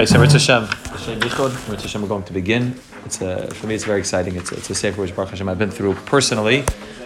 Okay, 0.00 0.06
so 0.06 0.18
Ritz 0.18 0.32
Hashem, 0.32 0.62
Ritz 1.70 1.82
Hashem, 1.84 2.02
we're 2.02 2.08
going 2.08 2.24
to 2.24 2.32
begin. 2.32 2.74
It's 3.04 3.20
a, 3.20 3.46
for 3.54 3.68
me, 3.68 3.76
it's 3.76 3.84
very 3.84 4.00
exciting. 4.00 4.34
It's 4.34 4.50
a, 4.50 4.56
it's 4.56 4.68
a 4.68 4.74
sefer 4.74 5.00
which 5.00 5.14
Baruch 5.14 5.30
Hashem 5.30 5.48
I've 5.48 5.56
been 5.56 5.70
through 5.70 5.94
personally, 5.94 6.64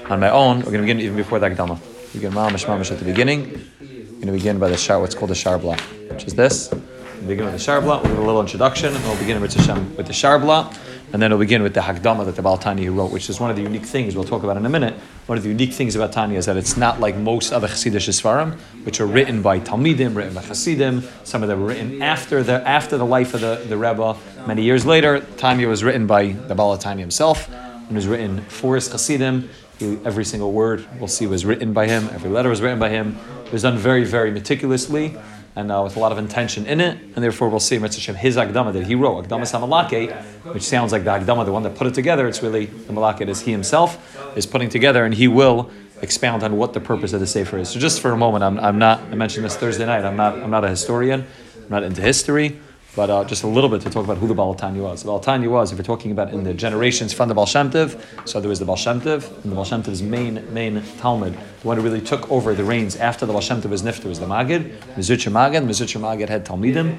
on 0.08 0.20
my 0.20 0.30
own. 0.30 0.60
We're 0.60 0.72
going 0.72 0.76
to 0.76 0.80
begin 0.80 1.00
even 1.00 1.14
before 1.18 1.38
the 1.38 1.50
Akdama. 1.50 1.78
We 2.14 2.20
begin 2.20 2.32
Mamash 2.32 2.64
Mamash 2.64 2.90
at 2.90 2.98
the 2.98 3.04
beginning. 3.04 3.60
We're 3.78 4.06
going 4.06 4.26
to 4.28 4.32
begin 4.32 4.58
by 4.58 4.70
the 4.70 4.78
shar, 4.78 5.00
what's 5.00 5.14
called 5.14 5.30
the 5.30 5.34
shar 5.34 5.58
block, 5.58 5.78
which 6.08 6.24
is 6.24 6.34
this. 6.34 6.72
We 7.20 7.26
begin 7.26 7.44
with 7.44 7.52
the 7.52 7.60
shar 7.60 7.82
block. 7.82 8.04
We'll 8.04 8.16
do 8.16 8.22
a 8.22 8.24
little 8.24 8.40
introduction, 8.40 8.94
and 8.94 9.04
we'll 9.04 9.18
begin 9.18 9.38
Ritz 9.42 9.56
Hashem 9.56 9.94
with 9.94 10.06
the 10.06 10.14
shar 10.14 10.38
block, 10.38 10.72
and 11.12 11.22
then 11.22 11.30
we'll 11.30 11.38
begin 11.38 11.62
with 11.62 11.74
the 11.74 11.80
Hakdama 11.80 12.24
that 12.26 12.36
the 12.36 12.42
Baal 12.42 12.58
Tanya 12.58 12.92
wrote, 12.92 13.10
which 13.10 13.30
is 13.30 13.40
one 13.40 13.50
of 13.50 13.56
the 13.56 13.62
unique 13.62 13.84
things 13.86 14.14
we'll 14.14 14.24
talk 14.24 14.42
about 14.42 14.56
in 14.56 14.66
a 14.66 14.68
minute. 14.68 14.94
One 15.26 15.38
of 15.38 15.44
the 15.44 15.50
unique 15.50 15.72
things 15.72 15.96
about 15.96 16.12
Tanya 16.12 16.38
is 16.38 16.46
that 16.46 16.56
it's 16.56 16.76
not 16.76 17.00
like 17.00 17.16
most 17.16 17.52
other 17.52 17.66
Chassidish 17.68 18.08
Svarim, 18.10 18.58
which 18.84 19.00
are 19.00 19.06
written 19.06 19.40
by 19.40 19.60
Talmidim, 19.60 20.14
written 20.14 20.34
by 20.34 20.42
Chassidim. 20.42 21.02
Some 21.24 21.42
of 21.42 21.48
them 21.48 21.60
were 21.62 21.68
written 21.68 22.02
after 22.02 22.42
the 22.42 22.66
after 22.68 22.98
the 22.98 23.06
life 23.06 23.32
of 23.34 23.40
the, 23.40 23.62
the 23.68 23.76
Rebbe. 23.76 24.16
Many 24.46 24.62
years 24.62 24.84
later, 24.84 25.20
Tanya 25.38 25.68
was 25.68 25.82
written 25.82 26.06
by 26.06 26.32
the 26.32 26.54
Baal 26.54 26.76
Tanya 26.76 27.02
himself, 27.02 27.48
and 27.52 27.90
it 27.90 27.94
was 27.94 28.06
written 28.06 28.42
for 28.42 28.74
his 28.74 28.88
Chassidim. 28.88 29.48
He- 29.78 29.98
Every 30.04 30.24
single 30.24 30.52
word 30.52 30.86
we'll 30.98 31.08
see 31.08 31.26
was 31.26 31.44
written 31.46 31.72
by 31.72 31.86
him. 31.86 32.08
Every 32.12 32.30
letter 32.30 32.48
was 32.48 32.60
written 32.60 32.78
by 32.78 32.88
him. 32.90 33.16
It 33.46 33.52
was 33.52 33.62
done 33.62 33.78
very, 33.78 34.04
very 34.04 34.30
meticulously 34.30 35.16
and 35.58 35.72
uh, 35.72 35.80
with 35.82 35.96
a 35.96 35.98
lot 35.98 36.12
of 36.12 36.18
intention 36.18 36.66
in 36.66 36.80
it, 36.80 36.96
and 36.96 37.16
therefore 37.16 37.48
we'll 37.48 37.58
see 37.58 37.78
Mitzvah 37.78 38.14
his 38.14 38.36
Agdama 38.36 38.72
that 38.74 38.86
he 38.86 38.94
wrote, 38.94 39.24
Agdama 39.24 39.42
Samalake, 39.42 40.14
which 40.54 40.62
sounds 40.62 40.92
like 40.92 41.02
the 41.02 41.10
Agdama, 41.10 41.44
the 41.44 41.50
one 41.50 41.64
that 41.64 41.74
put 41.74 41.88
it 41.88 41.94
together. 41.94 42.28
It's 42.28 42.44
really 42.44 42.66
the 42.66 42.92
Malake 42.92 43.28
is 43.28 43.40
he 43.40 43.50
himself 43.50 43.98
is 44.36 44.46
putting 44.46 44.68
together, 44.68 45.04
and 45.04 45.12
he 45.12 45.26
will 45.26 45.68
expound 46.00 46.44
on 46.44 46.56
what 46.56 46.74
the 46.74 46.80
purpose 46.80 47.12
of 47.12 47.18
the 47.18 47.26
Sefer 47.26 47.58
is. 47.58 47.70
So 47.70 47.80
just 47.80 48.00
for 48.00 48.12
a 48.12 48.16
moment, 48.16 48.44
I'm, 48.44 48.60
I'm 48.60 48.78
not. 48.78 49.00
I 49.00 49.16
mentioned 49.16 49.44
this 49.44 49.56
Thursday 49.56 49.84
night. 49.84 50.04
I'm 50.04 50.16
not. 50.16 50.38
I'm 50.38 50.50
not 50.50 50.62
a 50.62 50.68
historian. 50.68 51.26
I'm 51.56 51.68
not 51.68 51.82
into 51.82 52.02
history. 52.02 52.60
But 52.98 53.10
uh, 53.10 53.22
just 53.22 53.44
a 53.44 53.46
little 53.46 53.70
bit 53.70 53.80
to 53.82 53.90
talk 53.90 54.02
about 54.02 54.18
who 54.18 54.26
the 54.26 54.34
Baal 54.34 54.54
Tanya 54.54 54.82
was. 54.82 55.02
The 55.02 55.06
Baal 55.06 55.20
Tanya 55.20 55.48
was, 55.48 55.70
if 55.70 55.78
you're 55.78 55.84
talking 55.84 56.10
about 56.10 56.32
in 56.32 56.42
the 56.42 56.52
generations 56.52 57.12
from 57.12 57.28
the 57.28 57.34
Baal 57.36 57.46
Shem 57.46 57.70
Tov, 57.70 57.96
so 58.28 58.40
there 58.40 58.48
was 58.48 58.58
the 58.58 58.64
Baal 58.64 58.74
Shem 58.74 59.00
Tov, 59.00 59.30
and 59.44 59.52
the 59.52 59.54
Baal 59.54 59.64
Shem 59.64 59.84
Tov's 59.84 60.02
main, 60.02 60.52
main 60.52 60.82
Talmud, 60.98 61.32
the 61.60 61.68
one 61.68 61.76
who 61.76 61.84
really 61.84 62.00
took 62.00 62.28
over 62.28 62.54
the 62.54 62.64
reins 62.64 62.96
after 62.96 63.24
the 63.24 63.32
Baal 63.32 63.40
Shem 63.40 63.62
Tov 63.62 63.70
was 63.70 63.84
Nifter, 63.84 64.06
was 64.06 64.18
the 64.18 64.26
Magid, 64.26 64.76
Mizutcha 64.96 65.30
Magid. 65.30 65.64
Mizutcha 65.64 66.00
Magid 66.00 66.28
had 66.28 66.44
Talmidim. 66.44 66.98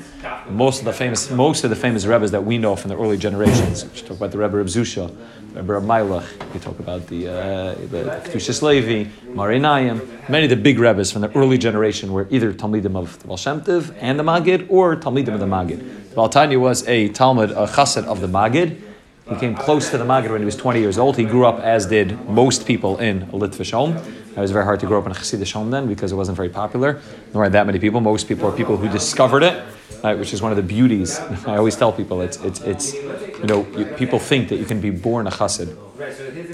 Most 0.49 0.79
of 0.79 0.85
the 0.85 0.93
famous, 0.93 1.29
most 1.31 1.65
of 1.65 1.69
the 1.69 1.75
famous 1.75 2.05
Rebbes 2.05 2.31
that 2.31 2.45
we 2.45 2.57
know 2.57 2.77
from 2.77 2.87
the 2.87 2.97
early 2.97 3.17
generations, 3.17 3.83
which 3.83 4.05
talk 4.05 4.15
about 4.15 4.31
the 4.31 4.37
Rebbe 4.37 4.57
of 4.57 4.67
Zusha, 4.67 5.13
Of 5.59 5.65
Mailach, 5.65 6.53
we 6.53 6.59
talk 6.61 6.79
about 6.79 7.05
the, 7.07 7.27
uh, 7.27 7.73
the 7.91 8.21
Kedushas 8.23 8.61
Levi, 8.61 9.09
Marinayim, 9.33 10.29
many 10.29 10.45
of 10.45 10.49
the 10.51 10.55
big 10.55 10.79
Rebbes 10.79 11.11
from 11.11 11.21
the 11.21 11.37
early 11.37 11.57
generation 11.57 12.13
were 12.13 12.27
either 12.29 12.53
Talmidim 12.53 12.95
of 12.95 13.19
the 13.19 13.27
Baal 13.27 13.35
Shem 13.35 13.59
Tov 13.59 13.93
and 13.99 14.17
the 14.17 14.23
Magid, 14.23 14.67
or 14.69 14.95
Talmidim 14.95 15.33
of 15.33 15.41
the 15.41 15.45
Magid. 15.45 16.15
Baal 16.15 16.61
was 16.61 16.87
a 16.87 17.09
Talmud, 17.09 17.51
a 17.51 17.67
chassid 17.67 18.05
of 18.05 18.21
the 18.21 18.27
Magid. 18.27 18.81
He 19.27 19.35
came 19.35 19.53
close 19.53 19.89
to 19.89 19.97
the 19.97 20.05
Magid 20.05 20.31
when 20.31 20.39
he 20.39 20.45
was 20.45 20.55
20 20.55 20.79
years 20.79 20.97
old. 20.97 21.17
He 21.17 21.25
grew 21.25 21.45
up, 21.45 21.59
as 21.59 21.87
did 21.87 22.29
most 22.29 22.65
people, 22.65 22.97
in 22.97 23.27
Litvish 23.27 23.73
home. 23.73 23.97
It 23.97 24.39
was 24.39 24.51
very 24.51 24.63
hard 24.63 24.79
to 24.79 24.85
grow 24.85 24.99
up 24.99 25.07
in 25.07 25.11
a 25.11 25.15
Chassidish 25.15 25.51
home 25.51 25.71
then 25.71 25.87
because 25.87 26.13
it 26.13 26.15
wasn't 26.15 26.37
very 26.37 26.49
popular. 26.49 26.93
There 26.93 27.41
weren't 27.41 27.51
that 27.51 27.65
many 27.65 27.79
people. 27.79 27.99
Most 27.99 28.29
people 28.29 28.47
are 28.47 28.55
people 28.55 28.77
who 28.77 28.87
discovered 28.87 29.43
it, 29.43 29.61
right, 30.05 30.17
which 30.17 30.31
is 30.31 30.41
one 30.41 30.53
of 30.53 30.55
the 30.55 30.63
beauties. 30.63 31.19
I 31.45 31.57
always 31.57 31.75
tell 31.75 31.91
people 31.91 32.21
it's, 32.21 32.37
it's, 32.37 32.61
it's 32.61 32.93
you 33.41 33.47
know, 33.47 33.67
you, 33.77 33.85
people 33.85 34.19
think 34.19 34.49
that 34.49 34.57
you 34.57 34.65
can 34.65 34.81
be 34.81 34.89
born 34.89 35.27
a 35.27 35.31
chassid. 35.31 35.75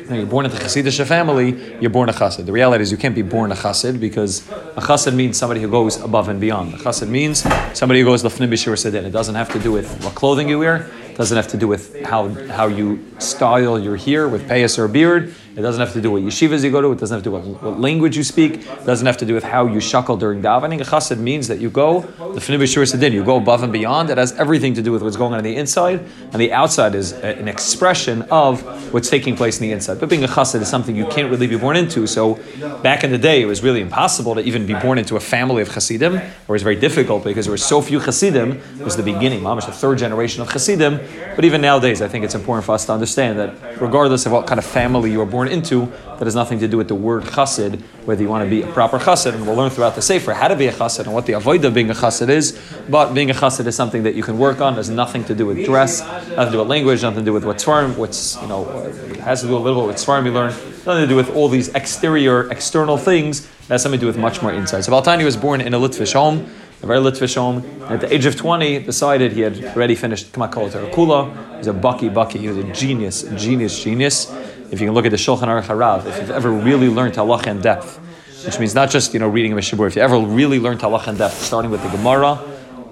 When 0.08 0.20
you're 0.20 0.26
born 0.26 0.46
into 0.46 0.58
a 0.58 0.60
Chassidish 0.60 1.04
family, 1.06 1.80
you're 1.80 1.90
born 1.90 2.10
a 2.10 2.14
chassid. 2.14 2.46
The 2.46 2.52
reality 2.52 2.82
is 2.82 2.92
you 2.92 2.98
can't 2.98 3.16
be 3.16 3.22
born 3.22 3.52
a 3.52 3.56
chassid 3.56 4.00
because 4.00 4.48
a 4.50 4.82
chassid 4.82 5.16
means 5.16 5.38
somebody 5.38 5.62
who 5.62 5.70
goes 5.70 6.02
above 6.02 6.30
and 6.30 6.40
beyond. 6.40 6.74
A 6.74 6.78
chassid 6.78 7.10
means 7.10 7.44
somebody 7.78 8.00
who 8.02 8.06
goes 8.06 8.24
lefnim 8.24 8.50
b'shir 8.50 8.74
sedin. 8.74 9.04
It 9.04 9.12
doesn't 9.12 9.36
have 9.36 9.52
to 9.54 9.60
do 9.60 9.72
with 9.72 10.04
what 10.04 10.16
clothing 10.16 10.50
you 10.50 10.60
wear. 10.60 10.90
It 11.10 11.18
doesn't 11.18 11.36
have 11.36 11.48
to 11.50 11.58
do 11.58 11.68
with 11.68 12.04
how, 12.04 12.30
how 12.50 12.68
you 12.68 13.06
style 13.20 13.80
your 13.80 13.96
hair 13.96 14.28
with 14.28 14.48
payas 14.48 14.78
or 14.78 14.88
beard. 14.88 15.34
It 15.56 15.62
doesn't 15.62 15.80
have 15.80 15.94
to 15.94 16.02
do 16.02 16.12
with 16.12 16.24
yeshivas 16.24 16.64
you 16.64 16.72
go 16.72 16.82
to. 16.82 16.92
It 16.92 17.00
doesn't 17.00 17.16
have 17.16 17.24
to 17.24 17.30
do 17.30 17.36
with 17.36 17.62
what 17.62 17.80
language 17.80 18.18
you 18.18 18.24
speak. 18.24 18.56
It 18.56 18.86
doesn't 18.86 19.06
have 19.06 19.18
to 19.18 19.26
do 19.26 19.34
with 19.34 19.44
how 19.44 19.68
you 19.68 19.80
shackle 19.80 20.18
during 20.18 20.42
davening. 20.42 20.82
A 20.82 20.84
chassid 20.84 21.18
means 21.18 21.48
that 21.48 21.60
you 21.60 21.70
go 21.70 22.02
b'shir 22.02 22.84
sedin. 22.84 23.14
You 23.14 23.24
go 23.24 23.38
above 23.38 23.64
and 23.64 23.72
beyond. 23.72 24.10
It 24.10 24.18
has 24.18 24.34
everything 24.34 24.74
to 24.74 24.82
do 24.82 24.92
with 24.92 25.02
what's 25.02 25.16
going 25.16 25.34
on 25.34 25.40
in 25.40 25.46
the 25.46 25.56
inside, 25.56 26.06
and 26.32 26.42
the 26.42 26.52
outside 26.52 26.94
is 26.94 27.14
an 27.14 27.48
expression 27.48 28.24
of 28.24 28.62
what's 28.94 29.10
taking 29.10 29.36
place 29.36 29.60
in 29.60 29.68
the 29.68 29.72
inside. 29.72 30.00
But 30.00 30.10
being 30.10 30.24
a 30.24 30.28
chassid 30.28 30.62
is 30.62 30.68
something 30.68 30.96
you 30.96 31.08
can't 31.08 31.32
really 31.32 31.48
be 31.48 31.58
born 31.58 31.78
into. 31.78 32.06
So 32.06 32.38
back 32.84 33.04
in 33.06 33.12
the 33.12 33.18
day, 33.18 33.42
it 33.42 33.46
was 33.46 33.64
really 33.64 33.82
impossible 33.82 34.36
to 34.36 34.42
even 34.42 34.66
be 34.66 34.74
born 34.74 34.98
into 34.98 35.16
a 35.16 35.22
family 35.22 35.62
of 35.62 35.72
chassidim, 35.72 36.16
or 36.16 36.20
it 36.20 36.50
was 36.50 36.64
very 36.64 36.76
difficult 36.76 37.24
because 37.24 37.46
there 37.46 37.54
were 37.54 37.58
so 37.58 37.82
few 37.82 38.02
chassidim. 38.02 38.62
It 38.80 38.84
was 38.84 38.98
the 38.98 39.04
beginning, 39.04 39.42
mamish, 39.42 39.66
the 39.66 39.72
third 39.72 40.00
generation 40.00 40.42
of 40.42 40.52
chassidim. 40.52 41.00
But 41.36 41.46
even 41.46 41.62
nowadays, 41.62 42.02
I 42.02 42.08
think 42.08 42.26
it's 42.26 42.36
important 42.36 42.66
for 42.66 42.74
us 42.74 42.86
to 42.88 42.94
understand 42.94 43.40
that 43.40 43.80
regardless 43.82 44.26
of 44.26 44.34
what 44.34 44.48
kind 44.48 44.60
of 44.60 44.66
family 44.66 45.12
you 45.12 45.20
were 45.20 45.26
born 45.26 45.45
into, 45.48 45.86
that 46.18 46.26
has 46.26 46.36
nothing 46.36 46.60
to 46.60 46.68
do 46.68 46.78
with 46.78 46.88
the 46.88 46.96
word 46.96 47.24
chassid, 47.24 47.82
whether 48.06 48.22
you 48.22 48.30
want 48.30 48.44
to 48.44 48.50
be 48.50 48.62
a 48.62 48.72
proper 48.72 48.98
chassid, 48.98 49.34
and 49.34 49.46
we'll 49.46 49.56
learn 49.56 49.70
throughout 49.70 49.96
the 49.96 50.02
Sefer 50.02 50.34
how 50.34 50.48
to 50.48 50.56
be 50.56 50.68
a 50.68 50.72
chassid 50.72 51.06
and 51.06 51.14
what 51.14 51.26
the 51.26 51.34
avoid 51.34 51.64
of 51.66 51.74
being 51.74 51.90
a 51.90 51.94
chassid 51.94 52.30
is. 52.30 52.60
But 52.90 53.14
being 53.14 53.30
a 53.30 53.34
chassid 53.34 53.66
is 53.66 53.76
something 53.76 54.04
that 54.04 54.16
you 54.16 54.24
can 54.24 54.38
work 54.38 54.62
on. 54.62 54.74
It 54.74 54.78
has 54.78 54.90
nothing 54.90 55.24
to 55.26 55.36
do 55.36 55.46
with 55.46 55.66
dress, 55.66 56.02
nothing 56.02 56.46
to 56.46 56.52
do 56.52 56.60
with 56.60 56.68
language, 56.68 57.02
nothing 57.02 57.20
to 57.20 57.26
do 57.26 57.34
with 57.34 57.46
what 57.46 57.58
svarim, 57.58 57.98
what's 57.98 58.42
you 58.42 58.48
know, 58.48 58.68
it 59.10 59.18
has 59.18 59.42
to 59.42 59.48
do 59.48 59.56
a 59.56 59.60
little 59.60 59.82
bit 59.82 59.88
with 59.88 59.98
svarim 59.98 60.26
you 60.26 60.32
learn, 60.32 60.52
nothing 60.86 61.04
to 61.04 61.08
do 61.08 61.16
with 61.16 61.36
all 61.36 61.50
these 61.50 61.70
exterior, 61.70 62.50
external 62.52 62.98
things. 62.98 63.46
It 63.46 63.68
has 63.70 63.84
something 63.84 64.00
to 64.00 64.04
do 64.04 64.08
with 64.08 64.18
much 64.18 64.42
more 64.42 64.54
inside. 64.54 64.82
So 64.82 64.92
Baltani 64.92 65.26
was 65.26 65.36
born 65.36 65.62
in 65.62 65.74
a 65.74 65.80
Litvish 65.80 66.14
home, 66.14 66.48
a 66.84 66.86
very 66.86 67.00
Litvish 67.00 67.36
home. 67.36 67.66
At 67.84 68.02
the 68.02 68.14
age 68.14 68.26
of 68.26 68.36
20, 68.36 68.80
decided 68.80 69.32
he 69.32 69.42
had 69.42 69.64
already 69.66 69.96
finished 69.96 70.32
Kamakol 70.32 70.70
Terakula. 70.70 71.52
He 71.52 71.58
was 71.58 71.68
a 71.68 71.74
bucky 71.74 72.10
bucky. 72.10 72.40
He 72.40 72.48
was 72.48 72.58
a 72.58 72.64
genius, 72.74 73.24
genius, 73.36 73.84
genius. 73.84 74.32
If 74.72 74.82
you 74.82 74.88
can 74.88 74.96
look 74.96 75.06
at 75.06 75.12
the 75.12 75.18
Shulchan 75.18 75.44
Aruch 75.44 75.66
Harav, 75.66 76.08
if 76.08 76.18
you've 76.18 76.32
ever 76.32 76.52
really 76.52 76.90
learned 76.90 77.14
halacha 77.14 77.48
in 77.48 77.62
depth, 77.62 78.00
which 78.46 78.60
means 78.60 78.74
not 78.74 78.90
just 78.90 79.14
you 79.14 79.20
know 79.20 79.28
reading 79.28 79.54
a 79.54 79.56
Mishabur, 79.56 79.88
if 79.88 79.96
you 79.96 80.02
ever 80.02 80.18
really 80.18 80.60
learned 80.60 80.82
halacha 80.82 81.10
in 81.10 81.18
depth, 81.18 81.40
starting 81.40 81.70
with 81.70 81.84
the 81.84 81.90
Gemara 81.90 82.40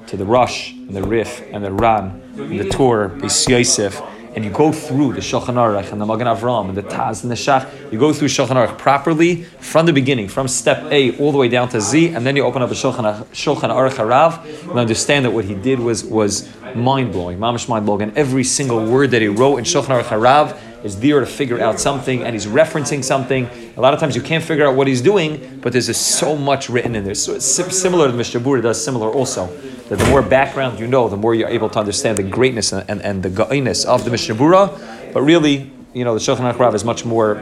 to 0.08 0.16
the 0.16 0.26
Rosh 0.26 0.72
and 0.72 0.92
the 0.92 1.02
Rif 1.02 1.42
and 1.52 1.64
the 1.64 1.72
Ran 1.72 2.22
and 2.38 2.60
the 2.60 2.70
Torah, 2.70 3.10
Beis 3.10 3.50
Yosef, 3.50 4.02
and 4.36 4.46
you 4.46 4.52
go 4.52 4.72
through 4.72 5.14
the 5.14 5.20
Shulchan 5.20 5.56
Aruch 5.56 5.92
and 5.92 6.00
the 6.00 6.06
Magen 6.06 6.28
Avram 6.28 6.70
and 6.70 6.78
the 6.78 6.84
Taz 6.84 7.24
and 7.24 7.32
the 7.32 7.36
Shach, 7.36 7.92
you 7.92 8.00
go 8.00 8.14
through 8.14 8.28
Shulchan 8.28 8.56
Aruch 8.56 8.78
properly 8.78 9.44
from 9.44 9.88
the 9.88 9.94
beginning, 9.94 10.28
from 10.28 10.48
step 10.48 10.84
A 10.92 11.18
all 11.18 11.32
the 11.32 11.38
way 11.38 11.50
down 11.50 11.70
to 11.70 11.82
Z, 11.82 12.10
and 12.10 12.26
then 12.26 12.36
you 12.36 12.44
open 12.44 12.62
up 12.62 12.70
a 12.70 12.74
Shulchan, 12.74 13.26
Shulchan 13.32 13.70
Aruch 13.70 13.96
Harav 13.96 14.70
and 14.70 14.80
understand 14.80 15.26
that 15.26 15.32
what 15.32 15.46
he 15.46 15.56
did 15.56 15.80
was 15.80 16.04
was 16.06 16.50
mind 16.76 17.12
blowing, 17.12 17.40
mamish 17.40 17.68
mind 17.68 17.86
blowing, 17.86 18.04
and 18.04 18.18
every 18.18 18.44
single 18.44 18.86
word 18.86 19.12
that 19.12 19.24
he 19.24 19.28
wrote 19.28 19.58
in 19.58 19.64
Shulchan 19.64 20.02
Aruch 20.02 20.04
Harav 20.04 20.60
is 20.84 21.00
there 21.00 21.20
to 21.20 21.26
figure 21.26 21.60
out 21.62 21.80
something, 21.80 22.24
and 22.24 22.34
he's 22.34 22.46
referencing 22.46 23.04
something. 23.04 23.50
A 23.78 23.82
lot 23.82 23.94
of 23.94 24.00
times 24.00 24.16
you 24.16 24.22
can't 24.22 24.44
figure 24.44 24.68
out 24.68 24.76
what 24.76 24.88
he's 24.88 25.02
doing, 25.02 25.60
but 25.62 25.72
there's 25.72 25.88
just 25.88 26.20
so 26.20 26.36
much 26.36 26.70
written 26.70 26.96
in 26.96 27.06
there. 27.06 27.16
So 27.16 27.34
it's 27.34 27.46
similar 27.46 28.08
to 28.08 28.14
Mishnah 28.14 28.42
Berurah 28.42 28.64
does 28.64 28.84
similar 28.84 29.10
also. 29.10 29.48
That 29.90 30.00
the 30.00 30.10
more 30.10 30.22
background 30.22 30.80
you 30.80 30.88
know, 30.88 31.08
the 31.08 31.18
more 31.18 31.36
you're 31.36 31.50
able 31.50 31.70
to 31.70 31.80
understand 31.80 32.18
the 32.18 32.24
greatness 32.24 32.72
and, 32.74 32.90
and, 32.90 33.02
and 33.02 33.24
the 33.24 33.30
goodness 33.30 33.86
of 33.86 34.04
the 34.04 34.12
Mishnah 34.12 34.36
Berurah. 34.36 35.14
But 35.14 35.22
really, 35.22 35.72
you 35.94 36.04
know, 36.04 36.14
the 36.14 36.20
Shulchan 36.20 36.52
Aruch 36.54 36.74
is 36.74 36.84
much 36.84 37.06
more 37.06 37.36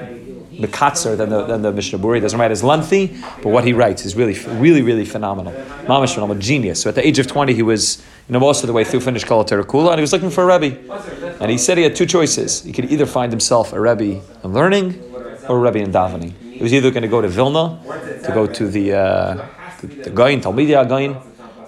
Mekatzer 0.53 1.17
than 1.17 1.29
the, 1.29 1.45
than 1.45 1.61
the 1.61 1.71
Mishnah 1.71 1.99
Berurah. 1.99 2.15
He 2.15 2.21
doesn't 2.21 2.39
write 2.39 2.51
as 2.51 2.63
lengthy, 2.63 3.17
but 3.41 3.49
what 3.49 3.63
he 3.63 3.73
writes 3.73 4.05
is 4.05 4.15
really, 4.15 4.37
really, 4.59 4.81
really 4.81 5.05
phenomenal. 5.05 5.53
Mamish 5.85 6.13
phenomenal, 6.13 6.41
genius. 6.41 6.81
So 6.81 6.89
at 6.89 6.95
the 6.95 7.05
age 7.05 7.19
of 7.19 7.27
20, 7.27 7.53
he 7.53 7.63
was, 7.63 8.03
you 8.31 8.39
know, 8.39 8.39
most 8.39 8.63
of 8.63 8.67
the 8.67 8.71
way 8.71 8.85
through 8.85 9.01
finished 9.01 9.27
Kol 9.27 9.43
Terakula, 9.43 9.89
and 9.89 9.99
he 9.99 10.01
was 10.01 10.13
looking 10.13 10.29
for 10.29 10.49
a 10.49 10.57
Rebbe. 10.57 10.79
And 11.41 11.51
he 11.51 11.57
said 11.57 11.77
he 11.77 11.83
had 11.83 11.97
two 11.97 12.05
choices. 12.05 12.63
He 12.63 12.71
could 12.71 12.89
either 12.89 13.05
find 13.05 13.29
himself 13.29 13.73
a 13.73 13.81
Rebbe 13.81 14.21
in 14.41 14.53
learning 14.53 15.03
or 15.49 15.57
a 15.57 15.59
Rebbe 15.59 15.79
in 15.79 15.91
davening. 15.91 16.31
He 16.39 16.63
was 16.63 16.73
either 16.73 16.91
going 16.91 17.01
to 17.01 17.09
go 17.09 17.19
to 17.19 17.27
Vilna, 17.27 17.81
to 18.23 18.31
go 18.33 18.47
to 18.47 18.67
the, 18.69 18.93
uh, 18.93 19.45
the, 19.81 19.87
the 19.87 20.09
Gaon, 20.11 20.39
Talmidia 20.39 20.89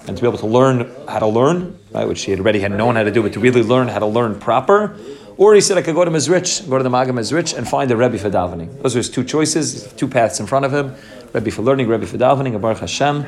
and 0.07 0.15
to 0.15 0.21
be 0.21 0.25
able 0.25 0.37
to 0.37 0.47
learn 0.47 0.89
how 1.05 1.19
to 1.19 1.27
learn, 1.27 1.77
right, 1.91 2.07
which 2.07 2.23
he 2.23 2.31
had 2.31 2.39
already 2.39 2.61
had 2.61 2.71
known 2.71 2.95
how 2.95 3.03
to 3.03 3.11
do, 3.11 3.21
but 3.21 3.33
to 3.33 3.41
really 3.41 3.61
learn 3.61 3.89
how 3.89 3.99
to 3.99 4.05
learn 4.05 4.39
proper. 4.39 4.97
Or 5.35 5.55
he 5.55 5.59
said, 5.59 5.77
I 5.77 5.81
could 5.81 5.95
go 5.95 6.05
to 6.05 6.11
Mizrich, 6.11 6.69
go 6.69 6.77
to 6.77 6.83
the 6.83 6.89
Magam 6.89 7.19
Mizrich, 7.19 7.57
and 7.57 7.67
find 7.67 7.91
a 7.91 7.97
Rebbe 7.97 8.17
for 8.17 8.29
davening. 8.29 8.81
Those 8.81 8.95
were 8.95 8.99
his 8.99 9.09
two 9.09 9.25
choices, 9.25 9.91
two 9.93 10.07
paths 10.07 10.39
in 10.39 10.45
front 10.45 10.63
of 10.63 10.73
him 10.73 10.95
Rebbe 11.33 11.51
for 11.51 11.63
learning, 11.63 11.89
Rebbe 11.89 12.05
for 12.05 12.17
davening, 12.17 12.53
and 12.53 12.61
Baruch 12.61 12.77
Hashem. 12.77 13.25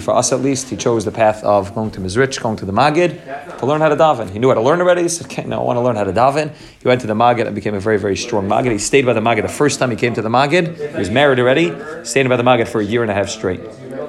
For 0.00 0.14
us 0.14 0.32
at 0.32 0.40
least, 0.40 0.70
he 0.70 0.76
chose 0.76 1.04
the 1.04 1.12
path 1.12 1.42
of 1.44 1.74
going 1.74 1.90
to 1.92 2.00
Mizrich, 2.00 2.40
going 2.40 2.56
to 2.56 2.64
the 2.64 2.72
Magid, 2.72 3.58
to 3.58 3.66
learn 3.66 3.80
how 3.80 3.88
to 3.88 3.96
daven. 3.96 4.30
He 4.30 4.38
knew 4.38 4.48
how 4.48 4.54
to 4.54 4.60
learn 4.60 4.80
already, 4.80 5.02
he 5.02 5.08
said, 5.08 5.46
no, 5.46 5.60
I 5.60 5.64
want 5.64 5.76
to 5.76 5.80
learn 5.80 5.96
how 5.96 6.04
to 6.04 6.12
daven. 6.12 6.52
He 6.80 6.88
went 6.88 7.00
to 7.02 7.06
the 7.06 7.14
Magid 7.14 7.46
and 7.46 7.54
became 7.54 7.74
a 7.74 7.80
very, 7.80 7.98
very 7.98 8.16
strong 8.16 8.48
Magid. 8.48 8.72
He 8.72 8.78
stayed 8.78 9.06
by 9.06 9.12
the 9.12 9.20
Magid 9.20 9.42
the 9.42 9.48
first 9.48 9.78
time 9.78 9.90
he 9.90 9.96
came 9.96 10.14
to 10.14 10.22
the 10.22 10.28
Magid. 10.28 10.92
He 10.92 10.98
was 10.98 11.10
married 11.10 11.38
already, 11.38 11.72
stayed 12.04 12.28
by 12.28 12.36
the 12.36 12.42
Magid 12.42 12.68
for 12.68 12.80
a 12.80 12.84
year 12.84 13.02
and 13.02 13.10
a 13.10 13.14
half 13.14 13.28
straight. 13.28 13.60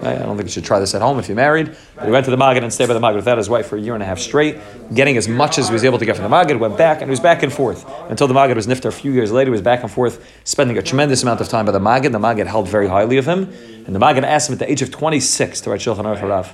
I 0.01 0.15
don't 0.17 0.35
think 0.37 0.47
you 0.47 0.51
should 0.51 0.65
try 0.65 0.79
this 0.79 0.93
at 0.95 1.01
home 1.01 1.19
if 1.19 1.27
you're 1.27 1.35
married. 1.35 1.75
But 1.95 2.05
he 2.05 2.11
went 2.11 2.25
to 2.25 2.31
the 2.31 2.37
Magid 2.37 2.63
and 2.63 2.71
stayed 2.73 2.87
by 2.87 2.93
the 2.93 2.99
Magid 2.99 3.15
without 3.15 3.37
his 3.37 3.49
wife 3.49 3.67
for 3.67 3.77
a 3.77 3.81
year 3.81 3.93
and 3.93 4.01
a 4.03 4.05
half 4.05 4.19
straight, 4.19 4.57
getting 4.93 5.17
as 5.17 5.27
much 5.27 5.57
as 5.57 5.67
he 5.67 5.73
was 5.73 5.83
able 5.83 5.99
to 5.99 6.05
get 6.05 6.15
from 6.15 6.29
the 6.29 6.35
Magid, 6.35 6.59
went 6.59 6.77
back, 6.77 6.97
and 7.01 7.05
he 7.07 7.11
was 7.11 7.19
back 7.19 7.43
and 7.43 7.51
forth. 7.51 7.85
Until 8.09 8.27
the 8.27 8.33
Magid 8.33 8.55
was 8.55 8.67
nifter 8.67 8.85
a 8.85 8.91
few 8.91 9.11
years 9.11 9.31
later, 9.31 9.49
he 9.49 9.51
was 9.51 9.61
back 9.61 9.81
and 9.83 9.91
forth, 9.91 10.25
spending 10.43 10.77
a 10.77 10.81
tremendous 10.81 11.23
amount 11.23 11.41
of 11.41 11.47
time 11.49 11.65
by 11.65 11.71
the 11.71 11.79
Magid. 11.79 12.11
The 12.11 12.19
Magid 12.19 12.47
held 12.47 12.67
very 12.67 12.87
highly 12.87 13.17
of 13.17 13.25
him. 13.27 13.51
And 13.85 13.95
the 13.95 13.99
Magid 13.99 14.23
asked 14.23 14.49
him 14.49 14.53
at 14.53 14.59
the 14.59 14.71
age 14.71 14.81
of 14.81 14.91
26 14.91 15.61
to 15.61 15.69
write 15.69 15.79
Shulchan 15.81 16.03
Aruch 16.05 16.19
Harav. 16.21 16.53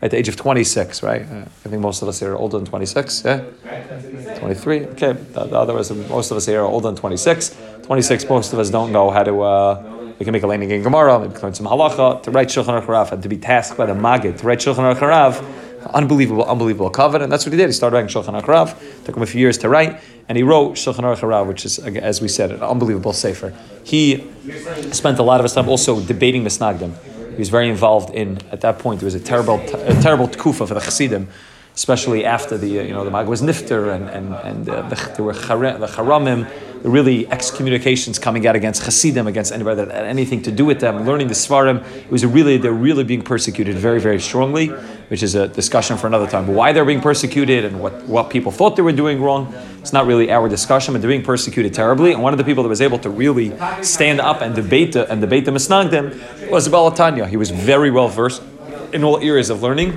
at 0.00 0.12
the 0.12 0.16
age 0.16 0.28
of 0.28 0.36
26, 0.36 1.02
right? 1.02 1.22
Uh, 1.22 1.40
I 1.64 1.68
think 1.68 1.82
most 1.82 2.02
of 2.02 2.08
us 2.08 2.20
here 2.20 2.32
are 2.32 2.36
older 2.36 2.56
than 2.58 2.66
26, 2.66 3.24
yeah? 3.24 3.42
23, 4.38 4.86
okay. 4.86 5.12
The, 5.12 5.44
the 5.46 5.58
other 5.58 5.76
is, 5.78 5.90
most 5.90 6.30
of 6.30 6.36
us 6.36 6.46
here 6.46 6.60
are 6.62 6.66
older 6.66 6.86
than 6.88 6.96
26. 6.96 7.56
26, 7.82 8.28
most 8.28 8.52
of 8.52 8.58
us 8.60 8.70
don't 8.70 8.92
know 8.92 9.10
how 9.10 9.24
to, 9.24 9.40
uh, 9.42 9.97
we 10.18 10.24
can 10.24 10.32
make 10.32 10.42
a 10.42 10.46
landing 10.46 10.70
in 10.70 10.82
Gemara, 10.82 11.20
maybe 11.20 11.38
learn 11.40 11.54
some 11.54 11.66
halacha, 11.66 12.22
to 12.24 12.30
write 12.30 12.48
Shulchan 12.48 12.84
Aruch 12.84 13.12
and 13.12 13.22
to 13.22 13.28
be 13.28 13.36
tasked 13.36 13.76
by 13.76 13.86
the 13.86 13.94
Maggid 13.94 14.38
to 14.38 14.46
write 14.46 14.58
Shulchan 14.58 14.94
Aruch 14.94 15.44
unbelievable, 15.94 16.44
unbelievable 16.44 16.90
covenant. 16.90 17.24
And 17.24 17.32
that's 17.32 17.46
what 17.46 17.52
he 17.52 17.56
did. 17.56 17.66
He 17.66 17.72
started 17.72 17.96
writing 17.96 18.08
Shulchan 18.08 18.40
Aruch 18.40 19.04
took 19.04 19.16
him 19.16 19.22
a 19.22 19.26
few 19.26 19.40
years 19.40 19.58
to 19.58 19.68
write, 19.68 20.00
and 20.28 20.36
he 20.36 20.42
wrote 20.42 20.74
Shulchan 20.74 21.04
Aruch 21.04 21.46
which 21.46 21.64
is, 21.64 21.78
as 21.78 22.20
we 22.20 22.26
said, 22.26 22.50
an 22.50 22.62
unbelievable 22.62 23.12
sefer. 23.12 23.54
He 23.84 24.28
spent 24.90 25.18
a 25.20 25.22
lot 25.22 25.40
of 25.40 25.44
his 25.44 25.52
time 25.52 25.68
also 25.68 26.00
debating 26.00 26.44
Misnagdim. 26.44 26.94
He 27.30 27.38
was 27.38 27.48
very 27.48 27.68
involved 27.68 28.12
in, 28.12 28.38
at 28.50 28.60
that 28.62 28.80
point, 28.80 28.98
there 28.98 29.06
was 29.06 29.14
a 29.14 29.20
terrible, 29.20 29.60
a 29.60 29.94
terrible 30.02 30.26
tkufa 30.26 30.66
for 30.66 30.74
the 30.74 30.80
Chassidim, 30.80 31.28
especially 31.76 32.24
after 32.24 32.58
the, 32.58 32.66
you 32.66 32.88
know, 32.88 33.04
the 33.04 33.10
Mag 33.12 33.28
was 33.28 33.40
Nifter 33.40 33.94
and, 33.94 34.08
and, 34.08 34.34
and 34.34 34.68
uh, 34.68 34.82
the, 34.88 34.96
there 35.14 35.24
were 35.24 35.32
the 35.32 35.86
Charamim, 35.86 36.50
really 36.82 37.26
excommunications 37.28 38.18
coming 38.18 38.46
out 38.46 38.56
against 38.56 38.82
Hasidim, 38.84 39.26
against 39.26 39.52
anybody 39.52 39.76
that 39.76 39.90
had 39.90 40.04
anything 40.04 40.42
to 40.42 40.52
do 40.52 40.64
with 40.64 40.80
them, 40.80 41.04
learning 41.04 41.28
the 41.28 41.34
Svarim. 41.34 41.84
It 41.96 42.10
was 42.10 42.24
really, 42.24 42.56
they're 42.56 42.72
really 42.72 43.04
being 43.04 43.22
persecuted 43.22 43.76
very, 43.76 44.00
very 44.00 44.20
strongly, 44.20 44.68
which 45.08 45.22
is 45.22 45.34
a 45.34 45.48
discussion 45.48 45.96
for 45.96 46.06
another 46.06 46.26
time. 46.26 46.46
Why 46.46 46.72
they're 46.72 46.84
being 46.84 47.00
persecuted 47.00 47.64
and 47.64 47.80
what, 47.80 48.02
what 48.04 48.30
people 48.30 48.52
thought 48.52 48.76
they 48.76 48.82
were 48.82 48.92
doing 48.92 49.20
wrong, 49.20 49.52
it's 49.80 49.92
not 49.92 50.06
really 50.06 50.30
our 50.30 50.48
discussion, 50.48 50.94
but 50.94 51.00
they're 51.00 51.10
being 51.10 51.22
persecuted 51.22 51.74
terribly. 51.74 52.12
And 52.12 52.22
one 52.22 52.32
of 52.32 52.38
the 52.38 52.44
people 52.44 52.62
that 52.62 52.68
was 52.68 52.82
able 52.82 52.98
to 53.00 53.10
really 53.10 53.52
stand 53.82 54.20
up 54.20 54.40
and 54.42 54.54
debate 54.54 54.92
the, 54.92 55.10
and 55.10 55.20
debate 55.20 55.44
the 55.44 55.50
Misnagdim 55.50 56.50
was 56.50 56.68
Balatanya. 56.68 57.28
He 57.28 57.36
was 57.36 57.50
very 57.50 57.90
well 57.90 58.08
versed 58.08 58.42
in 58.92 59.04
all 59.04 59.18
areas 59.18 59.50
of 59.50 59.62
learning 59.62 59.92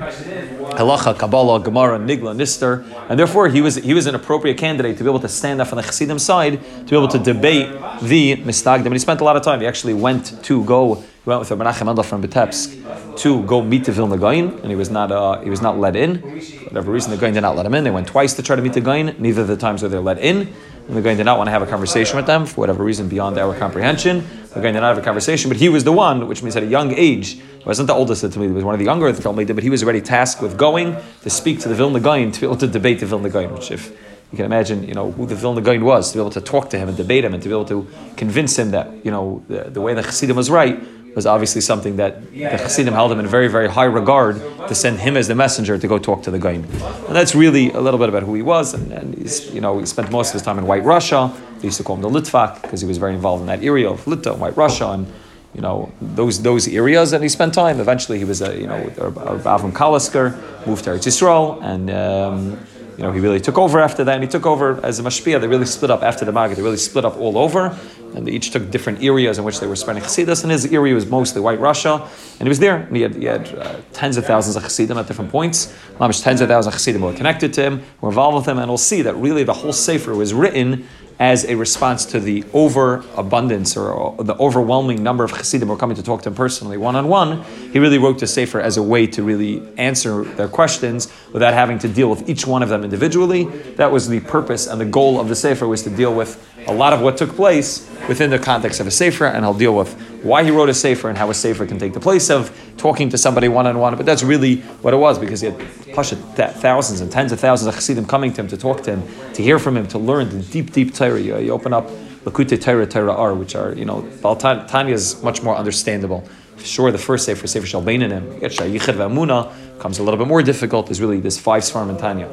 halacha, 0.78 1.18
Kabbalah, 1.18 1.60
Gemara, 1.60 2.00
Nigla, 2.00 2.36
Nister, 2.36 2.84
and 3.10 3.20
therefore 3.20 3.50
he 3.50 3.62
was 3.62 3.76
he 3.76 3.94
was 3.94 4.08
an 4.08 4.16
appropriate 4.16 4.58
candidate 4.58 4.98
to 4.98 5.04
be 5.04 5.10
able 5.10 5.20
to 5.20 5.28
stand 5.28 5.62
up 5.62 5.70
on 5.72 5.78
the 5.78 5.84
Chassidim 5.84 6.20
side 6.20 6.60
to 6.62 6.90
be 6.90 6.96
able 6.96 7.08
to 7.08 7.20
debate 7.20 7.70
the 8.02 8.38
Misnagdim. 8.38 8.86
And 8.86 8.94
he 8.94 9.00
spent 9.00 9.22
a 9.22 9.24
lot 9.24 9.36
of 9.36 9.44
time. 9.44 9.62
He 9.62 9.68
actually 9.68 9.94
went 9.94 10.44
to 10.44 10.64
go. 10.66 10.96
He 10.96 11.30
went 11.30 11.40
with 11.42 11.50
Menachem 11.50 11.86
Mendel 11.86 12.04
from 12.04 12.24
Vitebsk 12.24 13.18
to 13.18 13.44
go 13.44 13.62
meet 13.62 13.86
the 13.86 13.92
Vilna 13.92 14.18
Gaon, 14.18 14.60
and 14.62 14.70
he 14.70 14.76
was 14.76 14.90
not 14.90 15.12
uh, 15.12 15.40
he 15.42 15.50
was 15.50 15.62
not 15.62 15.78
let 15.78 15.96
in. 15.96 16.42
For 16.42 16.66
whatever 16.66 16.92
reason, 16.92 17.12
the 17.12 17.18
Gaon 17.18 17.34
did 17.34 17.42
not 17.42 17.56
let 17.56 17.66
him 17.66 17.76
in. 17.76 17.84
They 17.84 17.92
went 17.92 18.08
twice 18.08 18.34
to 18.36 18.44
try 18.44 18.56
to 18.56 18.62
meet 18.62 18.74
the 18.74 18.82
Gaon. 18.82 19.16
Neither 19.20 19.42
of 19.42 19.48
the 19.48 19.58
times 19.58 19.84
were 19.84 19.90
they 19.90 19.98
let 19.98 20.18
in. 20.20 20.54
The 20.92 21.02
Gaon 21.02 21.16
did 21.16 21.24
not 21.24 21.38
want 21.38 21.48
to 21.48 21.52
have 21.52 21.62
a 21.62 21.68
conversation 21.68 22.18
with 22.18 22.26
them 22.26 22.46
for 22.46 22.60
whatever 22.60 22.84
reason 22.84 23.08
beyond 23.08 23.38
our 23.38 23.58
comprehension. 23.58 24.28
The 24.54 24.60
Gaon 24.60 24.74
did 24.74 24.82
not 24.82 24.96
have 24.96 24.98
a 24.98 25.02
conversation, 25.02 25.50
but 25.50 25.56
he 25.56 25.70
was 25.70 25.86
the 25.86 25.94
one, 25.94 26.28
which 26.28 26.44
means 26.44 26.58
at 26.58 26.64
a 26.64 26.68
young 26.68 26.94
age, 26.94 27.42
wasn't 27.66 27.88
the 27.88 27.94
oldest 27.94 28.24
of 28.26 28.32
the 28.32 28.36
Talmud, 28.36 28.50
he 28.50 28.56
was 28.56 28.66
one 28.66 28.76
of 28.76 28.80
the 28.80 28.86
younger 28.86 29.08
of 29.08 29.16
the 29.16 29.24
Talmud, 29.24 29.48
but 29.48 29.64
he 29.64 29.70
was 29.70 29.84
already 29.84 30.02
tasked 30.02 30.42
with 30.42 30.58
going 30.58 30.98
to 31.22 31.30
speak 31.30 31.62
to 31.62 31.70
the 31.70 31.76
Vilna 31.76 32.02
Gaon 32.02 32.34
to 32.34 32.42
be 32.42 32.46
able 32.46 32.58
to 32.58 32.68
debate 32.68 33.00
the 33.00 33.06
Vilna 33.06 33.30
Gaon, 33.30 33.54
which 33.54 33.72
if 33.72 33.90
you 34.32 34.36
can 34.36 34.46
imagine, 34.46 34.84
you 34.84 34.94
know, 34.94 35.12
who 35.14 35.26
the 35.26 35.36
Vilna 35.36 35.62
Gaon 35.62 35.86
was, 35.86 36.12
to 36.12 36.18
be 36.18 36.22
able 36.22 36.32
to 36.32 36.42
talk 36.42 36.70
to 36.72 36.78
him 36.78 36.90
and 36.90 36.98
debate 36.98 37.24
him 37.24 37.34
and 37.34 37.42
to 37.42 37.48
be 37.48 37.56
able 37.56 37.66
to 37.66 37.88
convince 38.18 38.60
him 38.60 38.72
that, 38.72 39.06
you 39.06 39.12
know, 39.12 39.44
the, 39.48 39.70
the 39.70 39.80
way 39.80 39.94
the 39.94 40.04
Chassidim 40.04 40.36
was 40.36 40.50
right 40.50 40.78
was 41.16 41.26
obviously 41.26 41.62
something 41.62 41.98
that 41.98 42.32
the 42.32 42.58
Chassidim 42.58 42.94
held 42.94 43.12
him 43.12 43.20
in 43.20 43.28
very, 43.28 43.48
very 43.48 43.70
high 43.70 43.86
regard 43.86 44.38
to 44.68 44.76
send 44.76 45.00
him 45.00 45.18
as 45.18 45.28
the 45.28 45.36
messenger 45.36 45.78
to 45.78 45.88
go 45.88 45.98
talk 45.98 46.24
to 46.24 46.32
the 46.32 46.40
Gaon. 46.40 46.64
And 46.64 47.16
that's 47.16 47.36
really 47.36 47.72
a 47.72 47.82
little 47.82 48.00
bit 48.00 48.10
about 48.10 48.24
who 48.24 48.34
he 48.34 48.42
was. 48.42 48.74
And, 48.74 48.92
and 48.92 49.54
you 49.54 49.62
know, 49.62 49.80
he 49.80 49.86
spent 49.86 50.12
most 50.12 50.30
of 50.30 50.34
his 50.34 50.42
time 50.42 50.58
in 50.58 50.66
White 50.66 50.84
Russia. 50.84 51.34
They 51.60 51.68
used 51.68 51.78
to 51.78 51.84
call 51.84 51.96
him 51.96 52.02
the 52.02 52.10
Litvak 52.10 52.62
because 52.62 52.82
he 52.82 52.88
was 52.88 52.98
very 52.98 53.14
involved 53.14 53.42
in 53.42 53.48
that 53.48 53.64
area 53.64 53.90
of 53.90 54.06
Lita, 54.08 54.34
White 54.34 54.58
Russia, 54.58 54.90
and 54.92 55.06
you 55.54 55.62
know 55.62 55.92
those 56.02 56.42
those 56.42 56.68
areas. 56.68 57.14
And 57.14 57.22
he 57.24 57.30
spent 57.30 57.54
time. 57.54 57.80
Eventually, 57.80 58.18
he 58.18 58.26
was 58.26 58.42
a 58.42 58.58
you 58.60 58.68
know 58.68 58.82
Avram 58.96 59.72
Kalisker 59.72 60.36
moved 60.66 60.86
to 60.86 60.92
Eretz 60.92 61.06
Yisrael, 61.08 61.62
and 61.62 61.92
um, 61.92 62.60
you 62.98 63.04
know 63.04 63.12
he 63.12 63.20
really 63.20 63.40
took 63.40 63.58
over 63.58 63.80
after 63.80 64.04
that. 64.06 64.16
And 64.16 64.24
he 64.24 64.30
took 64.30 64.46
over 64.46 64.84
as 64.84 65.00
a 65.00 65.04
mashpia. 65.04 65.40
They 65.40 65.48
really 65.48 65.66
split 65.66 65.92
up 65.92 66.02
after 66.02 66.26
the 66.26 66.32
Maggid. 66.32 66.58
They 66.58 66.64
really 66.64 66.78
split 66.78 67.06
up 67.06 67.18
all 67.18 67.38
over, 67.38 67.78
and 68.16 68.28
they 68.28 68.32
each 68.32 68.52
took 68.52 68.70
different 68.72 69.04
areas 69.04 69.38
in 69.38 69.44
which 69.44 69.60
they 69.60 69.68
were 69.68 69.76
spreading 69.76 70.04
Chassidus. 70.04 70.44
And 70.44 70.52
his 70.52 70.66
area 70.72 70.94
was 70.94 71.06
mostly 71.06 71.42
White 71.42 71.60
Russia, 71.60 72.08
and 72.40 72.42
he 72.42 72.50
was 72.50 72.60
there. 72.60 72.78
And 72.78 72.96
he 72.96 73.02
had, 73.02 73.16
he 73.16 73.26
had 73.26 73.56
uh, 73.56 73.82
tens 73.94 74.18
of 74.18 74.26
thousands 74.26 74.56
of 74.56 74.64
Chassidim 74.64 74.98
at 74.98 75.08
different 75.08 75.32
points. 75.32 75.74
Mamish 76.00 76.24
tens 76.24 76.42
of 76.42 76.50
thousands 76.50 76.74
of 76.74 76.80
Chassidim 76.80 77.02
were 77.02 77.14
connected 77.14 77.54
to 77.54 77.62
him, 77.62 77.84
were 78.02 78.10
involved 78.10 78.36
with 78.36 78.48
him, 78.48 78.58
and 78.58 78.68
we'll 78.70 78.78
see 78.78 79.02
that 79.02 79.16
really 79.16 79.44
the 79.44 79.54
whole 79.54 79.74
sefer 79.74 80.14
was 80.16 80.34
written 80.34 80.88
as 81.22 81.46
a 81.46 81.54
response 81.54 82.04
to 82.04 82.20
the 82.20 82.44
overabundance 82.52 83.78
or 83.78 84.16
the 84.24 84.34
overwhelming 84.38 85.04
number 85.04 85.24
of 85.24 85.32
Chassidim 85.32 85.68
who 85.68 85.74
were 85.76 85.80
coming 85.80 85.96
to 85.96 86.02
talk 86.02 86.24
to 86.24 86.30
him 86.30 86.36
personally, 86.36 86.78
one 86.78 86.96
on 86.96 87.08
one, 87.08 87.44
he 87.72 87.78
really 87.78 88.00
wrote 88.00 88.18
the 88.18 88.26
Sefer 88.26 88.60
as 88.60 88.78
a 88.78 88.82
way 88.82 89.06
to 89.06 89.22
really 89.22 89.62
answer 89.78 90.24
their 90.24 90.48
questions 90.48 91.14
without 91.32 91.54
having 91.54 91.78
to 91.78 91.88
deal 91.88 92.10
with 92.10 92.28
each 92.28 92.48
one 92.48 92.64
of 92.64 92.70
them 92.70 92.84
individually. 92.84 93.44
That 93.76 93.92
was 93.92 94.08
the 94.08 94.22
purpose 94.22 94.66
and 94.66 94.82
the 94.82 94.86
goal 94.86 95.20
of 95.20 95.30
the 95.30 95.36
Sefer 95.36 95.68
was 95.68 95.84
to 95.84 95.92
deal 95.92 96.12
with 96.12 96.51
a 96.68 96.74
lot 96.74 96.94
of 96.94 97.02
what 97.02 97.18
took 97.18 97.36
place 97.36 97.90
within 98.08 98.30
the 98.30 98.40
context 98.40 98.80
of 98.80 98.88
a 98.88 98.92
Sefer, 98.92 99.26
and 99.26 99.46
I'll 99.46 99.54
deal 99.54 99.76
with 99.76 99.94
why 100.24 100.44
he 100.44 100.52
wrote 100.52 100.70
a 100.70 100.74
Sefer 100.74 101.10
and 101.10 101.18
how 101.18 101.30
a 101.30 101.34
Sefer 101.34 101.66
can 101.66 101.80
take 101.80 101.94
the 101.94 102.00
place 102.00 102.30
of 102.30 102.56
talking 102.78 103.10
to 103.10 103.18
somebody 103.18 103.48
one 103.48 103.68
on 103.68 103.80
one. 103.80 103.96
But 103.96 104.06
that's 104.06 104.24
really 104.24 104.58
what 104.82 104.94
it 104.94 104.98
was 104.98 105.18
because 105.18 105.42
he 105.42 105.48
had 105.48 105.60
thousands 105.96 107.02
and 107.02 107.12
tens 107.12 107.32
of 107.32 107.40
thousands 107.40 107.68
of 107.68 107.76
Chassidim 107.76 108.06
coming 108.06 108.34
to 108.34 108.42
him 108.42 108.48
to 108.50 108.58
talk 108.58 108.84
to 108.84 108.98
him, 108.98 109.34
to 109.34 109.42
hear 109.42 109.60
from 109.60 109.78
him, 109.78 109.88
to 109.88 109.98
learn 109.98 110.30
the 110.30 110.40
deep, 110.44 110.72
deep 110.72 110.94
Torah. 110.94 111.20
You, 111.20 111.38
you 111.38 111.52
open 111.52 111.74
up 111.74 111.90
Lakute 112.26 112.62
Torah, 112.62 112.86
Torah 112.86 113.14
R, 113.14 113.34
which 113.34 113.56
are, 113.56 113.74
you 113.74 113.86
know, 113.86 114.08
Tanya 114.22 114.94
is 114.94 115.22
much 115.24 115.42
more 115.42 115.56
understandable. 115.56 116.28
Sure, 116.60 116.92
the 116.92 116.98
first 117.00 117.26
Sefer, 117.26 117.48
Sefer 117.48 117.66
Shalbeinanim, 117.66 118.40
Yichud 118.40 118.96
V'Amuna, 118.96 119.52
comes 119.80 119.98
a 119.98 120.04
little 120.04 120.20
bit 120.20 120.28
more 120.28 120.44
difficult. 120.44 120.86
There's 120.86 121.02
really 121.02 121.20
this 121.20 121.40
five 121.40 121.64
Svarim 121.64 121.90
in 121.90 121.98
Tanya. 121.98 122.30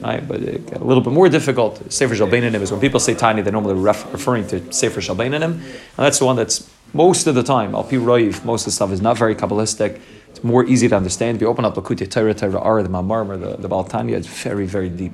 Right, 0.00 0.26
but 0.26 0.40
got 0.66 0.80
a 0.80 0.84
little 0.84 1.02
bit 1.02 1.12
more 1.12 1.28
difficult. 1.28 1.92
Sefer 1.92 2.14
Shalbeinanim 2.14 2.60
is 2.62 2.72
when 2.72 2.80
people 2.80 3.00
say 3.00 3.14
Tanya, 3.14 3.42
they're 3.42 3.52
normally 3.52 3.74
ref- 3.74 4.10
referring 4.12 4.46
to 4.48 4.72
Sefer 4.72 5.00
Shalbeinanim, 5.00 5.52
and 5.52 5.62
that's 5.96 6.18
the 6.18 6.24
one 6.24 6.36
that's 6.36 6.70
most 6.92 7.26
of 7.26 7.34
the 7.34 7.42
time, 7.42 7.74
Al 7.74 7.84
Pi 7.84 7.98
most 7.98 8.62
of 8.62 8.64
the 8.66 8.70
stuff 8.72 8.90
is 8.92 9.00
not 9.00 9.16
very 9.16 9.34
Kabbalistic. 9.34 10.00
It's 10.30 10.42
more 10.42 10.64
easy 10.64 10.88
to 10.88 10.96
understand. 10.96 11.36
If 11.36 11.42
you 11.42 11.48
open 11.48 11.64
up 11.64 11.74
Lakutei 11.74 12.10
Torah, 12.10 12.34
Torah 12.34 12.62
Ara, 12.62 12.82
the 12.82 12.88
Mamar, 12.88 13.38
the, 13.38 13.56
the 13.56 13.68
Baal 13.68 13.84
Tanya, 13.84 14.16
it's 14.16 14.26
very, 14.26 14.66
very 14.66 14.88
deep 14.88 15.12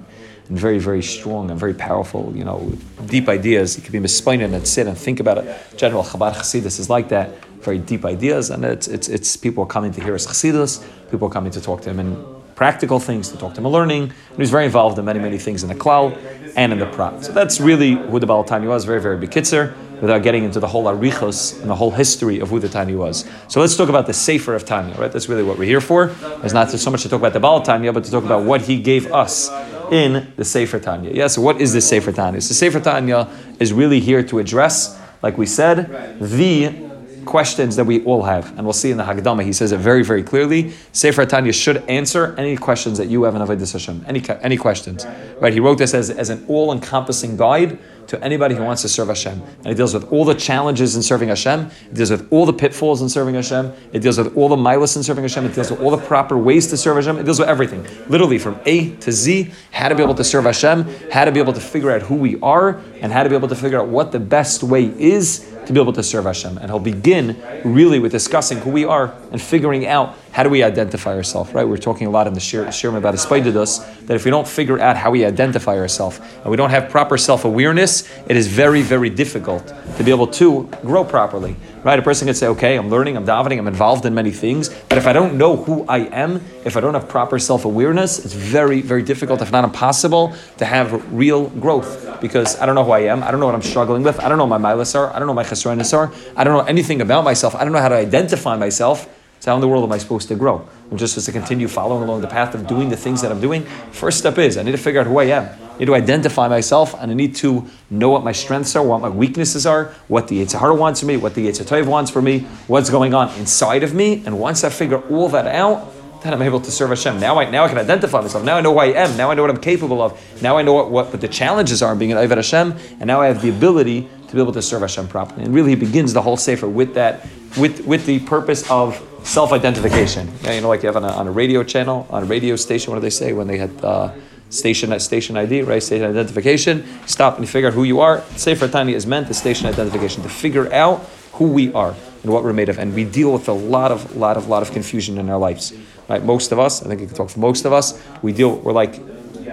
and 0.49 0.59
very, 0.59 0.79
very 0.79 1.03
strong 1.03 1.51
and 1.51 1.59
very 1.59 1.75
powerful. 1.75 2.33
You 2.35 2.45
know, 2.45 2.73
deep 3.07 3.29
ideas. 3.29 3.77
You 3.77 3.83
can 3.83 3.93
be 3.93 3.99
misplaining 3.99 4.55
and 4.55 4.67
sit 4.67 4.87
and 4.87 4.97
think 4.97 5.21
about 5.21 5.39
it. 5.39 5.77
General 5.77 6.05
Chabad 6.05 6.35
Chassidus 6.35 6.79
is 6.79 6.89
like 6.89 7.09
that. 7.09 7.45
Very 7.61 7.79
deep 7.79 8.05
ideas, 8.05 8.51
and 8.51 8.65
it's 8.65 8.87
it's 8.87 9.09
it's 9.09 9.37
people 9.37 9.65
are 9.65 9.67
coming 9.67 9.91
to 9.93 10.01
hear 10.01 10.13
his 10.13 10.27
Chassidus. 10.27 10.85
People 11.11 11.29
are 11.29 11.33
coming 11.33 11.51
to 11.51 11.61
talk 11.61 11.83
to 11.83 11.91
him 11.91 11.99
and 11.99 12.36
practical 12.57 12.99
things, 12.99 13.29
to 13.29 13.39
talk 13.39 13.55
to 13.55 13.61
him 13.61 13.69
learning. 13.69 14.03
And 14.03 14.39
he's 14.39 14.51
very 14.51 14.65
involved 14.65 14.99
in 14.99 15.05
many, 15.05 15.21
many 15.21 15.39
things 15.39 15.63
in 15.63 15.69
the 15.69 15.75
cloud 15.75 16.19
and 16.57 16.73
in 16.73 16.79
the 16.81 16.87
prat. 16.87 17.25
So 17.25 17.33
that's 17.33 17.61
really 17.61 17.93
who 17.93 18.19
the 18.19 18.27
Baal 18.27 18.43
Tanya 18.43 18.69
was. 18.69 18.85
Very, 18.85 19.01
very 19.01 19.19
bekitzer 19.19 19.75
without 20.01 20.23
getting 20.23 20.45
into 20.45 20.61
the 20.61 20.67
whole 20.67 20.85
arichos 20.85 21.61
and 21.61 21.71
the 21.71 21.75
whole 21.75 21.91
history 21.91 22.41
of 22.41 22.51
who 22.51 22.59
the 22.59 22.69
Tanya 22.69 22.97
was. 22.97 23.25
So 23.49 23.61
let's 23.61 23.77
talk 23.77 23.89
about 23.89 24.07
the 24.07 24.13
Sefer 24.13 24.55
of 24.55 24.65
Tanya, 24.65 24.95
right? 24.99 25.11
That's 25.13 25.29
really 25.29 25.43
what 25.43 25.59
we're 25.59 25.65
here 25.65 25.81
for. 25.81 26.15
It's 26.43 26.53
not 26.53 26.71
so 26.71 26.91
much 26.91 27.03
to 27.03 27.09
talk 27.09 27.21
about 27.21 27.33
the 27.33 27.41
Baal 27.41 27.63
Tanya, 27.63 27.93
but 27.93 28.05
to 28.05 28.11
talk 28.11 28.25
about 28.25 28.45
what 28.45 28.63
he 28.63 28.81
gave 28.81 29.13
us 29.13 29.51
in 29.91 30.33
the 30.37 30.45
Sefer 30.45 30.81
Tanya. 30.81 31.11
Yeah, 31.13 31.29
so 31.29 31.41
what 31.41 31.61
is 31.61 31.73
the 31.73 31.81
Sefer 31.81 32.13
Tanya? 32.13 32.41
So 32.41 32.55
Sefer 32.55 32.81
Tanya 32.81 33.29
is 33.59 33.73
really 33.73 34.01
here 34.01 34.23
to 34.25 34.39
address, 34.39 35.01
like 35.23 35.39
we 35.39 35.47
said, 35.47 36.19
the 36.21 36.86
questions 37.27 37.77
that 37.77 37.85
we 37.85 38.03
all 38.05 38.23
have. 38.23 38.57
And 38.57 38.65
we'll 38.65 38.73
see 38.73 38.91
in 38.91 38.97
the 38.97 39.05
Hagdama, 39.05 39.45
he 39.45 39.53
says 39.53 39.73
it 39.73 39.79
very, 39.79 40.03
very 40.03 40.23
clearly. 40.23 40.73
Sefer 40.93 41.27
Tanya 41.27 41.53
should 41.53 41.85
answer 41.89 42.35
any 42.39 42.57
questions 42.57 42.97
that 42.97 43.09
you 43.09 43.25
have 43.25 43.35
in 43.35 43.43
Avodah 43.43 43.71
Hashem. 43.71 44.05
Any, 44.09 44.23
any 44.41 44.57
questions. 44.57 45.05
Right? 45.41 45.53
He 45.53 45.61
wrote 45.61 45.79
this 45.79 45.93
as, 45.93 46.09
as 46.09 46.31
an 46.31 46.45
all-encompassing 46.49 47.37
guide 47.37 47.79
to 48.09 48.23
anybody 48.23 48.55
who 48.55 48.63
wants 48.63 48.83
to 48.83 48.89
serve 48.89 49.09
Hashem. 49.09 49.43
And 49.59 49.67
it 49.67 49.75
deals 49.75 49.95
with 49.95 50.13
all 50.13 50.25
the 50.25 50.35
challenges 50.35 50.97
in 50.97 51.03
serving 51.03 51.29
Hashem. 51.29 51.71
It 51.91 51.95
deals 51.95 52.11
with 52.11 52.31
all 52.33 52.47
the 52.47 52.53
pitfalls 52.53 53.03
in 53.03 53.09
serving 53.09 53.35
Hashem. 53.35 53.73
It 53.93 54.01
deals 54.01 54.19
with 54.19 54.37
all 54.37 54.49
the 54.49 54.57
milas 54.57 54.97
in 54.97 55.03
serving 55.03 55.25
Hashem. 55.25 55.47
It 55.47 55.55
deals 55.55 55.71
with 55.71 55.81
all 55.81 55.91
the 55.91 55.99
proper 55.99 56.39
ways 56.39 56.67
to 56.69 56.77
serve 56.77 56.97
Hashem. 56.97 57.19
It 57.19 57.25
deals 57.25 57.39
with 57.39 57.49
everything. 57.49 57.87
Literally 58.09 58.39
from 58.39 58.61
A 58.67 58.95
to 58.97 59.13
Z, 59.13 59.51
how 59.73 59.89
to 59.89 59.95
be 59.95 60.03
able 60.03 60.15
to 60.15 60.25
serve 60.25 60.45
Hashem, 60.45 60.87
how 61.11 61.25
to 61.25 61.33
be 61.33 61.41
able 61.41 61.53
to 61.53 61.61
figure 61.61 61.91
out 61.91 62.03
who 62.03 62.15
we 62.15 62.39
are, 62.41 62.81
and 63.01 63.13
how 63.13 63.23
to 63.23 63.29
be 63.29 63.37
able 63.37 63.49
to 63.49 63.57
figure 63.57 63.81
out 63.81 63.89
what 63.89 64.13
the 64.13 64.21
best 64.21 64.63
way 64.63 64.85
is 64.85 65.53
to 65.67 65.73
be 65.73 65.81
able 65.81 65.93
to 65.93 66.03
serve 66.03 66.25
Hashem. 66.25 66.59
And 66.59 66.71
he'll 66.71 66.79
begin 66.79 67.41
really 67.65 67.99
with 67.99 68.13
discussing 68.13 68.59
who 68.59 68.71
we 68.71 68.85
are 68.85 69.15
and 69.33 69.43
figuring 69.43 69.87
out 69.87 70.17
how 70.37 70.43
do 70.43 70.51
we 70.51 70.63
identify 70.63 71.15
ourselves, 71.15 71.55
right? 71.55 71.67
We're 71.67 71.79
talking 71.79 72.07
a 72.07 72.11
lot 72.11 72.27
in 72.27 72.35
the 72.35 72.41
Shirm 72.41 72.95
about 72.95 73.15
Espaididus 73.15 74.07
that 74.07 74.17
if 74.17 74.27
we 74.27 74.31
don't 74.31 74.47
figure 74.47 74.79
out 74.79 74.95
how 74.95 75.11
we 75.11 75.25
identify 75.25 75.79
ourselves 75.79 76.21
and 76.43 76.51
we 76.51 76.59
don't 76.59 76.69
have 76.69 76.91
proper 76.91 77.17
self 77.17 77.47
awareness, 77.47 78.07
it 78.29 78.37
is 78.37 78.47
very, 78.47 78.83
very 78.83 79.09
difficult 79.09 79.73
to 79.97 80.05
be 80.05 80.11
able 80.11 80.27
to 80.27 80.69
grow 80.83 81.05
properly. 81.05 81.57
Right? 81.85 81.99
A 81.99 82.03
person 82.03 82.27
can 82.27 82.35
say, 82.35 82.49
okay, 82.49 82.77
I'm 82.77 82.91
learning, 82.91 83.17
I'm 83.17 83.25
davening, 83.25 83.59
I'm 83.59 83.67
involved 83.67 84.05
in 84.05 84.13
many 84.13 84.31
things, 84.31 84.69
but 84.91 84.99
if 84.99 85.07
I 85.07 85.15
don't 85.15 85.39
know 85.39 85.57
who 85.57 85.87
I 85.89 86.01
am, 86.01 86.43
if 86.67 86.77
I 86.77 86.81
don't 86.81 86.93
have 86.93 87.09
proper 87.09 87.39
self 87.39 87.65
awareness, 87.65 88.19
it's 88.23 88.35
very, 88.35 88.83
very 88.83 89.03
difficult, 89.03 89.41
if 89.41 89.51
not 89.51 89.65
impossible, 89.65 90.35
to 90.59 90.67
have 90.67 91.15
real 91.15 91.49
growth 91.49 92.21
because 92.21 92.61
I 92.61 92.67
don't 92.67 92.75
know 92.75 92.85
who 92.85 92.91
I 92.91 93.05
am, 93.09 93.23
I 93.23 93.31
don't 93.31 93.41
know 93.41 93.47
what 93.47 93.55
I'm 93.55 93.63
struggling 93.63 94.03
with, 94.03 94.21
I 94.21 94.29
don't 94.29 94.37
know 94.37 94.47
my 94.47 94.59
milas 94.59 94.95
are, 94.95 95.09
I 95.15 95.19
don't 95.19 95.29
know 95.29 95.33
my 95.33 95.45
chesronis 95.45 95.97
are, 95.97 96.13
I 96.37 96.45
don't 96.45 96.59
know 96.59 96.65
anything 96.65 97.01
about 97.01 97.25
myself, 97.25 97.55
I 97.55 97.65
don't 97.65 97.73
know 97.73 97.81
how 97.81 97.89
to 97.89 97.95
identify 97.95 98.55
myself 98.59 99.09
So 99.41 99.51
how 99.51 99.55
in 99.57 99.61
the 99.61 99.69
world 99.69 99.85
am 99.85 99.93
I 99.93 99.99
supposed 99.99 100.29
to 100.29 100.35
grow? 100.35 100.67
I'm 100.91 100.97
just 100.97 101.15
supposed 101.15 101.27
to 101.27 101.33
continue 101.33 101.69
following 101.69 102.05
along 102.05 102.21
the 102.21 102.27
path 102.29 102.55
of 102.55 102.67
doing 102.67 102.89
the 102.89 102.97
things 102.97 103.23
that 103.23 103.31
I'm 103.31 103.41
doing. 103.41 103.65
First 103.93 104.19
step 104.19 104.39
is 104.39 104.57
I 104.57 104.63
need 104.63 104.73
to 104.73 104.79
figure 104.79 105.01
out 105.01 105.07
who 105.07 105.19
I 105.19 105.25
am. 105.25 105.45
I 105.75 105.79
need 105.79 105.87
to 105.87 105.95
identify 105.95 106.49
myself, 106.49 106.95
and 106.99 107.11
I 107.11 107.15
need 107.15 107.37
to 107.37 107.67
know 107.91 108.09
what 108.09 108.25
my 108.25 108.33
strengths 108.33 108.75
are, 108.77 108.83
what 108.83 109.03
my 109.03 109.11
weaknesses 109.11 109.67
are, 109.67 109.95
what 110.09 110.27
the 110.29 110.43
Yetzer 110.43 110.59
Hara 110.59 110.75
wants 110.75 111.01
from 111.01 111.09
me, 111.09 111.19
what 111.19 111.35
the 111.35 111.49
Tov 111.49 111.87
wants 111.87 112.11
from 112.11 112.25
me, 112.25 112.41
what's 112.67 112.89
going 112.89 113.13
on 113.13 113.29
inside 113.39 113.83
of 113.83 113.95
me. 113.95 114.25
And 114.25 114.39
once 114.39 114.65
I 114.65 114.71
figure 114.71 115.01
all 115.11 115.29
that 115.29 115.47
out, 115.47 115.93
then 116.23 116.33
I'm 116.33 116.43
able 116.43 116.61
to 116.61 116.71
serve 116.71 116.89
Hashem. 116.89 117.21
Now 117.21 117.39
I 117.39 117.51
now 117.51 117.65
I 117.65 117.69
can 117.69 117.79
identify 117.79 118.21
myself. 118.21 118.43
Now 118.43 118.57
I 118.57 118.61
know 118.61 118.73
who 118.73 118.79
I 118.79 118.87
am. 118.87 119.17
Now 119.17 119.31
I 119.31 119.35
know 119.35 119.43
what 119.43 119.51
I'm 119.51 119.61
capable 119.61 120.01
of. 120.01 120.19
Now 120.43 120.57
I 120.57 120.63
know 120.63 120.73
what, 120.73 120.91
what, 120.91 121.13
what 121.13 121.21
the 121.21 121.29
challenges 121.29 121.83
are 121.83 121.93
in 121.93 121.99
being 121.99 122.11
an 122.13 122.19
Ayvad 122.19 122.37
Hashem, 122.37 122.75
and 122.99 123.07
now 123.07 123.21
I 123.21 123.27
have 123.27 123.43
the 123.43 123.51
ability 123.51 124.09
to 124.29 124.35
be 124.35 124.41
able 124.41 124.53
to 124.53 124.63
serve 124.63 124.81
Hashem 124.81 125.09
properly. 125.09 125.45
And 125.45 125.55
really, 125.55 125.71
he 125.71 125.77
begins 125.77 126.13
the 126.13 126.23
whole 126.23 126.37
sefer 126.37 126.69
with 126.69 126.95
that, 126.95 127.27
with 127.59 127.87
with 127.87 128.07
the 128.07 128.21
purpose 128.21 128.69
of 128.71 129.01
self-identification. 129.27 130.31
Yeah, 130.43 130.53
you 130.53 130.61
know, 130.61 130.69
like 130.69 130.83
you 130.83 130.87
have 130.87 130.97
on 130.97 131.05
a, 131.05 131.13
on 131.13 131.27
a 131.27 131.33
radio 131.33 131.63
channel, 131.63 132.07
on 132.11 132.23
a 132.23 132.27
radio 132.27 132.57
station. 132.57 132.93
What 132.93 132.97
do 132.97 133.03
they 133.03 133.11
say 133.11 133.33
when 133.33 133.47
they 133.47 133.59
had? 133.59 133.85
Uh, 133.85 134.13
station 134.49 134.99
station 135.01 135.37
ID, 135.37 135.63
right? 135.63 135.83
Station 135.83 136.09
identification. 136.09 136.85
Stop 137.07 137.35
and 137.35 137.45
you 137.45 137.49
figure 137.49 137.69
out 137.69 137.75
who 137.75 137.85
you 137.85 138.01
are. 138.01 138.23
Sefer 138.37 138.69
Tanya 138.69 138.95
is 138.95 139.07
meant 139.07 139.29
the 139.29 139.35
station 139.35 139.67
identification 139.67 140.23
to 140.23 140.29
figure 140.29 140.73
out 140.73 141.01
who 141.33 141.49
we 141.49 141.73
are 141.73 141.95
and 142.23 142.33
what 142.33 142.45
we're 142.45 142.53
made 142.53 142.69
of. 142.69 142.79
And 142.79 142.95
we 142.95 143.05
deal 143.05 143.33
with 143.33 143.49
a 143.49 143.53
lot 143.53 143.93
of 143.93 144.17
lot 144.17 144.37
of 144.37 144.49
lot 144.49 144.63
of 144.63 144.73
confusion 144.73 145.19
in 145.19 145.29
our 145.29 145.39
lives. 145.39 145.73
Right? 146.09 146.23
Most 146.23 146.53
of 146.53 146.59
us, 146.59 146.83
I 146.83 146.89
think 146.89 147.03
I 147.03 147.07
can 147.07 147.15
talk 147.15 147.31
for 147.31 147.41
most 147.41 147.65
of 147.65 147.73
us, 147.73 148.01
we 148.23 148.33
deal. 148.33 148.57
We're 148.57 148.73
like 148.73 149.01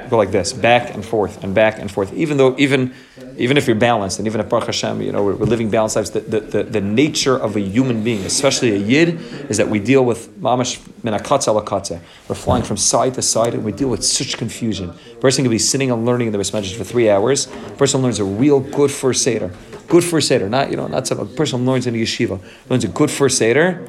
go 0.09 0.17
like 0.17 0.31
this, 0.31 0.53
back 0.53 0.93
and 0.93 1.05
forth 1.05 1.43
and 1.43 1.53
back 1.53 1.79
and 1.79 1.91
forth. 1.91 2.13
Even 2.13 2.37
though, 2.37 2.55
even 2.57 2.93
even 3.37 3.57
if 3.57 3.67
you're 3.67 3.75
balanced, 3.75 4.19
and 4.19 4.27
even 4.27 4.39
if 4.41 4.49
Baruch 4.49 4.67
Hashem, 4.67 5.01
you 5.01 5.11
know, 5.11 5.23
we're, 5.23 5.35
we're 5.35 5.45
living 5.45 5.69
balanced 5.69 5.95
lives, 5.95 6.11
the, 6.11 6.19
the, 6.19 6.39
the, 6.39 6.63
the, 6.63 6.81
nature 6.81 7.35
of 7.35 7.55
a 7.55 7.59
human 7.59 8.03
being, 8.03 8.23
especially 8.25 8.75
a 8.75 8.77
yid, 8.77 9.19
is 9.49 9.57
that 9.57 9.67
we 9.67 9.79
deal 9.79 10.05
with 10.05 10.39
mamash 10.39 10.79
minakatza 11.03 11.59
lakatza. 11.59 11.99
We're 12.27 12.35
flying 12.35 12.63
from 12.63 12.77
side 12.77 13.15
to 13.15 13.21
side, 13.21 13.53
and 13.53 13.63
we 13.63 13.71
deal 13.71 13.89
with 13.89 14.03
such 14.03 14.37
confusion. 14.37 14.93
Person 15.19 15.43
can 15.43 15.51
be 15.51 15.59
sitting 15.59 15.89
and 15.89 16.05
learning 16.05 16.27
in 16.27 16.33
the 16.33 16.39
Bismedrish 16.39 16.75
for 16.75 16.83
three 16.83 17.09
hours. 17.09 17.47
Person 17.77 18.01
learns 18.01 18.19
a 18.19 18.25
real 18.25 18.59
good 18.59 18.91
first 18.91 19.23
seder, 19.23 19.51
good 19.87 20.03
first 20.03 20.27
seder, 20.27 20.47
not 20.49 20.69
you 20.69 20.77
know, 20.77 20.87
not 20.87 21.07
some 21.07 21.33
person 21.35 21.65
learns 21.65 21.87
in 21.87 21.95
a 21.95 21.97
yeshiva, 21.97 22.39
learns 22.69 22.83
a 22.83 22.89
good 22.89 23.09
first 23.09 23.37
seder 23.37 23.87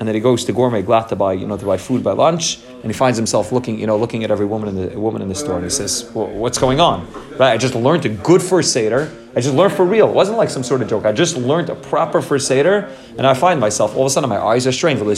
and 0.00 0.08
then 0.08 0.14
he 0.14 0.20
goes 0.20 0.44
to 0.46 0.52
gourmet 0.52 0.82
glatt 0.82 1.08
to 1.08 1.16
buy, 1.16 1.34
you 1.34 1.46
know, 1.46 1.58
to 1.58 1.66
buy 1.66 1.76
food 1.76 2.02
by 2.02 2.12
lunch, 2.12 2.58
and 2.82 2.90
he 2.90 2.92
finds 2.92 3.16
himself 3.18 3.52
looking, 3.52 3.78
you 3.78 3.86
know, 3.86 3.96
looking 3.96 4.24
at 4.24 4.30
every 4.30 4.46
woman 4.46 4.68
in 4.68 4.76
the 4.76 4.98
woman 4.98 5.22
in 5.22 5.28
the 5.28 5.34
store, 5.34 5.56
and 5.56 5.64
he 5.64 5.70
says, 5.70 6.10
well, 6.14 6.26
"What's 6.28 6.58
going 6.58 6.80
on?" 6.80 7.06
Right? 7.38 7.52
I 7.52 7.56
just 7.56 7.74
learned 7.74 8.04
a 8.06 8.08
good 8.08 8.42
first 8.42 8.72
seder. 8.72 9.10
I 9.36 9.40
just 9.40 9.54
learned 9.54 9.74
for 9.74 9.84
real. 9.84 10.08
It 10.08 10.14
wasn't 10.14 10.38
like 10.38 10.50
some 10.50 10.64
sort 10.64 10.82
of 10.82 10.88
joke. 10.88 11.04
I 11.04 11.12
just 11.12 11.36
learned 11.36 11.70
a 11.70 11.76
proper 11.76 12.20
first 12.20 12.48
seder, 12.48 12.88
and 13.16 13.26
I 13.26 13.34
find 13.34 13.60
myself 13.60 13.94
all 13.94 14.02
of 14.02 14.06
a 14.06 14.10
sudden 14.10 14.28
my 14.28 14.40
eyes 14.40 14.66
are 14.66 14.72
strained. 14.72 15.00
I 15.00 15.14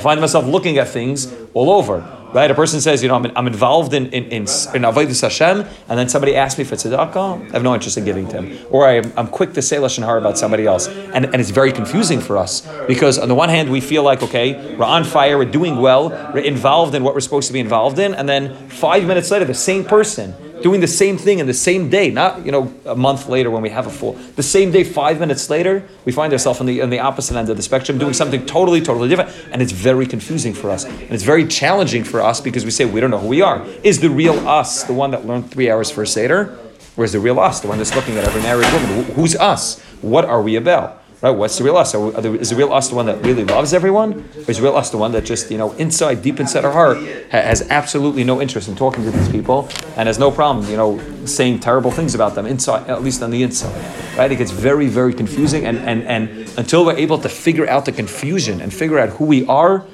find 0.00 0.20
myself 0.20 0.46
looking 0.46 0.78
at 0.78 0.88
things 0.88 1.32
all 1.52 1.70
over. 1.70 2.04
Right? 2.36 2.50
A 2.50 2.54
person 2.54 2.82
says, 2.82 3.02
you 3.02 3.08
know, 3.08 3.14
I'm, 3.14 3.32
I'm 3.34 3.46
involved 3.46 3.94
in 3.94 4.08
in 4.08 4.24
in, 4.24 4.42
in 4.42 4.82
Avodah 4.90 5.20
Hashem, 5.22 5.64
and 5.88 5.98
then 5.98 6.06
somebody 6.10 6.36
asks 6.36 6.58
me 6.58 6.64
for 6.64 6.76
tzedakah. 6.76 7.48
I 7.48 7.52
have 7.52 7.62
no 7.62 7.72
interest 7.72 7.96
in 7.96 8.04
giving 8.04 8.28
to 8.28 8.42
him, 8.42 8.66
or 8.70 8.86
I, 8.86 8.96
I'm 9.16 9.28
quick 9.28 9.54
to 9.54 9.62
say 9.62 9.78
lashon 9.78 10.04
hara 10.04 10.20
about 10.20 10.36
somebody 10.36 10.66
else, 10.66 10.86
and 10.86 11.24
and 11.24 11.36
it's 11.36 11.48
very 11.48 11.72
confusing 11.72 12.20
for 12.20 12.36
us 12.36 12.60
because 12.86 13.18
on 13.18 13.28
the 13.28 13.34
one 13.34 13.48
hand 13.48 13.70
we 13.70 13.80
feel 13.80 14.02
like 14.02 14.22
okay, 14.22 14.76
we're 14.76 14.84
on 14.84 15.04
fire, 15.04 15.38
we're 15.38 15.56
doing 15.60 15.76
well, 15.80 16.10
we're 16.34 16.40
involved 16.40 16.94
in 16.94 17.02
what 17.02 17.14
we're 17.14 17.20
supposed 17.28 17.46
to 17.46 17.54
be 17.54 17.60
involved 17.60 17.98
in, 17.98 18.14
and 18.14 18.28
then 18.28 18.54
five 18.68 19.06
minutes 19.06 19.30
later, 19.30 19.46
the 19.46 19.54
same 19.54 19.82
person 19.82 20.34
doing 20.66 20.80
the 20.80 20.88
same 20.88 21.16
thing 21.16 21.38
in 21.38 21.46
the 21.46 21.54
same 21.54 21.88
day, 21.88 22.10
not 22.10 22.44
you 22.44 22.50
know 22.50 22.74
a 22.86 22.96
month 22.96 23.28
later 23.28 23.48
when 23.52 23.62
we 23.62 23.70
have 23.70 23.86
a 23.86 23.90
full. 23.90 24.14
The 24.34 24.42
same 24.42 24.72
day, 24.72 24.82
five 24.82 25.20
minutes 25.20 25.48
later, 25.48 25.88
we 26.04 26.10
find 26.10 26.32
ourselves 26.32 26.58
on 26.58 26.66
the 26.66 26.82
on 26.82 26.90
the 26.90 26.98
opposite 26.98 27.36
end 27.36 27.48
of 27.48 27.56
the 27.56 27.62
spectrum, 27.62 27.98
doing 27.98 28.12
something 28.12 28.44
totally, 28.46 28.80
totally 28.80 29.08
different, 29.08 29.30
and 29.52 29.62
it's 29.62 29.70
very 29.70 30.06
confusing 30.06 30.52
for 30.54 30.68
us, 30.72 30.84
and 30.84 31.12
it's 31.12 31.22
very 31.22 31.46
challenging 31.46 32.02
for 32.02 32.20
us 32.20 32.40
because 32.40 32.64
we 32.64 32.72
say 32.72 32.84
we 32.84 33.00
don't 33.00 33.12
know 33.12 33.20
who 33.20 33.28
we 33.28 33.42
are. 33.42 33.64
Is 33.84 34.00
the 34.00 34.10
real 34.10 34.36
us 34.48 34.82
the 34.82 34.92
one 34.92 35.12
that 35.12 35.24
learned 35.24 35.52
three 35.52 35.70
hours 35.70 35.88
for 35.88 36.02
a 36.02 36.06
seder, 36.06 36.58
or 36.96 37.04
is 37.04 37.12
the 37.12 37.20
real 37.20 37.38
us 37.38 37.60
the 37.60 37.68
one 37.68 37.78
that's 37.78 37.94
looking 37.94 38.18
at 38.18 38.24
every 38.24 38.42
married 38.42 38.66
woman? 38.72 39.04
Who's 39.14 39.36
us? 39.36 39.80
What 40.02 40.24
are 40.24 40.42
we 40.42 40.56
about? 40.56 41.00
Right? 41.22 41.30
What's 41.30 41.56
uh, 41.56 41.58
the 41.58 41.64
real 41.64 41.76
us? 41.78 41.94
Is 41.94 42.50
the 42.50 42.56
real 42.56 42.74
us 42.74 42.88
the 42.90 42.94
one 42.94 43.06
that 43.06 43.24
really 43.24 43.44
loves 43.44 43.72
everyone? 43.72 44.28
Or 44.36 44.50
is 44.50 44.58
the 44.58 44.62
real 44.62 44.76
us 44.76 44.90
the 44.90 44.98
one 44.98 45.12
that 45.12 45.24
just, 45.24 45.50
you 45.50 45.56
know, 45.56 45.72
inside, 45.72 46.20
deep 46.20 46.40
inside 46.40 46.64
our 46.66 46.72
heart, 46.72 46.98
has 47.30 47.62
absolutely 47.70 48.22
no 48.22 48.42
interest 48.42 48.68
in 48.68 48.76
talking 48.76 49.02
to 49.04 49.10
these 49.10 49.28
people 49.30 49.68
and 49.96 50.08
has 50.08 50.18
no 50.18 50.30
problem, 50.30 50.68
you 50.68 50.76
know, 50.76 51.00
saying 51.24 51.60
terrible 51.60 51.90
things 51.90 52.14
about 52.14 52.34
them 52.34 52.44
inside, 52.44 52.88
at 52.90 53.02
least 53.02 53.22
on 53.22 53.30
the 53.30 53.42
inside? 53.42 53.74
Right? 54.18 54.30
It 54.30 54.36
gets 54.36 54.50
very, 54.50 54.88
very 54.88 55.14
confusing. 55.14 55.64
And, 55.64 55.78
and, 55.78 56.02
and 56.02 56.58
until 56.58 56.84
we're 56.84 56.96
able 56.96 57.18
to 57.18 57.30
figure 57.30 57.66
out 57.66 57.86
the 57.86 57.92
confusion 57.92 58.60
and 58.60 58.72
figure 58.72 58.98
out 58.98 59.08
who 59.10 59.24
we 59.24 59.46
are, 59.46 59.86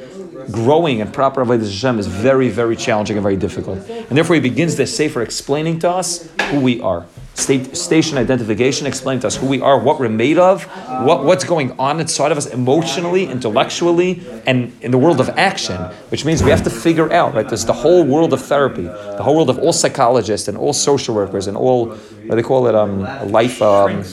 growing 0.50 1.00
and 1.00 1.14
proper 1.14 1.44
avodah 1.44 1.62
Hashem 1.62 2.00
is 2.00 2.08
very, 2.08 2.48
very 2.48 2.74
challenging 2.74 3.16
and 3.16 3.22
very 3.22 3.36
difficult. 3.36 3.78
And 3.88 4.18
therefore, 4.18 4.34
he 4.34 4.40
begins 4.40 4.74
this 4.74 4.94
sefer 4.96 5.22
explaining 5.22 5.78
to 5.80 5.90
us 5.90 6.28
who 6.50 6.58
we 6.58 6.80
are. 6.80 7.06
State, 7.34 7.76
station 7.76 8.18
identification, 8.18 8.86
explain 8.86 9.18
to 9.20 9.26
us 9.26 9.36
who 9.36 9.46
we 9.46 9.60
are, 9.60 9.78
what 9.78 9.98
we're 9.98 10.08
made 10.08 10.38
of, 10.38 10.64
what, 11.06 11.24
what's 11.24 11.44
going 11.44 11.72
on 11.78 11.98
inside 11.98 12.30
of 12.30 12.36
us 12.36 12.46
emotionally, 12.46 13.26
intellectually, 13.26 14.22
and 14.46 14.70
in 14.82 14.90
the 14.90 14.98
world 14.98 15.18
of 15.18 15.30
action, 15.30 15.76
which 16.10 16.24
means 16.24 16.42
we 16.42 16.50
have 16.50 16.62
to 16.62 16.70
figure 16.70 17.10
out, 17.10 17.34
right? 17.34 17.48
There's 17.48 17.64
the 17.64 17.72
whole 17.72 18.04
world 18.04 18.32
of 18.32 18.42
therapy, 18.42 18.82
the 18.82 19.22
whole 19.22 19.34
world 19.34 19.50
of 19.50 19.58
all 19.58 19.72
psychologists 19.72 20.46
and 20.48 20.58
all 20.58 20.74
social 20.74 21.14
workers 21.14 21.46
and 21.46 21.56
all, 21.56 21.94
what 22.26 22.36
they 22.36 22.42
call 22.42 22.66
it, 22.66 22.74
um, 22.74 23.00
life. 23.30 23.62
Um, 23.62 24.04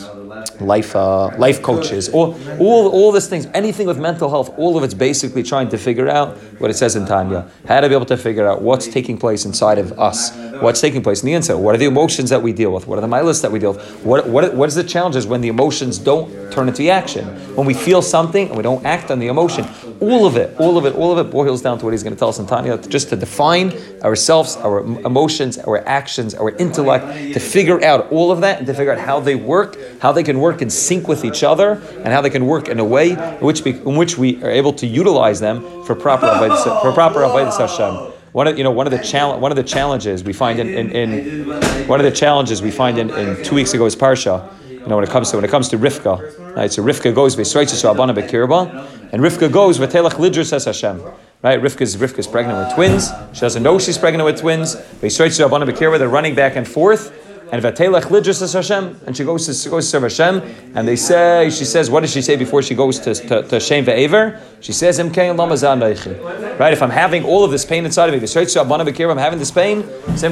life 0.62 0.96
uh, 0.96 1.36
life 1.38 1.62
coaches, 1.62 2.10
all, 2.10 2.38
all, 2.60 2.90
all 2.90 3.12
these 3.12 3.28
things, 3.28 3.48
anything 3.54 3.88
with 3.88 4.00
mental 4.00 4.30
health, 4.30 4.54
all 4.58 4.78
of 4.78 4.84
it's 4.84 4.94
basically 4.94 5.44
trying 5.44 5.70
to 5.70 5.78
figure 5.78 6.10
out 6.10 6.38
what 6.60 6.70
it 6.70 6.76
says 6.76 6.96
in 6.96 7.06
Tanya. 7.06 7.50
How 7.68 7.82
to 7.82 7.90
be 7.90 7.96
able 7.96 8.06
to 8.08 8.18
figure 8.18 8.48
out 8.48 8.62
what's 8.62 8.88
taking 8.88 9.18
place 9.18 9.46
inside 9.46 9.78
of 9.78 9.98
us, 10.00 10.36
what's 10.62 10.82
taking 10.82 11.02
place 11.02 11.22
in 11.22 11.28
the 11.28 11.34
inside. 11.34 11.56
What 11.56 11.76
are 11.76 11.78
the 11.78 11.86
emotions 11.86 12.30
that 12.30 12.42
we 12.42 12.54
deal 12.54 12.72
with? 12.72 12.88
What 12.88 12.98
are 12.98 13.02
the 13.02 13.08
milas 13.08 13.42
that 13.42 13.52
we 13.52 13.60
deal 13.60 13.74
with? 13.74 14.04
What, 14.04 14.28
what, 14.28 14.54
what 14.54 14.68
is 14.70 14.76
the 14.76 14.84
challenges 14.84 15.28
when 15.28 15.42
the 15.42 15.48
emotions 15.48 15.98
don't 15.98 16.52
turn 16.52 16.68
into 16.68 16.90
action? 16.90 17.26
When 17.56 17.66
we 17.66 17.74
feel 17.74 18.02
something 18.02 18.48
and 18.48 18.58
we 18.58 18.64
don't 18.64 18.86
act 18.86 19.12
on 19.12 19.20
the 19.20 19.28
emotion. 19.28 19.68
All 20.00 20.26
of 20.26 20.38
it, 20.38 20.58
all 20.60 20.78
of 20.78 20.86
it, 20.86 20.96
all 20.96 21.18
of 21.18 21.26
it 21.26 21.30
boils 21.30 21.62
down 21.62 21.78
to 21.80 21.86
what 21.86 21.92
he's 21.92 22.04
going 22.04 22.14
to 22.14 22.20
tell 22.20 22.30
us 22.30 22.40
in 22.40 22.48
Tanya, 22.48 22.78
just 22.78 23.10
to 23.10 23.16
define 23.18 23.74
ourselves, 24.02 24.56
our 24.58 24.80
emotions, 24.80 25.58
our 25.58 25.86
actions, 25.88 26.34
our 26.34 26.52
intellect, 26.52 27.34
to 27.34 27.40
figure 27.40 27.84
out 27.84 28.10
all 28.12 28.32
of 28.32 28.40
that 28.42 28.60
and 28.60 28.68
to 28.68 28.74
figure 28.74 28.94
out 28.94 29.00
how 29.00 29.20
they 29.20 29.36
work, 29.36 29.78
how 30.00 30.12
they 30.14 30.24
can 30.24 30.40
work 30.40 30.49
in 30.58 30.70
sync 30.70 31.08
with 31.08 31.24
each 31.24 31.44
other, 31.44 31.82
and 31.98 32.08
how 32.08 32.22
they 32.22 32.30
can 32.30 32.46
work 32.46 32.68
in 32.68 32.80
a 32.80 32.86
way 32.86 33.12
in 33.12 33.46
which 33.46 33.64
we, 33.64 33.72
in 33.72 33.96
which 33.96 34.18
we 34.18 34.42
are 34.44 34.50
able 34.50 34.74
to 34.74 34.88
utilize 34.88 35.40
them 35.40 35.62
for 35.86 35.96
proper 35.96 36.26
avodah, 36.26 36.82
for 36.82 36.92
proper 36.92 37.20
avodah 37.20 37.58
Hashem. 37.58 38.14
One 38.32 38.48
of 38.48 38.58
you 38.58 38.64
know 38.64 38.72
one 38.72 38.86
of 38.86 38.92
the 38.92 39.00
challenge 39.00 39.42
one 39.42 39.52
of 39.52 39.56
the 39.56 39.64
challenges 39.64 40.24
we 40.24 40.34
find 40.34 40.60
in, 40.60 40.68
in, 40.70 40.92
in, 40.92 41.88
one 41.88 42.00
of 42.00 42.06
the 42.06 42.12
challenges 42.12 42.62
we 42.62 42.72
find 42.72 42.98
in, 42.98 43.10
in 43.10 43.44
two 43.44 43.56
weeks 43.56 43.74
ago's 43.74 43.96
parsha. 43.96 44.52
You 44.70 44.86
know 44.88 44.96
when 44.96 45.04
it 45.04 45.10
comes 45.10 45.32
to 45.32 45.38
when 45.38 45.46
it 45.46 45.52
comes 45.52 45.70
to 45.70 45.78
Rivka, 45.78 46.56
right? 46.56 46.72
So 46.72 46.84
Rivka 46.84 47.14
goes 47.14 47.36
v'sreitzes 47.36 47.90
abana 47.90 48.14
bekirba, 48.14 49.12
and 49.12 49.22
Rivka 49.22 49.52
goes 49.52 49.80
v'telach 49.80 50.14
lidrus 50.14 50.54
es 50.54 50.66
Hashem. 50.66 51.02
Right, 51.42 51.62
Rivka's 51.62 51.96
Rivka's 51.96 52.28
pregnant 52.28 52.60
with 52.60 52.76
twins. 52.76 53.12
She 53.34 53.40
doesn't 53.40 53.64
know 53.64 53.80
she's 53.80 53.98
pregnant 53.98 54.26
with 54.26 54.40
twins. 54.40 54.76
V'sreitzes 54.76 55.46
abana 55.46 55.66
bekirba. 55.66 55.98
They're 55.98 56.10
running 56.10 56.36
back 56.36 56.56
and 56.56 56.68
forth 56.68 57.14
and 57.52 57.64
Vatelech 57.64 58.04
Lidris 58.04 58.42
is 58.42 58.54
Hashem, 58.54 59.00
and 59.08 59.18
she 59.18 59.24
goes 59.24 59.46
to 59.48 59.54
she 59.54 59.70
goes 59.70 59.86
to 59.86 59.90
serve 59.90 60.04
Hashem, 60.04 60.42
and 60.76 60.88
they 60.88 60.96
say 60.96 61.50
she 61.50 61.66
says, 61.66 61.90
what 61.90 62.02
does 62.02 62.12
she 62.12 62.22
say 62.22 62.36
before 62.36 62.62
she 62.62 62.76
goes 62.76 63.00
to 63.00 63.16
to, 63.16 63.44
to 63.44 63.60
Shem 63.60 63.86
Ve'aver? 63.86 64.40
She 64.62 64.74
says, 64.74 65.00
Right, 65.00 66.74
if 66.74 66.82
I'm 66.84 66.90
having 66.90 67.24
all 67.24 67.44
of 67.46 67.52
this 67.52 67.66
pain 67.66 67.86
inside 67.86 68.14
of 68.14 68.22
me, 68.22 68.28
I'm 68.28 69.18
having 69.18 69.40
this 69.40 69.52
pain, 69.52 69.84
so 70.18 70.30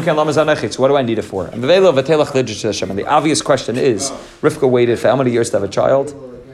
what 0.82 0.88
do 0.90 0.98
I 0.98 1.02
need 1.02 1.20
it 1.20 1.22
for? 1.24 1.46
And 1.48 1.64
the 1.64 3.06
obvious 3.08 3.42
question 3.42 3.78
is, 3.78 4.12
Rivka 4.42 4.70
waited 4.70 5.00
for 5.00 5.08
how 5.08 5.16
many 5.16 5.32
years 5.32 5.50
to 5.52 5.60
have 5.60 5.64
a 5.64 5.72
child? 5.72 6.10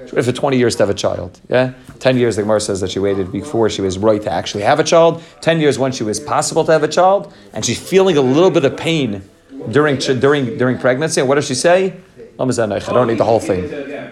She 0.08 0.16
waited 0.16 0.36
for 0.36 0.40
20 0.40 0.58
years 0.58 0.76
to 0.76 0.84
have 0.84 0.92
a 0.92 0.94
child. 0.94 1.42
Yeah? 1.50 1.74
10 2.00 2.18
years, 2.18 2.36
the 2.36 2.44
Gemara 2.44 2.62
says 2.62 2.82
that 2.82 2.92
she 2.92 3.00
waited 3.00 3.32
before 3.32 3.70
she 3.70 3.82
was 3.82 3.98
right 3.98 4.22
to 4.22 4.32
actually 4.32 4.64
have 4.64 4.80
a 4.80 4.84
child. 4.84 5.24
10 5.42 5.60
years 5.60 5.80
when 5.80 5.92
she 5.92 6.04
was 6.04 6.20
possible 6.20 6.64
to 6.66 6.72
have 6.72 6.84
a 6.84 6.88
child. 6.88 7.34
And 7.54 7.66
she's 7.66 7.80
feeling 7.82 8.18
a 8.18 8.22
little 8.22 8.52
bit 8.52 8.66
of 8.66 8.78
pain 8.78 9.24
during 9.72 9.98
during 9.98 10.58
during 10.58 10.78
pregnancy. 10.78 11.22
And 11.22 11.28
what 11.28 11.36
does 11.36 11.48
she 11.48 11.56
say? 11.56 11.94
I 12.40 12.46
don't 12.46 13.08
need 13.08 13.20
the 13.20 13.26
whole 13.26 13.40
thing 13.40 13.62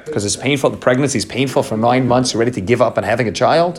because 0.05 0.25
it's 0.25 0.35
painful. 0.35 0.69
The 0.69 0.77
pregnancy 0.77 1.17
is 1.17 1.25
painful 1.25 1.63
for 1.63 1.75
nine 1.75 2.07
months. 2.07 2.33
You're 2.33 2.39
ready 2.39 2.51
to 2.51 2.61
give 2.61 2.81
up 2.81 2.97
on 2.97 3.03
having 3.03 3.27
a 3.27 3.31
child. 3.31 3.77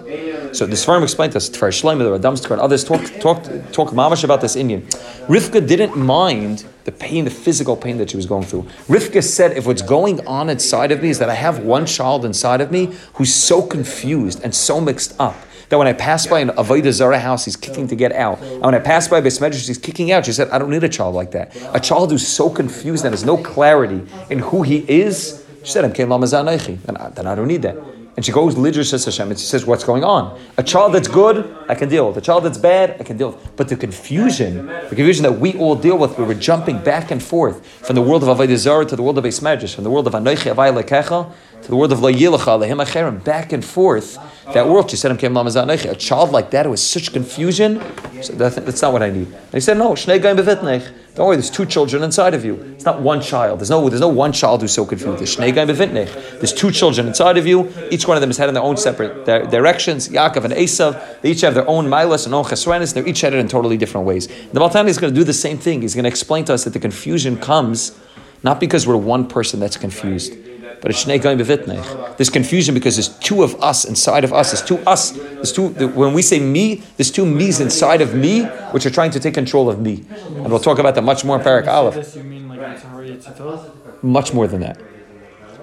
So 0.52 0.66
the 0.66 0.74
Sfarim 0.74 1.02
explained 1.02 1.32
to 1.32 1.38
us, 1.38 1.48
for 1.48 1.68
Shlomo, 1.68 1.98
the 1.98 2.18
Radamstkar, 2.18 2.50
and 2.50 2.60
others 2.60 2.82
talk 2.84 3.00
talk 3.20 3.44
talk 3.72 3.90
mamash 3.90 4.24
about 4.24 4.40
this 4.40 4.56
Indian. 4.56 4.82
Rivka 5.28 5.66
didn't 5.66 5.96
mind 5.96 6.64
the 6.84 6.92
pain, 6.92 7.24
the 7.24 7.30
physical 7.30 7.76
pain 7.76 7.98
that 7.98 8.10
she 8.10 8.16
was 8.16 8.26
going 8.26 8.44
through. 8.44 8.64
Rivka 8.88 9.22
said, 9.22 9.56
if 9.56 9.66
what's 9.66 9.82
going 9.82 10.26
on 10.26 10.50
inside 10.50 10.90
of 10.90 11.00
me 11.00 11.10
is 11.10 11.20
that 11.20 11.30
I 11.30 11.34
have 11.34 11.60
one 11.60 11.86
child 11.86 12.24
inside 12.24 12.60
of 12.60 12.72
me 12.72 12.92
who's 13.14 13.32
so 13.32 13.62
confused 13.62 14.42
and 14.42 14.52
so 14.54 14.80
mixed 14.80 15.14
up 15.20 15.36
that 15.72 15.78
when 15.78 15.86
I 15.88 15.94
pass 15.94 16.26
by 16.26 16.40
an 16.40 16.50
Avodah 16.50 16.92
Zarah 16.92 17.18
house, 17.18 17.46
he's 17.46 17.56
kicking 17.56 17.88
to 17.88 17.96
get 17.96 18.12
out. 18.12 18.38
And 18.42 18.60
when 18.60 18.74
I 18.74 18.78
pass 18.78 19.08
by 19.08 19.22
Beis 19.22 19.40
Medrash, 19.40 19.66
he's 19.66 19.78
kicking 19.78 20.12
out. 20.12 20.26
She 20.26 20.32
said, 20.32 20.50
I 20.50 20.58
don't 20.58 20.68
need 20.68 20.84
a 20.84 20.88
child 20.88 21.14
like 21.14 21.30
that. 21.30 21.56
A 21.74 21.80
child 21.80 22.10
who's 22.10 22.28
so 22.28 22.50
confused 22.50 23.06
and 23.06 23.14
has 23.14 23.24
no 23.24 23.38
clarity 23.38 24.06
in 24.28 24.40
who 24.40 24.60
he 24.60 24.84
is. 24.86 25.42
She 25.64 25.72
said, 25.72 25.86
I'm 25.86 25.92
Then 25.94 27.26
I 27.26 27.34
don't 27.34 27.48
need 27.48 27.62
that. 27.62 27.76
and 28.16 28.22
she 28.26 28.32
goes 28.32 28.54
lidr 28.54 28.84
says 28.84 29.06
Hashem, 29.06 29.30
and 29.30 29.40
she 29.40 29.46
says, 29.46 29.64
"What's 29.64 29.84
going 29.84 30.04
on? 30.04 30.38
A 30.58 30.62
child 30.62 30.92
that's 30.92 31.08
good, 31.08 31.36
I 31.70 31.74
can 31.74 31.88
deal 31.88 32.06
with. 32.08 32.18
A 32.18 32.20
child 32.20 32.44
that's 32.44 32.58
bad, 32.58 32.96
I 33.00 33.04
can 33.04 33.16
deal 33.16 33.30
with. 33.30 33.56
But 33.56 33.68
the 33.68 33.76
confusion, 33.76 34.66
the 34.66 34.94
confusion 35.00 35.22
that 35.22 35.36
we 35.40 35.54
all 35.54 35.76
deal 35.76 35.96
with, 35.96 36.18
we 36.18 36.24
were 36.24 36.34
jumping 36.34 36.78
back 36.82 37.10
and 37.10 37.22
forth 37.22 37.66
from 37.86 37.94
the 37.96 38.02
world 38.02 38.22
of 38.22 38.28
Avodah 38.36 38.58
Zarah 38.58 38.84
to 38.84 38.96
the 38.96 39.02
world 39.02 39.16
of 39.16 39.24
Beis 39.24 39.40
Medrash, 39.40 39.74
from 39.74 39.84
the 39.84 39.90
world 39.90 40.06
of 40.06 40.12
Anoichi 40.12 40.52
Avai 40.54 40.68
Lekecha 40.78 41.32
to 41.62 41.68
the 41.68 41.76
world 41.76 41.92
of 41.92 42.00
La 42.00 42.10
Yilacha 42.10 42.58
Lehim 42.60 42.84
Acherim, 42.84 43.22
back 43.22 43.52
and 43.52 43.64
forth. 43.64 44.18
That 44.52 44.68
world, 44.68 44.90
she 44.90 44.96
said, 44.96 45.10
"Him 45.10 45.16
came 45.16 45.32
Lamazan 45.32 45.68
A 45.90 45.94
child 45.94 46.30
like 46.30 46.50
that, 46.50 46.66
it 46.66 46.68
was 46.68 46.84
such 46.84 47.12
confusion. 47.12 47.80
So 48.22 48.32
that, 48.34 48.66
that's 48.66 48.82
not 48.82 48.92
what 48.92 49.02
I 49.02 49.10
need." 49.10 49.28
And 49.28 49.54
he 49.54 49.60
said, 49.60 49.78
"No, 49.78 49.92
Shnei 49.92 50.20
Gaim 50.20 50.36
Bevitnech." 50.36 50.92
Don't 51.14 51.26
worry, 51.26 51.36
there's 51.36 51.50
two 51.50 51.66
children 51.66 52.02
inside 52.02 52.32
of 52.32 52.42
you. 52.42 52.54
It's 52.74 52.86
not 52.86 53.02
one 53.02 53.20
child. 53.20 53.60
There's 53.60 53.68
no, 53.68 53.86
there's 53.90 54.00
no 54.00 54.08
one 54.08 54.32
child 54.32 54.62
who's 54.62 54.72
so 54.72 54.86
confused. 54.86 55.18
There's 55.18 56.52
two 56.54 56.70
children 56.70 57.06
inside 57.06 57.36
of 57.36 57.46
you. 57.46 57.70
Each 57.90 58.08
one 58.08 58.16
of 58.16 58.22
them 58.22 58.30
is 58.30 58.38
headed 58.38 58.48
in 58.48 58.54
their 58.54 58.62
own 58.62 58.78
separate 58.78 59.26
di- 59.26 59.42
directions. 59.42 60.08
Yaakov 60.08 60.44
and 60.44 60.54
Esav, 60.54 61.20
they 61.20 61.32
each 61.32 61.42
have 61.42 61.52
their 61.52 61.68
own 61.68 61.86
milas 61.86 62.24
and 62.24 62.34
own 62.34 62.44
chesrenis. 62.44 62.94
They're 62.94 63.06
each 63.06 63.20
headed 63.20 63.40
in 63.40 63.48
totally 63.48 63.76
different 63.76 64.06
ways. 64.06 64.26
The 64.26 64.60
Baltani 64.60 64.88
is 64.88 64.96
going 64.96 65.12
to 65.12 65.20
do 65.20 65.22
the 65.22 65.34
same 65.34 65.58
thing. 65.58 65.82
He's 65.82 65.94
going 65.94 66.04
to 66.04 66.08
explain 66.08 66.46
to 66.46 66.54
us 66.54 66.64
that 66.64 66.72
the 66.72 66.80
confusion 66.80 67.36
comes 67.36 67.92
not 68.42 68.58
because 68.58 68.86
we're 68.86 68.96
one 68.96 69.28
person 69.28 69.60
that's 69.60 69.76
confused, 69.76 70.32
but 70.82 70.90
it's 70.90 71.04
Shnei 71.04 71.18
Gaim 71.20 71.38
Bevitnech. 71.40 72.16
There's 72.18 72.28
confusion 72.28 72.74
because 72.74 72.96
there's 72.96 73.08
two 73.20 73.42
of 73.44 73.54
us 73.62 73.84
inside 73.86 74.24
of 74.24 74.32
us. 74.34 74.50
There's 74.50 74.62
two 74.62 74.78
us. 74.80 75.12
There's 75.12 75.52
two. 75.52 75.68
When 75.68 76.12
we 76.12 76.22
say 76.22 76.40
me, 76.40 76.82
there's 76.96 77.10
two 77.12 77.24
me's 77.24 77.60
inside 77.60 78.00
of 78.02 78.14
me, 78.14 78.42
which 78.72 78.84
are 78.84 78.90
trying 78.90 79.12
to 79.12 79.20
take 79.20 79.34
control 79.34 79.70
of 79.70 79.80
me. 79.80 80.04
And 80.10 80.50
we'll 80.50 80.58
talk 80.58 80.78
about 80.80 80.94
that 80.96 81.02
much 81.02 81.24
more 81.24 81.38
in 81.38 81.42
Parak 81.44 81.68
Aleph. 81.68 81.94
This 81.94 82.16
you 82.16 82.24
mean 82.24 82.48
like 82.48 82.60
Yitzhar 82.60 83.08
Yitzhak? 83.08 84.02
Much 84.02 84.34
more 84.34 84.46
than 84.48 84.60
that. 84.60 84.80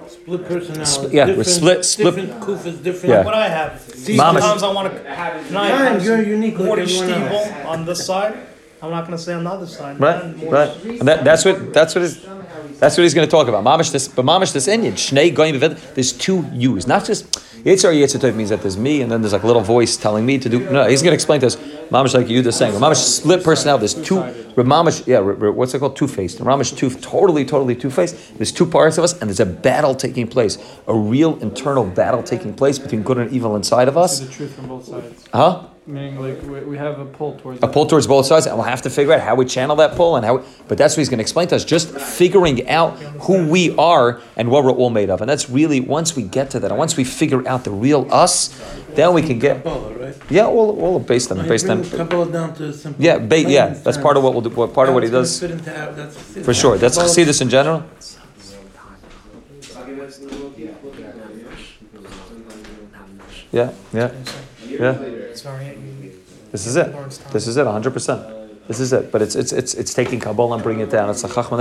Split 0.08 0.44
personality. 0.46 0.84
Split- 0.86 1.12
yeah, 1.12 1.26
we're 1.26 1.44
split- 1.44 1.84
split- 1.84 2.14
Different 2.16 2.40
kufas, 2.42 2.82
different. 2.82 3.14
Yeah. 3.14 3.24
What 3.24 3.34
I 3.34 3.48
have. 3.48 3.80
See, 3.80 4.16
Mama's- 4.16 4.42
sometimes 4.42 4.62
I 4.62 4.72
want 4.72 4.92
to. 4.92 5.00
Can 5.00 5.12
I 5.12 5.70
Fine, 5.70 5.70
have 5.70 6.04
you're 6.04 6.22
unique 6.22 6.58
like 6.58 6.66
Morty. 6.66 6.82
Stiebel 6.82 7.66
on 7.66 7.84
this 7.84 8.04
side? 8.06 8.34
I'm 8.82 8.90
not 8.90 9.06
going 9.06 9.16
to 9.16 9.22
say 9.22 9.34
on 9.34 9.44
the 9.44 9.50
other 9.50 9.66
side. 9.66 10.00
Right, 10.00 10.34
right. 10.44 10.84
And 10.84 11.06
that, 11.06 11.22
that's 11.22 11.44
what 11.44 11.74
that's 11.74 11.94
what 11.94 12.02
is 12.02 12.24
that's 12.80 12.96
what 12.96 13.04
he's 13.04 13.14
going 13.14 13.26
to 13.26 13.30
talk 13.30 13.46
about. 13.46 13.62
Mamish 13.62 13.92
this, 13.92 14.08
but 14.08 14.24
mamish 14.24 14.52
this 14.52 14.66
Indian 14.66 14.94
Shnei 14.94 15.34
Goyim. 15.34 15.58
There's 15.94 16.12
two 16.12 16.44
yous, 16.52 16.86
not 16.86 17.04
just 17.04 17.38
Yitzhar 17.64 18.34
means 18.34 18.48
that 18.50 18.62
there's 18.62 18.78
me, 18.78 19.02
and 19.02 19.12
then 19.12 19.20
there's 19.20 19.32
like 19.32 19.42
a 19.42 19.46
little 19.46 19.62
voice 19.62 19.96
telling 19.96 20.24
me 20.24 20.38
to 20.38 20.48
do. 20.48 20.60
No, 20.70 20.88
he's 20.88 21.02
going 21.02 21.10
to 21.10 21.14
explain 21.14 21.40
to 21.40 21.46
us. 21.46 21.56
Mamish 21.56 22.14
like 22.14 22.28
you 22.28 22.42
just 22.42 22.58
saying. 22.58 22.72
Mamish 22.74 22.96
split 22.96 23.44
personality. 23.44 23.86
There's 23.86 24.06
two. 24.06 24.16
Mamish, 24.56 25.06
yeah. 25.06 25.20
What's 25.20 25.74
it 25.74 25.78
called? 25.78 25.96
Two 25.96 26.08
faced. 26.08 26.38
Mamish 26.38 26.76
two, 26.76 26.90
totally, 26.90 27.44
totally 27.44 27.76
two 27.76 27.90
faced. 27.90 28.38
There's 28.38 28.52
two 28.52 28.66
parts 28.66 28.96
of 28.96 29.04
us, 29.04 29.12
and 29.20 29.28
there's 29.28 29.40
a 29.40 29.46
battle 29.46 29.94
taking 29.94 30.26
place. 30.26 30.58
A 30.86 30.94
real 30.94 31.38
internal 31.40 31.84
battle 31.84 32.22
taking 32.22 32.54
place 32.54 32.78
between 32.78 33.02
good 33.02 33.18
and 33.18 33.30
evil 33.30 33.56
inside 33.56 33.88
of 33.88 33.98
us. 33.98 34.20
the 34.20 34.28
truth 34.32 34.54
from 34.54 34.68
both 34.68 34.86
sides. 34.86 35.28
Huh? 35.32 35.66
Meaning, 35.90 36.20
like 36.20 36.40
we, 36.42 36.60
we 36.60 36.76
have 36.78 37.00
a 37.00 37.04
pull 37.04 37.36
towards 37.38 37.60
a 37.62 37.66
pull 37.66 37.84
towards 37.86 38.06
both 38.06 38.24
sides, 38.26 38.46
and 38.46 38.54
we'll 38.56 38.64
have 38.66 38.82
to 38.82 38.90
figure 38.90 39.12
out 39.12 39.20
how 39.20 39.34
we 39.34 39.44
channel 39.44 39.74
that 39.76 39.96
pull 39.96 40.14
and 40.14 40.24
how. 40.24 40.36
We, 40.36 40.42
but 40.68 40.78
that's 40.78 40.94
what 40.94 41.00
he's 41.00 41.08
going 41.08 41.18
to 41.18 41.22
explain 41.22 41.48
to 41.48 41.56
us. 41.56 41.64
Just 41.64 41.90
figuring 41.98 42.68
out 42.68 42.96
who 43.26 43.48
we 43.48 43.74
are 43.76 44.20
and 44.36 44.50
what 44.52 44.62
we're 44.62 44.70
all 44.70 44.90
made 44.90 45.10
of, 45.10 45.20
and 45.20 45.28
that's 45.28 45.50
really 45.50 45.80
once 45.80 46.14
we 46.14 46.22
get 46.22 46.50
to 46.50 46.60
that, 46.60 46.70
and 46.70 46.78
once 46.78 46.96
we 46.96 47.02
figure 47.02 47.46
out 47.48 47.64
the 47.64 47.72
real 47.72 48.06
us, 48.12 48.50
then 48.94 49.12
we 49.14 49.22
can 49.22 49.38
get. 49.40 49.66
Yeah, 50.30 50.46
all, 50.46 50.80
all 50.80 51.00
based 51.00 51.32
on 51.32 51.46
based 51.48 51.68
on. 51.68 51.78
brings 51.78 51.94
Kabbalah 51.96 52.30
down 52.30 52.54
to 52.54 52.66
a 52.68 52.72
simple. 52.72 53.04
Yeah, 53.04 53.18
ba- 53.18 53.40
yeah, 53.42 53.68
that's 53.70 53.98
part 53.98 54.16
of 54.16 54.22
what 54.22 54.32
we'll 54.32 54.42
do. 54.42 54.50
What 54.50 54.72
part 54.72 54.88
of 54.88 54.94
what 54.94 55.02
he 55.02 55.10
does 55.10 55.40
fit 55.40 55.50
into 55.50 55.70
how- 55.72 55.90
that's 55.90 56.16
Chassidus. 56.16 56.44
for 56.44 56.54
sure. 56.54 56.78
That's 56.78 56.96
Kabbalah- 56.96 57.14
Chassidus 57.14 57.42
in 57.42 57.48
general. 57.48 57.82
Yeah, 63.52 63.72
yeah, 63.92 64.12
yeah. 64.68 65.19
This 66.52 66.66
is 66.66 66.76
it. 66.76 66.92
This 67.32 67.46
is 67.46 67.56
it. 67.56 67.64
100. 67.64 67.90
percent 67.92 68.66
This 68.66 68.80
is 68.80 68.92
it. 68.92 69.12
But 69.12 69.22
it's 69.22 69.36
it's 69.36 69.52
it's 69.52 69.74
it's 69.74 69.94
taking 69.94 70.20
Kabbalah 70.20 70.54
and 70.54 70.62
bringing 70.62 70.86
it 70.86 70.90
down. 70.90 71.10
It's 71.10 71.24
a 71.24 71.28
chachma. 71.28 71.58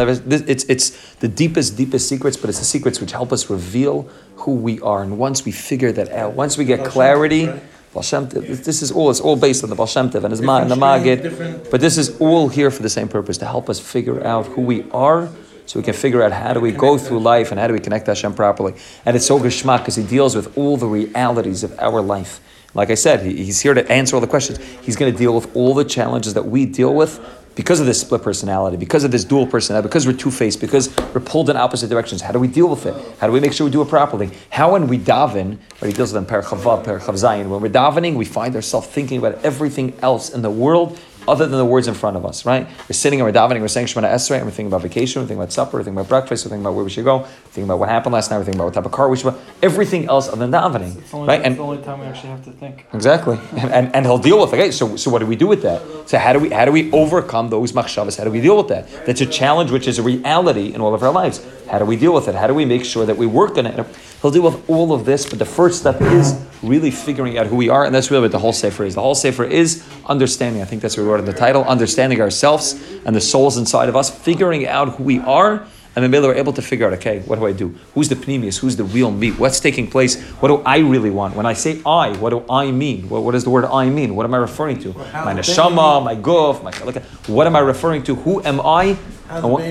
It's 0.48 0.66
it's 0.66 1.16
the 1.16 1.28
deepest 1.28 1.78
deepest 1.78 2.08
secrets, 2.10 2.38
but 2.38 2.50
it's 2.50 2.60
the 2.60 2.66
secrets 2.66 3.00
which 3.00 3.12
help 3.12 3.32
us 3.32 3.50
reveal 3.50 4.10
who 4.38 4.56
we 4.56 4.80
are. 4.82 5.04
And 5.04 5.18
once 5.18 5.46
we 5.46 5.52
figure 5.52 5.92
that 5.92 6.12
out, 6.12 6.34
once 6.34 6.58
we 6.58 6.66
get 6.66 6.86
clarity. 6.86 7.48
Tov, 7.48 7.54
right? 7.54 7.64
Baal 7.94 8.04
Shem 8.04 8.28
Tov, 8.28 8.64
this- 8.64 8.82
is 8.82 8.92
all. 8.92 9.10
It's 9.10 9.20
all 9.20 9.36
based 9.36 9.64
on 9.64 9.70
the 9.70 9.76
Baal 9.76 9.90
and 9.98 10.32
his 10.32 10.42
ma 10.42 10.62
and 10.62 10.70
the 10.70 10.76
Magid. 10.76 11.72
But 11.72 11.82
this 11.82 11.98
is 11.98 12.20
all 12.20 12.48
here 12.50 12.70
for 12.70 12.84
the 12.84 12.90
same 12.90 13.08
purpose 13.08 13.38
to 13.40 13.46
help 13.46 13.70
us 13.70 13.80
figure 13.80 14.24
out 14.26 14.46
who 14.46 14.62
we 14.62 14.86
are, 14.92 15.28
so 15.66 15.80
we 15.80 15.84
can 15.84 15.94
figure 15.96 16.22
out 16.22 16.32
how 16.32 16.54
do 16.54 16.60
we 16.60 16.72
go 16.72 16.98
through 16.98 17.20
life 17.20 17.52
and 17.52 17.60
how 17.60 17.68
do 17.68 17.74
we 17.74 17.80
connect 17.80 18.06
to 18.06 18.12
Hashem 18.12 18.36
properly. 18.36 18.74
And 19.06 19.16
it's 19.16 19.26
so 19.26 19.40
geschmack 19.40 19.80
because 19.80 19.96
he 19.96 20.04
deals 20.04 20.36
with 20.36 20.56
all 20.56 20.78
the 20.78 20.88
realities 20.88 21.64
of 21.64 21.78
our 21.80 22.02
life. 22.02 22.42
Like 22.74 22.90
I 22.90 22.96
said, 22.96 23.26
he, 23.26 23.44
he's 23.44 23.62
here 23.62 23.74
to 23.74 23.90
answer 23.92 24.16
all 24.16 24.22
the 24.22 24.28
questions. 24.28 24.60
He's 24.82 24.96
going 24.96 25.12
to 25.12 25.18
deal 25.18 25.34
with 25.34 25.56
all 25.56 25.74
the 25.74 25.86
challenges 25.86 26.34
that 26.36 26.46
we 26.46 26.66
deal 26.66 26.94
with 26.94 27.20
because 27.56 27.80
of 27.82 27.86
this 27.86 28.00
split 28.00 28.22
personality, 28.22 28.78
because 28.78 29.04
of 29.04 29.12
this 29.12 29.26
dual 29.26 29.46
personality, 29.46 29.88
because 29.88 30.08
we're 30.08 30.14
two 30.14 30.32
faced, 30.32 30.62
because 30.62 30.96
we're 31.14 31.20
pulled 31.20 31.50
in 31.50 31.58
opposite 31.58 31.90
directions. 31.90 32.22
How 32.22 32.32
do 32.32 32.40
we 32.40 32.48
deal 32.48 32.70
with 32.70 32.86
it? 32.86 32.96
How 33.20 33.28
do 33.28 33.34
we 33.34 33.42
make 33.42 33.52
sure 33.52 33.66
we 33.66 33.72
do 33.72 33.82
it 33.82 33.90
properly? 33.90 34.30
How, 34.50 34.72
when 34.74 34.88
we 34.88 34.98
daven, 34.98 35.58
what 35.80 35.88
he 35.90 35.92
deals 35.92 36.14
with 36.14 36.24
in 36.24 36.30
Perchavav, 36.30 36.86
Perchav 36.86 37.16
Zayin, 37.16 37.50
when 37.50 37.62
we're 37.62 37.70
davening, 37.70 38.16
we 38.16 38.24
find 38.24 38.56
ourselves 38.56 38.88
thinking 38.88 39.18
about 39.18 39.44
everything 39.44 39.94
else 40.02 40.30
in 40.30 40.42
the 40.42 40.50
world 40.50 40.98
other 41.30 41.46
than 41.48 41.58
the 41.58 41.66
words 41.66 41.88
in 41.88 41.94
front 41.94 42.18
of 42.18 42.26
us, 42.26 42.46
right? 42.46 42.68
We're 42.68 42.94
sitting 42.94 43.20
and 43.22 43.28
we're 43.28 43.34
davening, 43.34 43.62
we're 43.62 43.68
saying 43.68 43.88
Shemana 43.88 44.12
Esrei, 44.14 44.38
and 44.38 44.46
we're 44.46 44.52
thinking 44.52 44.68
about 44.68 44.82
vacation, 44.82 45.22
we're 45.22 45.28
thinking 45.28 45.42
about 45.42 45.54
supper, 45.54 45.78
we're 45.78 45.84
thinking 45.84 46.00
about 46.00 46.10
breakfast, 46.10 46.46
we're 46.46 46.50
thinking 46.50 46.64
about 46.66 46.74
where 46.76 46.84
we 46.84 46.90
should 46.90 47.06
go, 47.06 47.20
we're 47.20 47.26
thinking 47.28 47.64
about 47.66 47.80
what 47.80 47.90
happened 47.90 48.14
last 48.14 48.32
night, 48.32 48.38
we're 48.38 48.44
thinking 48.46 48.60
about 48.60 48.66
what 48.66 48.74
type 48.74 48.86
of 48.86 48.92
car 48.92 49.08
we 49.10 49.18
should 49.18 49.34
buy, 49.34 49.40
everything 49.62 50.08
else 50.08 50.28
other 50.28 50.46
than 50.48 50.52
davening, 50.52 50.98
It's 50.98 51.12
the 51.12 51.18
only, 51.18 51.28
right? 51.28 51.40
it's 51.40 51.48
And 51.48 51.58
the 51.58 51.64
only 51.64 51.84
time 51.84 52.00
we 52.00 52.06
actually 52.08 52.30
have 52.30 52.44
to 52.46 52.52
think. 52.52 52.86
Exactly, 52.94 53.40
and, 53.58 53.72
and, 53.72 53.96
and 53.96 54.06
he'll 54.06 54.18
deal 54.18 54.40
with 54.42 54.54
it. 54.54 54.58
Okay, 54.60 54.72
so 54.72 54.96
so 54.98 55.12
what 55.12 55.20
do 55.20 55.26
we 55.26 55.36
do 55.36 55.48
with 55.48 55.62
that? 55.62 55.82
So 56.10 56.18
how 56.18 56.34
do 56.34 56.40
we 56.40 56.50
how 56.50 56.66
do 56.66 56.72
we 56.72 56.92
overcome 56.92 57.50
those 57.50 57.72
machshavas? 57.72 58.18
How 58.18 58.24
do 58.24 58.32
we 58.32 58.42
deal 58.42 58.58
with 58.58 58.68
that? 58.70 58.90
That's 59.06 59.22
a 59.22 59.26
challenge, 59.26 59.72
which 59.72 59.88
is 59.88 60.00
a 60.00 60.04
reality 60.04 60.74
in 60.74 60.82
all 60.82 60.94
of 60.94 61.04
our 61.04 61.12
lives. 61.12 61.46
How 61.70 61.78
do 61.80 61.86
we 61.86 61.96
deal 61.96 62.14
with 62.14 62.28
it? 62.28 62.36
How 62.36 62.48
do 62.48 62.54
we 62.56 62.66
make 62.66 62.84
sure 62.84 63.06
that 63.06 63.16
we 63.18 63.28
work 63.28 63.58
on 63.58 63.68
it? 63.68 63.86
He'll 64.22 64.32
deal 64.32 64.44
with 64.44 64.70
all 64.70 64.92
of 64.92 65.06
this, 65.06 65.30
but 65.30 65.40
the 65.40 65.46
first 65.46 65.80
step 65.80 66.02
is 66.02 66.38
really 66.62 66.92
figuring 66.92 67.38
out 67.38 67.48
who 67.48 67.56
we 67.56 67.70
are, 67.70 67.86
and 67.86 67.96
that's 67.96 68.12
really 68.12 68.24
what 68.24 68.32
the 68.32 68.40
whole 68.40 68.52
sefer 68.52 68.84
is. 68.84 68.96
The 68.96 69.02
whole 69.02 69.16
sefer 69.16 69.46
is 69.46 69.82
understanding. 70.06 70.62
I 70.62 70.66
think 70.66 70.82
that's 70.82 70.98
what 70.98 71.04
we 71.04 71.10
wrote 71.10 71.20
in 71.20 71.26
the 71.26 71.34
title: 71.34 71.64
understanding 71.64 72.20
ourselves 72.20 72.74
and 73.06 73.16
the 73.16 73.22
souls 73.22 73.58
inside 73.58 73.88
of 73.88 73.96
us, 73.96 74.10
figuring 74.10 74.68
out 74.68 74.96
who 74.96 75.04
we 75.04 75.20
are. 75.20 75.66
And 75.96 76.14
then 76.14 76.22
we're 76.22 76.36
able 76.36 76.54
to 76.54 76.62
figure 76.62 76.86
out, 76.86 76.94
okay, 76.94 77.20
what 77.22 77.40
do 77.40 77.46
I 77.46 77.52
do? 77.52 77.76
Who's 77.94 78.08
the 78.08 78.16
pneumius? 78.16 78.60
Who's 78.60 78.78
the 78.78 78.84
real 78.84 79.12
me? 79.12 79.32
What's 79.32 79.60
taking 79.60 79.90
place? 79.90 80.22
What 80.40 80.50
do 80.50 80.62
I 80.66 80.78
really 80.78 81.10
want? 81.10 81.36
When 81.36 81.48
I 81.48 81.54
say 81.54 81.82
I, 81.86 82.16
what 82.18 82.30
do 82.30 82.46
I 82.50 82.72
mean? 82.72 83.10
What, 83.10 83.24
what 83.24 83.32
does 83.32 83.44
the 83.44 83.50
word 83.50 83.66
I 83.66 83.90
mean? 83.90 84.16
What 84.16 84.26
am 84.26 84.34
I 84.34 84.38
referring 84.38 84.80
to? 84.82 84.94
My 84.94 85.34
neshama, 85.34 86.02
my 86.04 86.16
guf, 86.16 86.64
my 86.64 86.72
chalaka. 86.72 87.04
What 87.28 87.48
am 87.48 87.56
I 87.56 87.60
referring 87.60 88.04
to? 88.04 88.16
Who 88.16 88.42
am 88.44 88.62
I? 88.62 88.98
How 89.30 89.42
the 89.42 89.48
what- 89.48 89.62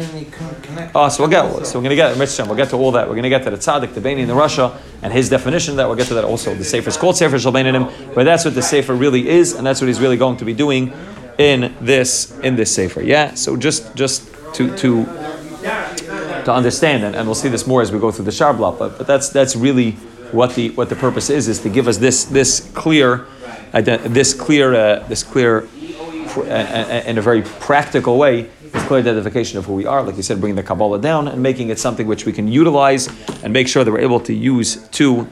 connect. 0.62 0.92
Oh, 0.94 1.08
so 1.08 1.24
we'll 1.24 1.30
get. 1.30 1.66
So 1.66 1.80
we're 1.80 1.82
going 1.82 1.90
to 1.90 1.96
get. 1.96 2.46
We'll 2.46 2.56
get 2.56 2.70
to 2.70 2.76
all 2.76 2.92
that. 2.92 3.08
We're 3.08 3.14
going 3.14 3.24
to 3.24 3.28
get 3.28 3.42
to 3.42 3.50
the 3.50 3.56
tzaddik, 3.56 3.92
the 3.92 4.08
and 4.08 4.30
the 4.30 4.34
Russia, 4.34 4.78
and 5.02 5.12
his 5.12 5.28
definition. 5.28 5.74
That 5.76 5.88
we'll 5.88 5.96
get 5.96 6.06
to 6.06 6.14
that 6.14 6.24
also. 6.24 6.54
The 6.54 6.62
sefer 6.62 6.88
is 6.88 6.96
called 6.96 7.16
Sefer 7.16 7.36
Shalbeinim, 7.36 8.14
but 8.14 8.22
that's 8.22 8.44
what 8.44 8.54
the 8.54 8.62
sefer 8.62 8.94
really 8.94 9.28
is, 9.28 9.54
and 9.54 9.66
that's 9.66 9.80
what 9.80 9.88
he's 9.88 9.98
really 9.98 10.16
going 10.16 10.36
to 10.36 10.44
be 10.44 10.54
doing 10.54 10.92
in 11.38 11.74
this 11.80 12.38
in 12.40 12.54
this 12.54 12.72
sefer. 12.72 13.02
Yeah. 13.02 13.34
So 13.34 13.56
just 13.56 13.96
just 13.96 14.32
to 14.54 14.76
to 14.76 15.04
to 16.44 16.52
understand, 16.52 17.02
and, 17.02 17.16
and 17.16 17.26
we'll 17.26 17.34
see 17.34 17.48
this 17.48 17.66
more 17.66 17.82
as 17.82 17.90
we 17.90 17.98
go 17.98 18.12
through 18.12 18.26
the 18.26 18.30
Sharblat, 18.30 18.78
but, 18.78 18.96
but 18.96 19.08
that's 19.08 19.28
that's 19.28 19.56
really 19.56 19.92
what 20.30 20.54
the 20.54 20.70
what 20.70 20.88
the 20.88 20.96
purpose 20.96 21.30
is 21.30 21.48
is 21.48 21.58
to 21.62 21.68
give 21.68 21.88
us 21.88 21.96
this 21.96 22.24
this 22.26 22.70
clear 22.74 23.26
this 23.72 24.34
clear 24.34 24.74
uh, 24.74 25.00
this 25.08 25.24
clear 25.24 25.62
pr- 26.28 26.42
uh, 26.42 26.44
uh, 26.44 27.02
in 27.06 27.18
a 27.18 27.22
very 27.22 27.42
practical 27.42 28.18
way 28.18 28.48
clear 28.88 29.00
identification 29.00 29.58
of 29.58 29.66
who 29.66 29.74
we 29.74 29.84
are 29.84 30.02
like 30.02 30.16
you 30.16 30.22
said 30.22 30.40
bringing 30.40 30.56
the 30.56 30.62
Kabbalah 30.62 30.98
down 30.98 31.28
and 31.28 31.42
making 31.42 31.68
it 31.68 31.78
something 31.78 32.06
which 32.06 32.24
we 32.24 32.32
can 32.32 32.48
utilize 32.48 33.06
and 33.42 33.52
make 33.52 33.68
sure 33.68 33.84
that 33.84 33.92
we're 33.92 34.06
able 34.10 34.20
to 34.20 34.32
use 34.32 34.88
to 34.88 35.28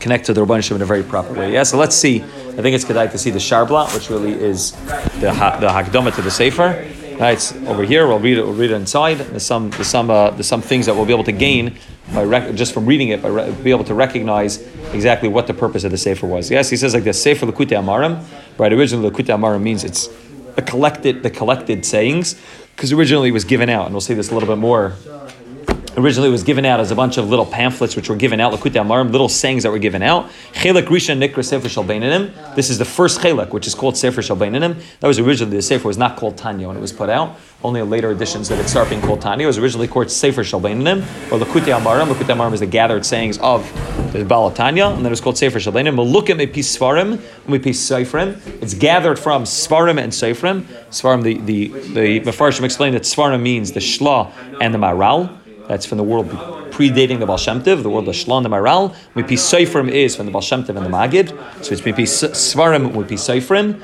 connect 0.00 0.26
to 0.26 0.32
the 0.34 0.44
Rabban 0.44 0.74
in 0.74 0.82
a 0.82 0.84
very 0.84 1.02
proper 1.02 1.32
way. 1.32 1.52
Yeah, 1.52 1.62
so 1.62 1.76
let's 1.78 1.96
see. 1.96 2.22
I 2.22 2.62
think 2.62 2.74
it's 2.74 2.84
good 2.84 3.10
to 3.10 3.18
see 3.18 3.30
the 3.30 3.38
Sharbla, 3.38 3.92
which 3.94 4.10
really 4.10 4.32
is 4.32 4.72
the 5.20 5.32
ha- 5.32 5.58
the 5.58 5.68
Hakdama 5.68 6.14
to 6.14 6.22
the 6.22 6.30
Sefer. 6.30 6.86
Right, 7.18 7.32
it's 7.32 7.52
over 7.66 7.82
here. 7.82 8.06
We'll 8.06 8.20
read 8.20 8.38
it. 8.38 8.44
We'll 8.44 8.54
read 8.54 8.70
it 8.70 8.74
inside. 8.74 9.18
There's 9.18 9.42
some 9.42 9.70
there's 9.70 9.88
some 9.88 10.08
uh, 10.08 10.30
there's 10.30 10.46
some 10.46 10.62
things 10.62 10.86
that 10.86 10.94
we'll 10.94 11.06
be 11.06 11.12
able 11.12 11.24
to 11.24 11.32
gain 11.32 11.76
by 12.14 12.22
rec- 12.22 12.54
just 12.54 12.72
from 12.72 12.86
reading 12.86 13.08
it, 13.08 13.20
by 13.22 13.28
re- 13.28 13.50
be 13.64 13.70
able 13.70 13.84
to 13.84 13.94
recognize 13.94 14.62
exactly 14.92 15.28
what 15.28 15.46
the 15.46 15.54
purpose 15.54 15.82
of 15.84 15.90
the 15.90 15.98
Sefer 15.98 16.26
was. 16.26 16.48
Yes, 16.50 16.70
he 16.70 16.76
says 16.76 16.94
like 16.94 17.04
this 17.04 17.20
Sefer 17.20 17.46
Lakute 17.46 17.74
Amarim. 17.76 18.22
Right, 18.56 18.72
originally 18.72 19.10
Lakute 19.10 19.36
Amarim 19.36 19.62
means 19.62 19.82
it's 19.84 20.08
collected 20.62 21.22
the 21.22 21.30
collected 21.30 21.84
sayings 21.84 22.40
because 22.74 22.92
originally 22.92 23.30
it 23.30 23.32
was 23.32 23.44
given 23.44 23.68
out, 23.68 23.86
and 23.86 23.94
we'll 23.94 24.00
see 24.00 24.14
this 24.14 24.30
a 24.30 24.34
little 24.34 24.48
bit 24.48 24.58
more 24.58 24.94
Originally, 25.98 26.28
it 26.28 26.32
was 26.32 26.44
given 26.44 26.64
out 26.64 26.78
as 26.78 26.92
a 26.92 26.94
bunch 26.94 27.18
of 27.18 27.28
little 27.28 27.44
pamphlets 27.44 27.96
which 27.96 28.08
were 28.08 28.14
given 28.14 28.38
out, 28.38 28.52
Amarim, 28.52 29.10
little 29.10 29.28
sayings 29.28 29.64
that 29.64 29.72
were 29.72 29.80
given 29.80 30.00
out. 30.00 30.30
Chelak 30.52 31.44
Sefer 31.44 32.54
This 32.54 32.70
is 32.70 32.78
the 32.78 32.84
first 32.84 33.20
Chelak, 33.20 33.50
which 33.50 33.66
is 33.66 33.74
called 33.74 33.96
Sefer 33.96 34.22
Shal 34.22 34.36
Beinanim. 34.36 34.80
That 35.00 35.08
was 35.08 35.18
originally 35.18 35.56
the 35.56 35.62
Sefer 35.62 35.88
was 35.88 35.98
not 35.98 36.16
called 36.16 36.38
Tanya 36.38 36.68
when 36.68 36.76
it 36.76 36.80
was 36.80 36.92
put 36.92 37.10
out. 37.10 37.36
Only 37.64 37.82
later 37.82 38.12
editions 38.12 38.48
that 38.48 38.60
it 38.60 38.68
start 38.68 38.88
being 38.88 39.02
called 39.02 39.20
Tanya. 39.20 39.42
It 39.42 39.48
was 39.48 39.58
originally 39.58 39.88
called 39.88 40.08
Sefer 40.08 40.44
Shal 40.44 40.60
Beinanim 40.60 41.02
or 41.32 41.44
Lakutei 41.44 41.76
Amarim. 41.76 42.06
Lakutei 42.06 42.36
Amarim 42.36 42.52
is 42.52 42.60
the 42.60 42.66
gathered 42.66 43.04
sayings 43.04 43.36
of 43.38 43.68
the 44.12 44.24
Baal 44.24 44.52
Tanya, 44.52 44.86
and 44.86 44.98
then 44.98 45.06
it 45.06 45.10
was 45.10 45.20
called 45.20 45.36
Sefer 45.36 45.58
Shal 45.58 45.72
Beinanim. 45.72 45.96
Malukim 45.96 46.40
Epi 46.40 46.60
Svarim, 46.60 47.14
Epi 47.48 47.70
Seifrim. 47.70 48.40
It's 48.62 48.74
gathered 48.74 49.18
from 49.18 49.42
Svarim 49.42 50.00
and 50.00 50.12
Seifrim. 50.12 50.62
Svarim, 50.90 51.24
the 51.24 51.38
the 51.38 51.68
the 51.92 52.20
Mefarshim 52.20 52.62
explained 52.62 52.94
that 52.94 53.02
Svarim 53.02 53.42
means 53.42 53.72
the 53.72 53.80
Shla 53.80 54.30
and 54.60 54.72
the 54.72 54.78
Maral. 54.78 55.38
That's 55.68 55.84
from 55.84 55.98
the 55.98 56.04
world 56.04 56.28
predating 56.70 57.18
the 57.18 57.26
Baal 57.26 57.36
the 57.36 57.90
world 57.90 58.08
of 58.08 58.14
Shla 58.14 58.38
and 58.38 58.46
Maral. 58.46 58.94
Mipi 59.14 59.36
Seifrim 59.36 59.90
is 59.90 60.16
from 60.16 60.26
the 60.26 60.32
Baal 60.32 60.42
and 60.50 60.66
the 60.66 60.72
Magid. 60.72 61.28
So 61.62 61.72
it's 61.72 61.82
Mipi 61.82 62.04
Svarim, 62.04 62.92
Mipi 62.92 63.18
Seifrim. 63.18 63.80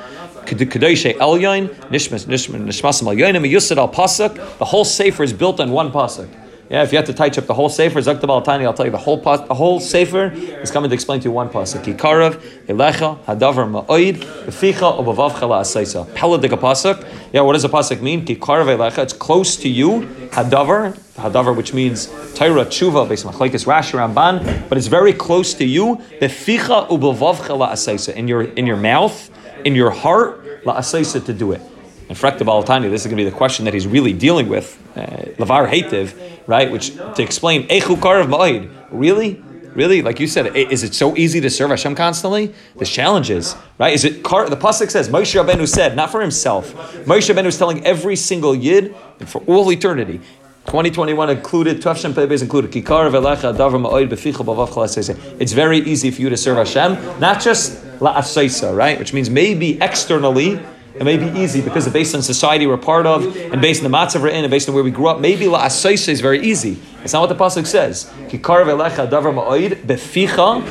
Kedoshe 0.46 1.14
Elyon, 1.14 1.68
Nishmas 1.90 2.26
Nishmasim 2.26 3.14
Elyonim, 3.14 3.50
Yusad 3.50 3.76
Al 3.76 3.90
Pasuk. 3.90 4.34
The 4.58 4.64
whole 4.64 4.84
Sefer 4.84 5.22
is 5.22 5.32
built 5.32 5.60
on 5.60 5.70
one 5.72 5.90
Pasuk. 5.90 6.28
Yeah, 6.70 6.82
if 6.82 6.92
you 6.92 6.96
have 6.96 7.06
to 7.06 7.12
touch 7.12 7.36
up 7.36 7.46
the 7.46 7.52
whole 7.52 7.68
Sefer, 7.68 8.00
Zaktab 8.00 8.30
al 8.30 8.40
Tani, 8.40 8.64
I'll 8.64 8.72
tell 8.72 8.86
you 8.86 8.90
the 8.90 8.96
whole 8.96 9.20
pas- 9.20 9.46
the 9.46 9.54
whole 9.54 9.80
Sefer 9.80 10.32
is 10.32 10.70
coming 10.70 10.88
to 10.88 10.94
explain 10.94 11.20
to 11.20 11.24
you 11.24 11.30
one 11.30 11.50
pasuk. 11.50 11.84
Kikarav, 11.84 12.40
Elecha, 12.66 13.22
Hadavar 13.24 13.70
Ma'oid, 13.70 14.16
Beficha, 14.16 14.98
Obavavcha 14.98 15.42
La'asaisa. 15.42 16.06
Peladik 16.14 16.52
a 16.52 16.56
pasuk. 16.56 17.06
Yeah, 17.34 17.42
what 17.42 17.52
does 17.52 17.64
a 17.64 17.68
pasuk 17.68 18.00
mean? 18.00 18.24
Kikarav 18.24 18.74
Elecha, 18.74 19.02
it's 19.02 19.12
close 19.12 19.56
to 19.56 19.68
you. 19.68 20.00
Hadavar, 20.32 20.98
Hadavar, 21.16 21.56
which 21.56 21.72
means 21.72 22.06
Torah 22.34 22.66
Tshuva, 22.66 23.08
based 23.08 23.24
on 23.24 23.32
Machlekes 23.32 23.66
Rashi 23.66 23.94
Ramban, 23.98 24.68
but 24.68 24.76
it's 24.76 24.88
very 24.88 25.12
close 25.12 25.54
to 25.54 25.64
you. 25.64 25.96
Beficha, 26.20 26.88
Obavavcha 26.88 27.56
La'asaisa. 27.56 28.14
In 28.14 28.26
your 28.26 28.42
in 28.42 28.66
your 28.66 28.76
mouth, 28.76 29.30
in 29.64 29.74
your 29.74 29.90
heart, 29.90 30.64
La'asaisa 30.64 31.24
to 31.26 31.32
do 31.32 31.52
it. 31.52 31.60
And 32.08 32.18
Frekta 32.18 32.40
Balatani, 32.40 32.90
this 32.90 33.02
is 33.02 33.06
going 33.06 33.16
to 33.16 33.24
be 33.24 33.30
the 33.30 33.36
question 33.36 33.64
that 33.64 33.72
he's 33.72 33.86
really 33.86 34.12
dealing 34.12 34.48
with, 34.48 34.78
uh, 34.94 35.00
Lavar 35.38 35.70
Hativ, 35.70 36.14
right? 36.46 36.70
Which 36.70 36.94
to 36.96 37.22
explain 37.22 37.66
Echu 37.68 37.96
Karav 37.96 38.26
Ma'id. 38.26 38.70
Really? 38.90 39.42
Really? 39.74 40.02
Like 40.02 40.20
you 40.20 40.28
said, 40.28 40.54
is 40.54 40.84
it 40.84 40.94
so 40.94 41.16
easy 41.16 41.40
to 41.40 41.50
serve 41.50 41.70
Hashem 41.70 41.96
constantly? 41.96 42.54
The 42.76 42.84
challenge 42.84 43.30
is, 43.30 43.56
right? 43.78 43.92
Is 43.92 44.04
it 44.04 44.22
Kar- 44.22 44.48
the 44.48 44.56
pasuk 44.56 44.90
says 44.90 45.08
Moshe 45.08 45.34
Rabbeinu 45.34 45.66
said, 45.66 45.96
not 45.96 46.12
for 46.12 46.20
himself. 46.20 46.72
Moshe 47.06 47.34
Rabbeinu 47.34 47.46
is 47.46 47.58
telling 47.58 47.84
every 47.84 48.14
single 48.14 48.54
yid 48.54 48.94
and 49.18 49.28
for 49.28 49.42
all 49.46 49.72
eternity. 49.72 50.20
2021 50.66 51.28
included, 51.28 51.82
Tavshem 51.82 52.14
Pebez 52.14 52.40
included, 52.40 52.70
Kikar 52.72 53.10
Velecha 53.10 53.54
Davar 53.54 53.80
Ma'oid 53.86 54.08
Beficha 54.08 54.44
Bavav. 54.44 55.38
It's 55.38 55.52
very 55.52 55.78
easy 55.78 56.10
for 56.10 56.22
you 56.22 56.30
to 56.30 56.38
serve 56.38 56.56
Hashem, 56.56 57.20
not 57.20 57.42
just 57.42 57.84
La'asaisa, 57.98 58.74
right? 58.74 58.98
Which 58.98 59.12
means 59.12 59.28
maybe 59.28 59.78
externally, 59.82 60.58
it 60.94 61.04
may 61.04 61.18
be 61.18 61.26
easy 61.38 61.60
because 61.60 61.86
based 61.88 62.14
on 62.14 62.22
society 62.22 62.66
we're 62.66 62.78
part 62.78 63.04
of, 63.04 63.36
and 63.36 63.60
based 63.60 63.84
on 63.84 63.90
the 63.90 63.96
matzav 63.96 64.22
we're 64.22 64.28
in, 64.28 64.42
and 64.42 64.50
based 64.50 64.68
on 64.68 64.74
where 64.74 64.82
we 64.82 64.90
grew 64.90 65.08
up, 65.08 65.20
maybe 65.20 65.44
la'asaisa 65.44 66.08
is 66.08 66.22
very 66.22 66.40
easy. 66.40 66.78
It's 67.02 67.12
not 67.12 67.20
what 67.20 67.28
the 67.28 67.44
pasuk 67.44 67.66
says. 67.66 68.10
Kikar 68.28 68.64
velecha 68.64 69.08
davar 69.10 69.34
ma'oid 69.34 69.84
beficha, 69.84 70.62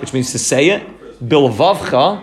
which 0.00 0.14
means 0.14 0.32
to 0.32 0.38
say 0.38 0.70
it, 0.70 0.82
bilvavcha, 1.22 2.22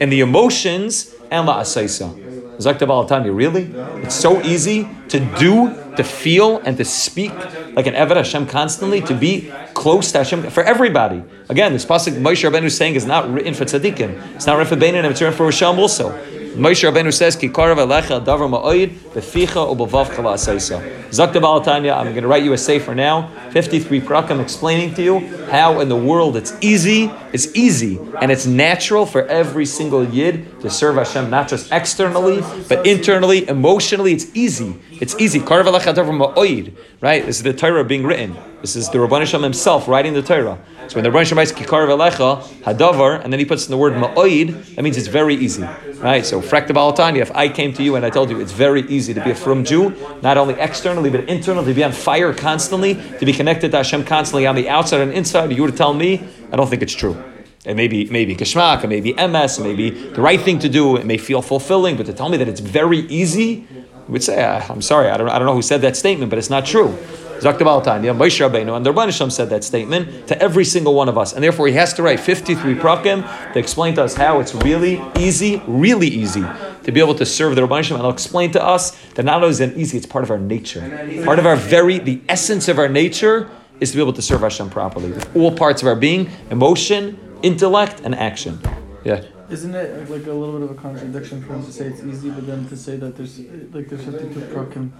and 0.00 0.10
the 0.10 0.20
emotions 0.20 1.14
and 1.30 1.46
la'asaisa. 1.46 2.20
Zakta 2.58 2.86
Balatanya, 2.86 3.34
really? 3.34 3.64
It's 4.02 4.14
so 4.14 4.40
easy 4.42 4.88
to 5.08 5.20
do, 5.38 5.68
to 5.96 6.04
feel, 6.04 6.58
and 6.58 6.76
to 6.76 6.84
speak 6.84 7.32
like 7.74 7.86
an 7.86 7.94
Eved 7.94 8.16
Hashem 8.16 8.46
constantly, 8.46 9.00
to 9.02 9.14
be 9.14 9.52
close 9.74 10.12
to 10.12 10.18
Hashem 10.18 10.50
for 10.50 10.62
everybody. 10.62 11.22
Again, 11.48 11.72
this 11.72 11.84
pasuk 11.84 12.14
Moshe 12.14 12.48
Rabbeinu 12.48 12.64
is 12.64 12.76
saying 12.76 12.94
is 12.94 13.06
not 13.06 13.30
written 13.30 13.54
for 13.54 13.64
tzaddikim. 13.64 14.34
It's 14.34 14.46
not 14.46 14.58
written 14.58 14.78
for 14.78 14.84
Beinanim, 14.84 15.10
it's 15.10 15.20
written 15.20 15.36
for 15.36 15.48
Risham 15.48 15.78
also. 15.78 16.10
Moshe 16.54 16.90
Rabbeinu 16.90 17.12
says, 17.12 17.34
"Ki 17.34 17.48
karav 17.48 17.78
alecha 17.78 18.22
davar 18.22 18.48
ma'oid 18.48 18.90
beficha 19.14 19.74
ubavavcha 19.74 20.16
la'asaisa." 20.16 20.82
Zakta 21.08 21.40
Balatanya, 21.40 21.96
I'm 21.96 22.12
going 22.12 22.22
to 22.22 22.28
write 22.28 22.42
you 22.42 22.52
a 22.52 22.58
sefer 22.58 22.94
now, 22.94 23.30
53 23.50 24.00
prakam, 24.00 24.40
explaining 24.40 24.94
to 24.94 25.02
you 25.02 25.20
how 25.50 25.80
in 25.80 25.88
the 25.88 25.96
world 25.96 26.36
it's 26.36 26.54
easy, 26.60 27.10
it's 27.32 27.54
easy, 27.54 27.98
and 28.20 28.30
it's 28.30 28.46
natural 28.46 29.06
for 29.06 29.26
every 29.26 29.66
single 29.66 30.04
yid 30.04 30.60
to 30.60 30.70
serve 30.70 30.96
Hashem, 30.96 31.30
not 31.30 31.48
just 31.48 31.72
externally, 31.72 32.42
but 32.68 32.86
internally, 32.86 33.48
emotionally. 33.48 34.12
It's 34.12 34.26
easy. 34.34 34.76
It's 35.00 35.14
easy. 35.18 35.40
Karav 35.40 35.64
alecha 35.64 35.94
davar 35.94 36.34
ma'oid, 36.34 36.72
right? 37.00 37.24
This 37.24 37.36
is 37.36 37.42
the 37.42 37.54
Torah 37.54 37.84
being 37.84 38.04
written. 38.04 38.36
This 38.60 38.76
is 38.76 38.90
the 38.90 38.98
Rabban 38.98 39.18
Hashem 39.20 39.42
himself 39.42 39.88
writing 39.88 40.12
the 40.12 40.22
Torah. 40.22 40.58
So 40.86 40.94
when 40.94 41.04
the 41.04 41.10
Rabban 41.10 41.18
Hashem 41.18 41.38
writes 41.38 41.52
Kikar 41.52 41.88
v'lecha 41.88 42.42
hadavar, 42.62 43.20
and 43.24 43.32
then 43.32 43.40
he 43.40 43.44
puts 43.44 43.66
in 43.66 43.70
the 43.70 43.76
word 43.76 43.94
ma'oid, 43.94 44.76
that 44.76 44.82
means 44.82 44.96
it's 44.96 45.08
very 45.08 45.34
easy, 45.34 45.66
right? 45.98 46.24
So 46.24 46.40
frekta 46.42 46.72
balatanya, 46.72 47.18
if 47.18 47.30
I 47.34 47.48
came 47.48 47.72
to 47.74 47.82
you 47.82 47.96
and 47.96 48.04
I 48.04 48.10
told 48.10 48.30
you 48.30 48.40
it's 48.40 48.52
very 48.52 48.82
easy 48.82 49.14
to 49.14 49.22
be 49.22 49.30
a 49.30 49.34
from 49.34 49.64
Jew, 49.64 49.94
not 50.22 50.36
only 50.36 50.54
externally 50.54 51.10
but 51.10 51.28
internally, 51.28 51.66
to 51.66 51.74
be 51.74 51.84
on 51.84 51.92
fire 51.92 52.34
constantly, 52.34 52.94
to 52.94 53.24
be 53.24 53.32
connected 53.32 53.70
to 53.70 53.78
Hashem 53.78 54.04
constantly 54.04 54.46
on 54.46 54.54
the 54.54 54.68
outside 54.68 55.00
and 55.00 55.12
inside, 55.12 55.52
you 55.52 55.62
would 55.62 55.76
tell 55.76 55.94
me, 55.94 56.22
I 56.52 56.56
don't 56.56 56.68
think 56.68 56.82
it's 56.82 56.94
true. 56.94 57.22
It 57.64 57.76
may 57.76 57.86
be 57.86 58.06
maybe 58.06 58.34
kashmak, 58.34 58.82
it 58.82 58.88
may 58.88 59.00
be 59.00 59.12
MS, 59.14 59.58
it 59.58 59.62
may 59.62 59.74
be 59.74 59.90
the 59.90 60.20
right 60.20 60.40
thing 60.40 60.58
to 60.58 60.68
do, 60.68 60.96
it 60.96 61.06
may 61.06 61.16
feel 61.16 61.42
fulfilling, 61.42 61.96
but 61.96 62.06
to 62.06 62.12
tell 62.12 62.28
me 62.28 62.36
that 62.38 62.48
it's 62.48 62.60
very 62.60 62.98
easy, 62.98 63.66
would 64.12 64.22
say, 64.22 64.42
"Ah, 64.42 64.64
I'm 64.68 64.82
sorry, 64.82 65.08
I 65.10 65.16
don't, 65.16 65.28
I 65.28 65.38
don't 65.38 65.46
know 65.46 65.54
who 65.54 65.62
said 65.62 65.82
that 65.82 65.96
statement, 65.96 66.30
but 66.30 66.38
it's 66.38 66.50
not 66.50 66.64
true. 66.66 66.96
Zakta 67.42 67.62
Balatanya, 67.62 68.76
and 68.76 68.86
the 68.86 69.30
said 69.30 69.50
that 69.50 69.64
statement 69.64 70.28
to 70.28 70.40
every 70.40 70.64
single 70.64 70.94
one 70.94 71.08
of 71.08 71.18
us. 71.18 71.32
And 71.32 71.42
therefore, 71.42 71.66
he 71.66 71.72
has 71.72 71.92
to 71.94 72.02
write 72.02 72.20
53 72.20 72.76
prakim 72.76 73.52
to 73.52 73.58
explain 73.58 73.96
to 73.96 74.04
us 74.04 74.14
how 74.14 74.38
it's 74.38 74.54
really 74.54 75.02
easy, 75.18 75.60
really 75.66 76.06
easy 76.06 76.44
to 76.84 76.92
be 76.92 77.00
able 77.00 77.16
to 77.16 77.26
serve 77.26 77.56
the 77.56 77.62
Rabban 77.62 77.90
And 77.90 78.00
he'll 78.00 78.10
explain 78.10 78.52
to 78.52 78.62
us 78.62 78.92
that 79.14 79.24
not 79.24 79.36
only 79.36 79.48
is 79.48 79.58
it 79.58 79.76
easy, 79.76 79.96
it's 79.96 80.06
part 80.06 80.22
of 80.22 80.30
our 80.30 80.38
nature. 80.38 80.82
Part 81.24 81.40
of 81.40 81.46
our 81.46 81.56
very, 81.56 81.98
the 81.98 82.20
essence 82.28 82.68
of 82.68 82.78
our 82.78 82.88
nature 82.88 83.50
is 83.80 83.90
to 83.90 83.96
be 83.96 84.02
able 84.02 84.12
to 84.12 84.22
serve 84.22 84.42
Hashem 84.42 84.70
properly. 84.70 85.12
All 85.34 85.50
parts 85.50 85.82
of 85.82 85.88
our 85.88 85.96
being, 85.96 86.30
emotion, 86.50 87.18
intellect, 87.42 88.02
and 88.04 88.14
action. 88.14 88.60
Yeah. 89.04 89.24
Isn't 89.52 89.74
it 89.74 90.08
like 90.08 90.26
a 90.26 90.32
little 90.32 90.58
bit 90.58 90.62
of 90.62 90.70
a 90.70 90.80
contradiction 90.80 91.42
for 91.42 91.52
him 91.52 91.62
to 91.66 91.70
say 91.70 91.84
it's 91.84 92.02
easy, 92.02 92.30
but 92.30 92.46
then 92.46 92.66
to 92.68 92.76
say 92.76 92.96
that 92.96 93.16
there's 93.16 93.38
like 93.74 93.86
there's 93.86 94.02
52 94.02 94.40
prakim? 94.54 94.90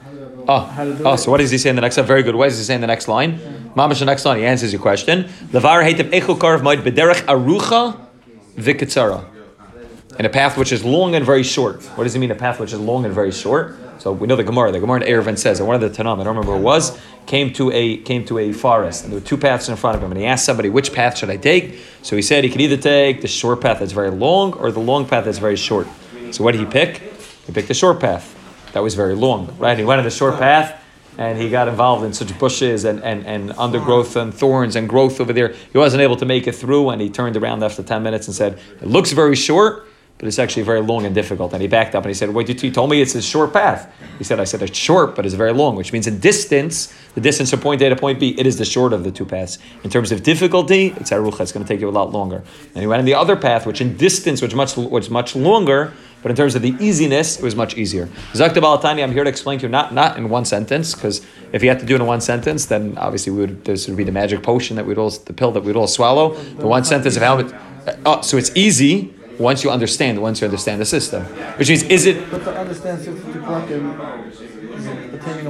Oh, 0.47 0.61
How 0.61 0.85
to 0.85 0.95
do 0.95 1.05
oh, 1.07 1.15
it. 1.15 1.19
so 1.19 1.31
what 1.31 1.39
does 1.39 1.51
he 1.51 1.57
say 1.57 1.71
in 1.71 1.77
the 1.77 1.81
next? 1.81 1.97
Very 1.97 2.23
good. 2.23 2.35
What 2.35 2.51
does 2.51 2.59
he 2.59 2.65
say 2.65 2.75
in 2.75 2.83
the 2.83 2.87
next 2.87 3.09
line? 3.09 3.39
Mamash, 3.75 4.01
the 4.01 4.05
next 4.05 4.27
line. 4.27 4.39
He 4.41 4.45
answers 4.45 4.71
your 4.71 4.83
question. 4.83 5.25
Levar 5.55 5.83
heitem 5.83 6.11
echu 6.11 6.37
karv 6.37 6.61
moed 6.61 6.83
bederech 6.83 7.23
arucha 7.23 7.99
v'kitzara. 8.57 9.25
In 10.19 10.27
a 10.27 10.29
path 10.29 10.59
which 10.59 10.71
is 10.71 10.85
long 10.85 11.15
and 11.15 11.25
very 11.25 11.43
short. 11.43 11.83
What 11.97 12.05
does 12.05 12.13
he 12.13 12.19
mean? 12.21 12.31
A 12.31 12.35
path 12.35 12.61
which 12.61 12.75
is 12.75 12.79
long 12.79 13.07
and 13.07 13.15
very 13.15 13.33
short. 13.33 13.77
So 14.03 14.11
we 14.11 14.27
know 14.27 14.35
the 14.35 14.43
Gemara. 14.43 14.73
The 14.73 14.81
Gemara 14.81 15.03
in 15.03 15.07
Eruvin 15.07 15.39
says, 15.39 15.61
and 15.61 15.69
one 15.69 15.81
of 15.81 15.81
the 15.81 15.89
Tanam, 15.89 16.19
I 16.19 16.25
don't 16.25 16.35
remember 16.35 16.55
who 16.55 16.59
it 16.59 16.63
was, 16.63 17.01
came 17.25 17.53
to 17.53 17.71
a 17.71 17.99
came 17.99 18.25
to 18.25 18.39
a 18.39 18.53
forest, 18.53 19.05
and 19.05 19.13
there 19.13 19.21
were 19.21 19.25
two 19.25 19.37
paths 19.37 19.69
in 19.69 19.77
front 19.77 19.97
of 19.97 20.03
him, 20.03 20.11
and 20.11 20.21
he 20.21 20.27
asked 20.27 20.45
somebody 20.45 20.71
which 20.71 20.93
path 20.93 21.17
should 21.17 21.31
I 21.31 21.37
take. 21.37 21.79
So 22.03 22.17
he 22.17 22.23
said 22.23 22.43
he 22.43 22.51
could 22.51 22.61
either 22.61 22.77
take 22.77 23.21
the 23.21 23.29
short 23.29 23.61
path 23.61 23.79
that's 23.79 23.93
very 23.93 24.11
long 24.11 24.55
or 24.55 24.73
the 24.73 24.81
long 24.81 25.07
path 25.07 25.27
that's 25.27 25.39
very 25.39 25.55
short. 25.55 25.87
So 26.33 26.43
what 26.43 26.51
did 26.51 26.63
he 26.63 26.67
pick? 26.67 26.99
He 27.47 27.53
picked 27.53 27.69
the 27.69 27.75
short 27.75 28.01
path. 28.01 28.37
That 28.73 28.83
was 28.83 28.97
very 28.97 29.15
long, 29.15 29.57
right? 29.57 29.79
He 29.79 29.85
went 29.85 29.99
on 29.99 30.05
the 30.05 30.11
short 30.11 30.37
path 30.37 30.83
and 31.17 31.39
he 31.39 31.49
got 31.49 31.69
involved 31.69 32.05
in 32.05 32.13
such 32.13 32.37
bushes 32.41 32.85
and, 32.85 33.01
and, 33.05 33.25
and 33.25 33.53
undergrowth 33.53 34.17
and 34.17 34.35
thorns 34.35 34.75
and 34.75 34.89
growth 34.89 35.21
over 35.21 35.33
there. 35.33 35.55
He 35.71 35.79
wasn't 35.79 36.03
able 36.03 36.17
to 36.17 36.25
make 36.25 36.49
it 36.49 36.57
through 36.57 36.91
and 36.91 37.01
he 37.01 37.09
turned 37.09 37.37
around 37.37 37.63
after 37.63 37.85
10 37.85 38.03
minutes 38.03 38.27
and 38.27 38.35
said, 38.35 38.59
It 38.81 38.89
looks 38.89 39.13
very 39.13 39.37
short, 39.37 39.87
but 40.23 40.29
it's 40.29 40.39
actually 40.39 40.63
very 40.63 40.81
long 40.81 41.05
and 41.05 41.17
difficult. 41.17 41.53
And 41.53 41.61
he 41.61 41.67
backed 41.67 41.97
up 41.97 42.05
and 42.05 42.11
he 42.11 42.15
said, 42.15 42.33
Wait, 42.33 42.49
you 42.49 42.71
told 42.71 42.89
me 42.91 43.03
it's 43.03 43.17
a 43.17 43.21
short 43.21 43.53
path. 43.53 43.93
He 44.19 44.23
said, 44.23 44.39
I 44.39 44.45
said 44.45 44.63
it's 44.63 44.79
short, 44.79 45.17
but 45.17 45.27
it's 45.27 45.35
very 45.35 45.53
long, 45.53 45.75
which 45.75 45.93
means 45.93 46.07
in 46.07 46.21
distance, 46.21 46.95
the 47.17 47.21
distance 47.21 47.51
from 47.51 47.59
point 47.59 47.83
A 47.83 47.89
to 47.89 47.97
point 47.97 48.21
B, 48.21 48.37
it 48.39 48.47
is 48.47 48.57
the 48.57 48.65
short 48.65 48.93
of 48.93 49.03
the 49.03 49.11
two 49.11 49.25
paths. 49.25 49.59
In 49.83 49.91
terms 49.91 50.13
of 50.13 50.23
difficulty, 50.23 50.95
it's 50.97 51.11
arucha, 51.11 51.41
it's 51.41 51.51
going 51.51 51.67
to 51.67 51.69
take 51.69 51.81
you 51.81 51.89
a 51.89 51.91
lot 51.91 52.13
longer. 52.13 52.45
And 52.73 52.79
he 52.81 52.87
went 52.87 53.01
on 53.01 53.05
the 53.05 53.15
other 53.15 53.35
path, 53.35 53.67
which 53.67 53.81
in 53.81 53.97
distance 53.97 54.41
was 54.41 54.55
much, 54.55 54.77
was 54.77 55.11
much 55.11 55.35
longer, 55.35 55.93
but 56.23 56.31
in 56.31 56.37
terms 56.37 56.55
of 56.55 56.63
the 56.63 56.77
easiness, 56.79 57.39
it 57.39 57.43
was 57.43 57.57
much 57.57 57.77
easier. 57.77 58.07
Zakta 58.33 58.63
Balatani, 58.63 59.03
I'm 59.03 59.11
here 59.11 59.25
to 59.25 59.29
explain 59.29 59.59
to 59.59 59.67
you, 59.67 59.71
not, 59.71 59.93
not 59.93 60.19
in 60.19 60.29
one 60.29 60.45
sentence, 60.45 60.95
because 60.95 61.27
if 61.53 61.65
you 61.65 61.69
had 61.69 61.81
to 61.81 61.85
do 61.85 61.97
it 61.97 62.01
in 62.01 62.07
one 62.07 62.21
sentence, 62.21 62.67
then 62.67 62.97
obviously 62.97 63.33
we 63.33 63.41
would, 63.41 63.65
this 63.65 63.89
would 63.89 63.97
be 63.97 64.05
the 64.05 64.13
magic 64.13 64.45
potion 64.45 64.77
that 64.77 64.87
we'd 64.87 64.99
all, 64.99 65.11
the 65.11 65.33
pill 65.33 65.51
that 65.51 65.65
we'd 65.65 65.75
all 65.75 65.89
swallow. 65.89 66.37
The 66.37 66.69
one 66.69 66.85
sentence 66.85 67.17
of 67.17 67.23
how 67.23 67.39
it, 67.39 67.53
oh, 68.07 68.21
so 68.21 68.37
it's 68.37 68.55
easy, 68.55 69.13
once 69.39 69.65
you 69.65 69.71
understand, 69.71 70.21
once 70.21 70.41
you 70.41 70.47
understand 70.47 70.81
the 70.81 70.85
system. 70.85 71.23
Which 71.59 71.69
means, 71.69 71.83
is 71.85 72.07
it 72.07 72.31
But 72.31 72.45
to 72.45 72.59
understand 72.59 73.01
Sifat 73.01 73.43
Prakim 73.43 73.83
is 73.93 74.01
attaining 74.01 74.29
a 74.29 74.32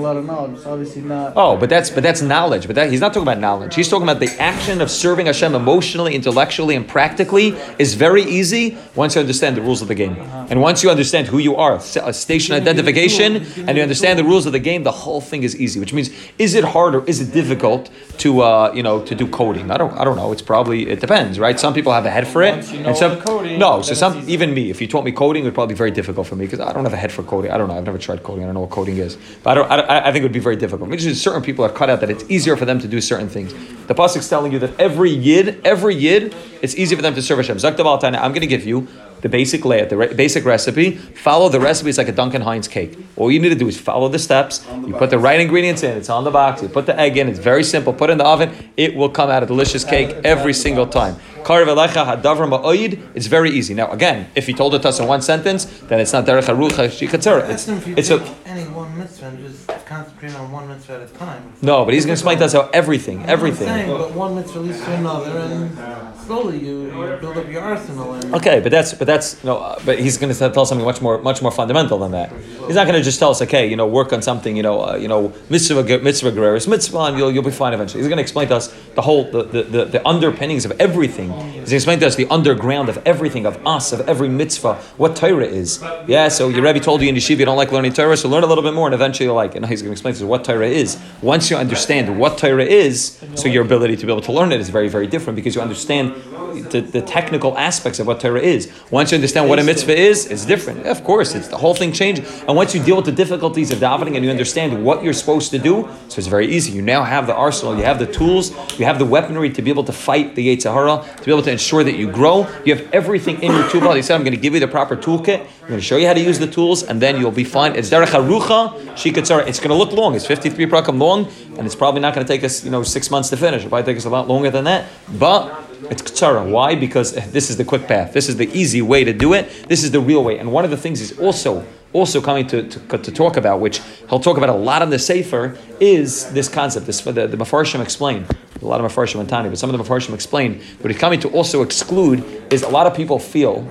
lot 0.03 0.17
of 0.17 0.25
knowledge. 0.25 0.57
It's 0.57 0.67
obviously 0.67 1.03
not. 1.03 1.35
Oh, 1.37 1.57
but 1.57 1.69
that's 1.71 1.91
but 1.91 2.03
that's 2.03 2.23
knowledge. 2.23 2.67
But 2.67 2.77
that, 2.77 2.91
he's 2.91 3.01
not 3.01 3.13
talking 3.13 3.29
about 3.29 3.39
knowledge. 3.39 3.75
He's 3.75 3.89
talking 3.89 4.09
about 4.09 4.21
the 4.21 4.31
action 4.41 4.81
of 4.81 4.91
serving 4.91 5.27
Hashem 5.27 5.55
emotionally, 5.55 6.15
intellectually, 6.15 6.77
and 6.77 6.87
practically 6.87 7.49
is 7.79 7.95
very 7.95 8.23
easy 8.23 8.77
once 8.95 9.15
you 9.15 9.21
understand 9.21 9.57
the 9.57 9.63
rules 9.63 9.83
of 9.83 9.89
the 9.89 9.95
game. 9.95 10.17
And 10.51 10.61
once 10.61 10.83
you 10.83 10.91
understand 10.91 11.29
who 11.29 11.39
you 11.39 11.57
are, 11.57 11.77
a 11.77 12.13
station 12.13 12.55
identification, 12.55 13.37
and 13.67 13.77
you 13.77 13.83
understand 13.83 14.19
the 14.19 14.25
rules 14.25 14.47
of 14.47 14.53
the 14.53 14.59
game, 14.59 14.83
the 14.83 14.93
whole 14.93 15.21
thing 15.21 15.43
is 15.43 15.59
easy. 15.59 15.81
Which 15.81 15.93
means, 15.93 16.11
is 16.39 16.55
it 16.55 16.65
hard 16.65 16.95
or 16.95 17.05
is 17.07 17.21
it 17.21 17.33
difficult 17.33 17.91
to 18.19 18.43
uh, 18.43 18.73
you 18.75 18.83
know 18.83 19.03
to 19.05 19.15
do 19.15 19.27
coding? 19.27 19.71
I 19.71 19.77
don't 19.77 19.93
I 19.99 20.05
don't 20.05 20.17
know. 20.17 20.33
It's 20.33 20.43
probably 20.43 20.89
it 20.89 21.01
depends, 21.01 21.39
right? 21.39 21.59
Some 21.59 21.75
people 21.75 21.93
have 21.93 22.07
a 22.07 22.11
head 22.11 22.27
for 22.27 22.43
it, 22.43 22.55
Once 22.57 22.73
you 22.73 22.81
know 22.81 22.89
and 22.89 22.97
some 22.97 23.21
coding, 23.21 23.59
no. 23.59 23.83
So 23.83 23.95
some 23.95 24.29
even 24.29 24.55
me, 24.55 24.71
if 24.71 24.81
you 24.81 24.89
taught 24.89 25.05
me 25.05 25.13
coding, 25.13 25.43
it 25.43 25.47
would 25.47 25.55
probably 25.55 25.75
be 25.75 25.79
very 25.79 25.91
difficult 25.91 26.27
for 26.27 26.37
me 26.37 26.45
because 26.47 26.61
I 26.61 26.73
don't 26.73 26.85
have 26.85 26.93
a 26.93 26.97
head 26.97 27.13
for 27.13 27.23
coding. 27.23 27.51
I 27.51 27.59
don't 27.59 27.69
know. 27.69 27.77
I've 27.77 27.85
never 27.85 27.99
tried 27.99 28.23
coding. 28.23 28.45
I 28.45 28.47
don't 28.47 28.55
know 28.55 28.61
what 28.61 28.71
coding 28.71 28.99
is. 28.99 29.17
But 29.43 29.51
I, 29.51 29.55
don't, 29.55 29.71
I, 29.71 29.92
I 29.99 30.13
think 30.13 30.23
it 30.23 30.25
would 30.25 30.33
be 30.33 30.39
very 30.39 30.57
difficult. 30.57 30.91
Because 30.91 31.21
certain 31.21 31.43
people 31.43 31.65
are 31.65 31.69
cut 31.71 31.91
out 31.91 32.01
that 32.01 32.11
it's 32.11 32.25
easier 32.31 32.57
for 32.57 32.65
them 32.65 32.79
to 32.81 32.89
do 32.89 33.01
certain 33.01 33.29
things. 33.29 33.53
The 33.87 33.95
pasuk's 33.95 34.29
telling 34.29 34.53
you 34.53 34.59
that 34.61 34.79
every 34.79 35.11
yid, 35.11 35.61
every 35.65 35.95
yid, 35.95 36.35
it's 36.63 36.75
easy 36.77 36.97
for 36.97 37.03
them 37.03 37.15
to 37.15 37.23
serve 37.23 37.39
Hashem. 37.39 37.57
Zaktav 37.57 38.05
I'm 38.05 38.31
going 38.33 38.41
to 38.41 38.47
give 38.47 38.65
you 38.65 38.89
the 39.23 39.29
basic 39.29 39.65
layout, 39.65 39.89
the 39.89 39.97
re- 39.97 40.15
basic 40.15 40.45
recipe. 40.45 40.97
Follow 40.97 41.49
the 41.49 41.61
recipe. 41.61 41.89
It's 41.89 41.99
like 41.99 42.09
a 42.09 42.13
Duncan 42.13 42.43
Hines 42.43 42.69
cake. 42.69 42.99
All 43.17 43.31
you 43.31 43.39
need 43.39 43.51
to 43.51 43.55
do 43.55 43.69
is 43.69 43.81
follow 43.81 44.09
the 44.09 44.19
steps. 44.19 44.67
You 44.87 44.95
put 44.95 45.11
the 45.11 45.19
right 45.19 45.41
ingredients 45.41 45.83
in. 45.85 45.97
It's 45.97 46.11
on 46.11 46.25
the 46.25 46.31
box. 46.31 46.61
You 46.61 46.69
put 46.69 46.87
the 46.87 46.99
egg 46.99 47.17
in. 47.17 47.29
It's 47.29 47.39
very 47.39 47.63
simple. 47.63 47.93
Put 47.93 48.11
it 48.11 48.15
in 48.15 48.19
the 48.19 48.27
oven. 48.27 48.73
It 48.77 48.95
will 48.97 49.09
come 49.09 49.31
out 49.31 49.43
a 49.43 49.47
delicious 49.47 49.85
cake 49.85 50.11
every 50.25 50.53
single 50.53 50.87
time. 50.87 51.17
Karev 51.45 51.67
elecha 51.67 52.05
hadavar 52.07 52.49
ma'oid. 52.49 53.11
It's 53.15 53.27
very 53.27 53.51
easy. 53.51 53.75
Now, 53.75 53.91
again, 53.91 54.31
if 54.35 54.47
he 54.47 54.55
told 54.55 54.75
it 54.75 54.83
to 54.83 54.89
us 54.89 55.01
in 55.01 55.07
one 55.07 55.23
sentence, 55.23 55.65
then 55.89 56.01
it's 56.01 56.13
not 56.13 56.25
derech 56.27 56.43
harucha 56.45 56.89
shikatzera. 56.89 57.49
It's 57.51 57.67
Listen, 57.69 57.79
if 57.79 57.87
you 57.87 57.95
it's 57.97 58.11
a 58.11 58.23
any 58.47 58.65
one 58.65 58.97
mitzvah 58.99 59.27
and 59.27 59.39
just 59.39 59.67
concentrate 59.87 60.35
on 60.35 60.51
one 60.51 60.69
mitzvah 60.69 60.95
at 60.95 61.03
a 61.03 61.07
time. 61.15 61.53
no, 61.63 61.85
but 61.85 61.95
he's 61.95 62.05
going 62.05 62.17
to 62.17 62.21
explain 62.21 62.39
to 62.39 62.45
us 62.45 62.53
how 62.53 62.69
everything, 62.73 63.25
everything. 63.27 63.69
Saying, 63.69 63.89
but 63.89 64.13
one 64.13 64.35
mitzvah 64.35 64.61
leads 64.61 64.81
to 64.81 64.93
another, 64.95 65.39
and 65.39 66.17
slowly 66.21 66.59
you, 66.59 66.87
you 66.87 67.17
build 67.21 67.37
up 67.37 67.49
your 67.49 67.63
arsenal. 67.63 68.15
And 68.15 68.35
Okay, 68.35 68.61
but 68.61 68.71
that's 68.71 68.95
but 68.95 69.07
that's 69.07 69.43
no, 69.45 69.59
uh, 69.59 69.79
but 69.85 69.99
he's 69.99 70.19
going 70.19 70.33
to 70.33 70.39
tell 70.39 70.61
us 70.61 70.69
something 70.69 70.85
much 70.85 71.01
more 71.03 71.21
much 71.23 71.43
more 71.43 71.51
fundamental 71.51 71.99
than 71.99 72.13
that. 72.13 72.33
He's 72.67 72.77
not 72.77 72.87
going 72.87 72.99
to 72.99 73.03
just 73.03 73.19
tell 73.19 73.31
us, 73.31 73.43
okay, 73.43 73.67
you 73.69 73.77
know, 73.77 73.87
work 73.87 74.13
on 74.13 74.23
something, 74.23 74.57
you 74.57 74.63
know, 74.63 74.83
uh, 74.83 74.97
you 74.97 75.09
know, 75.09 75.33
mitzvah 75.51 75.83
mitzvah 75.99 76.33
greris 76.33 76.69
mitzvah, 76.69 76.99
and 77.05 77.19
you'll 77.19 77.33
you'll 77.33 77.43
be 77.43 77.51
fine 77.51 77.73
eventually. 77.75 78.01
He's 78.01 78.09
going 78.09 78.19
to 78.19 78.23
explain 78.23 78.49
to 78.49 78.57
us 78.57 78.75
the 78.95 79.03
whole 79.03 79.31
the, 79.31 79.43
the, 79.43 79.63
the, 79.63 79.85
the 79.87 80.09
underpinnings 80.09 80.65
of 80.65 80.73
everything. 80.81 81.32
He's 81.33 81.85
going 81.85 81.99
to 81.99 82.03
to 82.03 82.07
us 82.09 82.17
the 82.17 82.27
underground 82.29 82.89
of 82.89 83.01
everything 83.07 83.47
of 83.47 83.65
us 83.67 83.93
of 83.93 84.01
every 84.09 84.29
mitzvah, 84.29 84.75
what 84.97 85.17
Torah 85.17 85.47
is. 85.47 85.83
Yeah, 86.07 86.29
so 86.29 86.49
your 86.49 86.63
Rebbe 86.63 86.81
told 86.81 87.01
you 87.03 87.09
in 87.09 87.15
yeshiva 87.15 87.39
you 87.39 87.45
don't 87.45 87.57
like 87.57 87.73
learning 87.73 87.93
Torah, 87.93 88.17
so 88.17 88.29
learn 88.29 88.43
a 88.43 88.47
little 88.47 88.65
bit 88.65 88.75
more, 88.75 88.87
and 88.87 88.95
eventually 88.95 89.27
you'll 89.27 89.35
like. 89.35 89.53
it. 89.53 89.59
And 89.59 89.67
he's 89.67 89.83
going 89.83 89.91
to 89.91 89.93
explain 89.93 90.15
to 90.15 90.25
us 90.25 90.29
what 90.29 90.45
Torah 90.45 90.69
is. 90.69 90.99
Once 91.23 91.51
you 91.51 91.57
understand 91.57 92.19
what 92.19 92.39
Torah 92.39 92.65
is, 92.65 93.19
so 93.35 93.49
your 93.49 93.65
ability 93.65 93.97
to 93.97 94.07
be 94.07 94.13
able 94.13 94.23
to 94.23 94.33
learn 94.33 94.53
it 94.53 94.61
is 94.61 94.69
very 94.69 94.89
very 94.89 95.07
different 95.07 95.37
because 95.37 95.55
you 95.55 95.61
understand 95.61 96.15
the, 96.53 96.81
the 96.81 97.03
technical 97.03 97.57
aspects 97.57 97.99
of 97.99 98.07
what 98.07 98.21
Torah 98.21 98.41
is. 98.41 98.71
Once 98.91 99.11
you 99.11 99.17
understand 99.17 99.49
what 99.49 99.59
a 99.59 99.65
mitzvah 99.65 99.97
is, 99.97 100.27
it's 100.27 100.45
different. 100.45 100.87
Of 100.87 101.05
course, 101.05 101.35
it's 101.35 101.49
the 101.49 101.57
whole 101.57 101.75
thing 101.75 101.93
changes. 101.93 102.43
And 102.43 102.57
once 102.57 102.75
you 102.75 102.83
deal 102.83 102.97
with 102.97 103.07
the 103.07 103.13
difficulties 103.13 103.71
of 103.71 103.79
davening 103.79 104.17
and 104.17 104.25
you 104.25 104.31
understand 104.31 104.85
what 104.85 105.03
you're 105.03 105.13
supposed 105.13 105.51
to 105.53 105.59
do, 105.59 105.89
so 106.09 106.19
it's 106.19 106.27
very 106.27 106.47
easy. 106.47 106.73
You 106.73 106.83
now 106.83 107.05
have 107.05 107.27
the 107.27 107.35
arsenal, 107.35 107.77
you 107.77 107.85
have 107.85 107.99
the 107.99 108.07
tools, 108.07 108.51
you 108.79 108.85
have 108.85 108.99
the 108.99 109.07
weaponry 109.07 109.51
to 109.51 109.63
be 109.63 109.71
able 109.71 109.85
to 109.85 109.93
fight 109.93 110.35
the 110.35 110.57
Yetzirah, 110.57 111.22
to 111.23 111.27
be 111.27 111.33
able 111.33 111.43
to 111.43 111.53
ensure 111.53 111.85
that 111.85 111.97
you 111.97 112.11
grow. 112.11 112.49
You 112.65 112.75
have 112.75 112.93
everything 112.93 113.41
in 113.43 113.53
your 113.53 113.69
toolbox. 113.71 113.97
He 113.97 114.03
said, 114.03 114.17
I'm 114.17 114.25
going 114.25 114.35
to 114.35 114.41
give 114.41 114.55
you 114.55 114.61
the 114.61 114.69
proper 114.69 114.97
toolkit. 114.97 115.41
I'm 115.41 115.69
going 115.69 115.81
to 115.81 115.81
show 115.81 115.97
you 115.97 116.09
how 116.09 116.15
to 116.15 116.21
use 116.21 116.39
the 116.39 116.49
tools, 116.49 116.83
and 116.83 117.01
then 117.01 117.19
you'll 117.21 117.31
be 117.31 117.45
fine. 117.45 117.77
It's 117.77 117.91
derech 117.91 118.07
harucha, 118.07 118.79
shikatzara. 118.95 119.47
It's 119.47 119.61
going 119.61 119.71
to 119.71 119.77
look 119.77 119.93
long. 119.93 120.15
It's 120.17 120.27
53 120.27 120.67
prakam 120.67 120.99
long, 120.99 121.27
and 121.57 121.65
it's 121.65 121.77
probably 121.77 122.01
not 122.01 122.15
going 122.15 122.27
to 122.27 122.33
take 122.33 122.43
us, 122.43 122.65
you 122.65 122.71
know, 122.71 122.83
six 122.83 123.11
months 123.11 123.31
to 123.31 123.37
finish. 123.37 123.61
It'll 123.61 123.71
probably 123.71 123.93
take 123.93 123.99
us 123.99 124.05
a 124.05 124.11
lot 124.11 124.27
longer 124.27 124.51
than 124.51 124.65
that. 124.65 124.89
But 125.19 125.69
it's 125.91 126.03
ktsara. 126.03 126.49
Why? 126.49 126.75
Because 126.75 127.13
this 127.31 127.51
is 127.51 127.57
the 127.57 127.65
quick 127.65 127.87
path. 127.87 128.13
This 128.13 128.29
is 128.29 128.37
the 128.37 128.51
easy 128.53 128.83
way 128.83 129.05
to 129.05 129.13
do 129.13 129.33
it. 129.33 129.69
This 129.69 129.85
is 129.85 129.91
the 129.91 130.01
real 130.01 130.25
way. 130.25 130.39
And 130.39 130.53
one 130.53 130.65
of 130.65 130.71
the 130.71 130.77
things 130.77 131.01
is 131.01 131.19
also 131.19 131.65
also 131.93 132.21
coming 132.21 132.47
to, 132.49 132.63
to, 132.69 132.99
to 132.99 133.13
talk 133.13 133.37
about, 133.37 133.61
which 133.61 133.81
he'll 134.09 134.21
talk 134.21 134.37
about 134.37 134.49
a 134.49 134.55
lot 134.55 134.83
in 134.83 134.91
the 134.91 134.99
Sefer, 134.99 135.57
is 135.81 136.31
this 136.33 136.49
concept. 136.49 136.87
This 136.87 137.01
the, 137.01 137.13
the 137.13 137.37
Mefarshim 137.37 137.81
explain. 137.81 138.27
A 138.61 138.65
lot 138.65 138.81
of 138.83 138.91
Mefarshim 138.91 139.21
and 139.21 139.29
Tani, 139.29 139.49
but 139.49 139.59
some 139.59 139.73
of 139.73 139.77
the 139.77 139.83
Mefarshim 139.83 140.15
explain. 140.15 140.63
What 140.81 140.91
he's 140.91 141.01
coming 141.01 141.21
to 141.21 141.29
also 141.31 141.63
exclude 141.63 142.25
is 142.53 142.63
a 142.63 142.69
lot 142.69 142.87
of 142.87 142.95
people 142.95 143.19
feel 143.19 143.69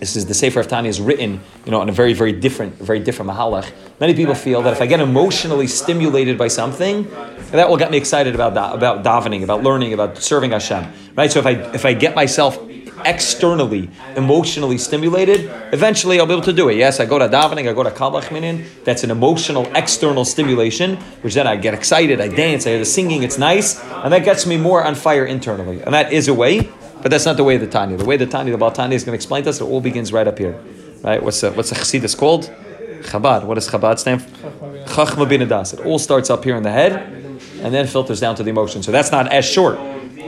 this 0.00 0.16
is 0.16 0.24
the 0.24 0.34
Sefer 0.34 0.60
of 0.60 0.68
Tanya 0.68 0.88
is 0.88 0.98
written, 0.98 1.40
you 1.66 1.70
know, 1.70 1.82
in 1.82 1.90
a 1.90 1.92
very, 1.92 2.14
very 2.14 2.32
different, 2.32 2.74
very 2.76 2.98
different 3.00 3.30
mahalach. 3.30 3.70
Many 4.00 4.14
people 4.14 4.34
feel 4.34 4.62
that 4.62 4.72
if 4.72 4.80
I 4.80 4.86
get 4.86 4.98
emotionally 4.98 5.66
stimulated 5.66 6.38
by 6.38 6.48
something, 6.48 7.06
that 7.50 7.68
will 7.68 7.76
get 7.76 7.90
me 7.90 7.98
excited 7.98 8.34
about 8.34 8.54
da- 8.54 8.72
about 8.72 9.04
davening, 9.04 9.42
about 9.42 9.62
learning, 9.62 9.92
about 9.92 10.16
serving 10.16 10.52
Hashem. 10.52 10.90
Right? 11.14 11.30
So 11.30 11.40
if 11.40 11.46
I 11.46 11.50
if 11.74 11.84
I 11.84 11.92
get 11.92 12.14
myself 12.14 12.58
externally, 13.04 13.90
emotionally 14.16 14.78
stimulated, 14.78 15.50
eventually 15.72 16.20
I'll 16.20 16.26
be 16.26 16.32
able 16.32 16.42
to 16.44 16.52
do 16.52 16.68
it. 16.68 16.76
Yes, 16.76 17.00
I 17.00 17.06
go 17.06 17.18
to 17.18 17.28
davening, 17.28 17.68
I 17.68 17.72
go 17.72 17.82
to 17.82 17.90
Kabbalah 17.90 18.30
Minin. 18.32 18.64
That's 18.84 19.04
an 19.04 19.10
emotional 19.10 19.70
external 19.74 20.24
stimulation, 20.24 20.96
which 21.22 21.34
then 21.34 21.46
I 21.46 21.56
get 21.56 21.74
excited, 21.74 22.20
I 22.20 22.28
dance, 22.28 22.66
I 22.66 22.70
hear 22.70 22.78
the 22.78 22.84
singing, 22.84 23.22
it's 23.22 23.38
nice, 23.38 23.82
and 23.82 24.12
that 24.12 24.24
gets 24.24 24.46
me 24.46 24.56
more 24.56 24.84
on 24.84 24.94
fire 24.94 25.24
internally. 25.24 25.82
And 25.82 25.94
that 25.94 26.12
is 26.12 26.28
a 26.28 26.34
way, 26.34 26.70
but 27.02 27.10
that's 27.10 27.26
not 27.26 27.36
the 27.36 27.44
way 27.44 27.54
of 27.54 27.60
the 27.60 27.66
Tanya. 27.66 27.96
The 27.96 28.04
way 28.04 28.16
the 28.16 28.26
Tanya, 28.26 28.52
the 28.52 28.58
Baal 28.58 28.72
Tanya 28.72 28.96
is 28.96 29.04
going 29.04 29.12
to 29.12 29.16
explain 29.16 29.44
to 29.44 29.50
us, 29.50 29.60
it 29.60 29.64
all 29.64 29.80
begins 29.80 30.12
right 30.12 30.26
up 30.26 30.38
here. 30.38 30.60
Right? 31.02 31.22
What's 31.22 31.40
the, 31.40 31.50
what's 31.52 31.70
the 31.70 31.76
Chassidus 31.76 32.16
called? 32.16 32.50
Chabad. 33.02 33.44
What 33.44 33.54
does 33.54 33.68
Chabad 33.68 33.98
stand 33.98 34.22
for? 34.22 34.50
Chachma 34.84 35.28
bin 35.28 35.40
Adas. 35.40 35.72
It 35.72 35.86
all 35.86 35.98
starts 35.98 36.30
up 36.30 36.44
here 36.44 36.56
in 36.56 36.62
the 36.62 36.70
head 36.70 36.92
and 37.62 37.74
then 37.74 37.86
filters 37.86 38.20
down 38.20 38.34
to 38.36 38.42
the 38.42 38.50
emotion. 38.50 38.82
So 38.82 38.92
that's 38.92 39.10
not 39.10 39.32
as 39.32 39.44
short, 39.44 39.78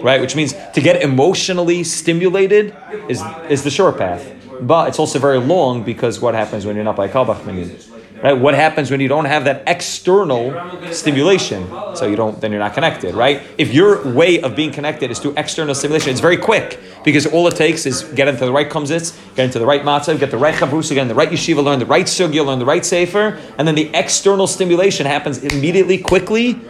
right? 0.03 0.21
Which 0.21 0.37
means 0.37 0.55
to 0.75 0.81
get 0.81 1.03
emotionally 1.03 1.85
stimulated 1.85 2.77
is, 3.09 3.23
is 3.49 3.63
the 3.63 3.71
short 3.71 3.99
path. 3.99 4.31
But 4.61 4.89
it's 4.89 4.99
also 4.99 5.19
very 5.19 5.39
long 5.39 5.83
because 5.83 6.21
what 6.21 6.35
happens 6.35 6.65
when 6.65 6.77
you're 6.77 6.85
not 6.85 6.97
by 6.97 7.09
Kabach 7.09 7.45
Minin? 7.45 7.77
Right? 8.23 8.35
What 8.35 8.55
happens 8.55 8.89
when 8.89 9.01
you 9.01 9.09
don't 9.09 9.25
have 9.25 9.45
that 9.47 9.65
external 9.67 10.53
stimulation? 10.93 11.67
So 11.97 12.07
you 12.07 12.15
don't, 12.15 12.41
then 12.41 12.53
you're 12.53 12.61
not 12.61 12.73
connected, 12.73 13.17
right? 13.17 13.43
If 13.59 13.75
your 13.75 14.09
way 14.15 14.41
of 14.41 14.55
being 14.55 14.71
connected 14.71 15.11
is 15.11 15.19
through 15.19 15.35
external 15.37 15.75
stimulation, 15.75 16.11
it's 16.11 16.21
very 16.21 16.37
quick 16.37 16.79
because 17.05 17.27
all 17.27 17.49
it 17.49 17.57
takes 17.57 17.85
is 17.85 18.05
get 18.05 18.29
into 18.29 18.45
the 18.45 18.53
right 18.53 18.71
kumzitz, 18.71 19.19
get 19.35 19.47
into 19.47 19.59
the 19.59 19.67
right 19.67 19.83
matzah, 19.83 20.17
get 20.21 20.31
the 20.31 20.39
right 20.39 20.55
chavrusa, 20.55 20.95
get 20.95 21.03
in 21.03 21.09
the 21.09 21.17
right 21.17 21.31
yeshiva, 21.31 21.65
learn 21.65 21.81
the 21.81 21.87
right 21.87 22.07
sugya, 22.07 22.47
learn 22.47 22.61
the 22.61 22.65
right 22.65 22.85
sefer, 22.85 23.41
and 23.59 23.67
then 23.67 23.75
the 23.75 23.91
external 23.93 24.47
stimulation 24.47 25.05
happens 25.05 25.43
immediately, 25.43 25.99
quickly. 25.99 26.61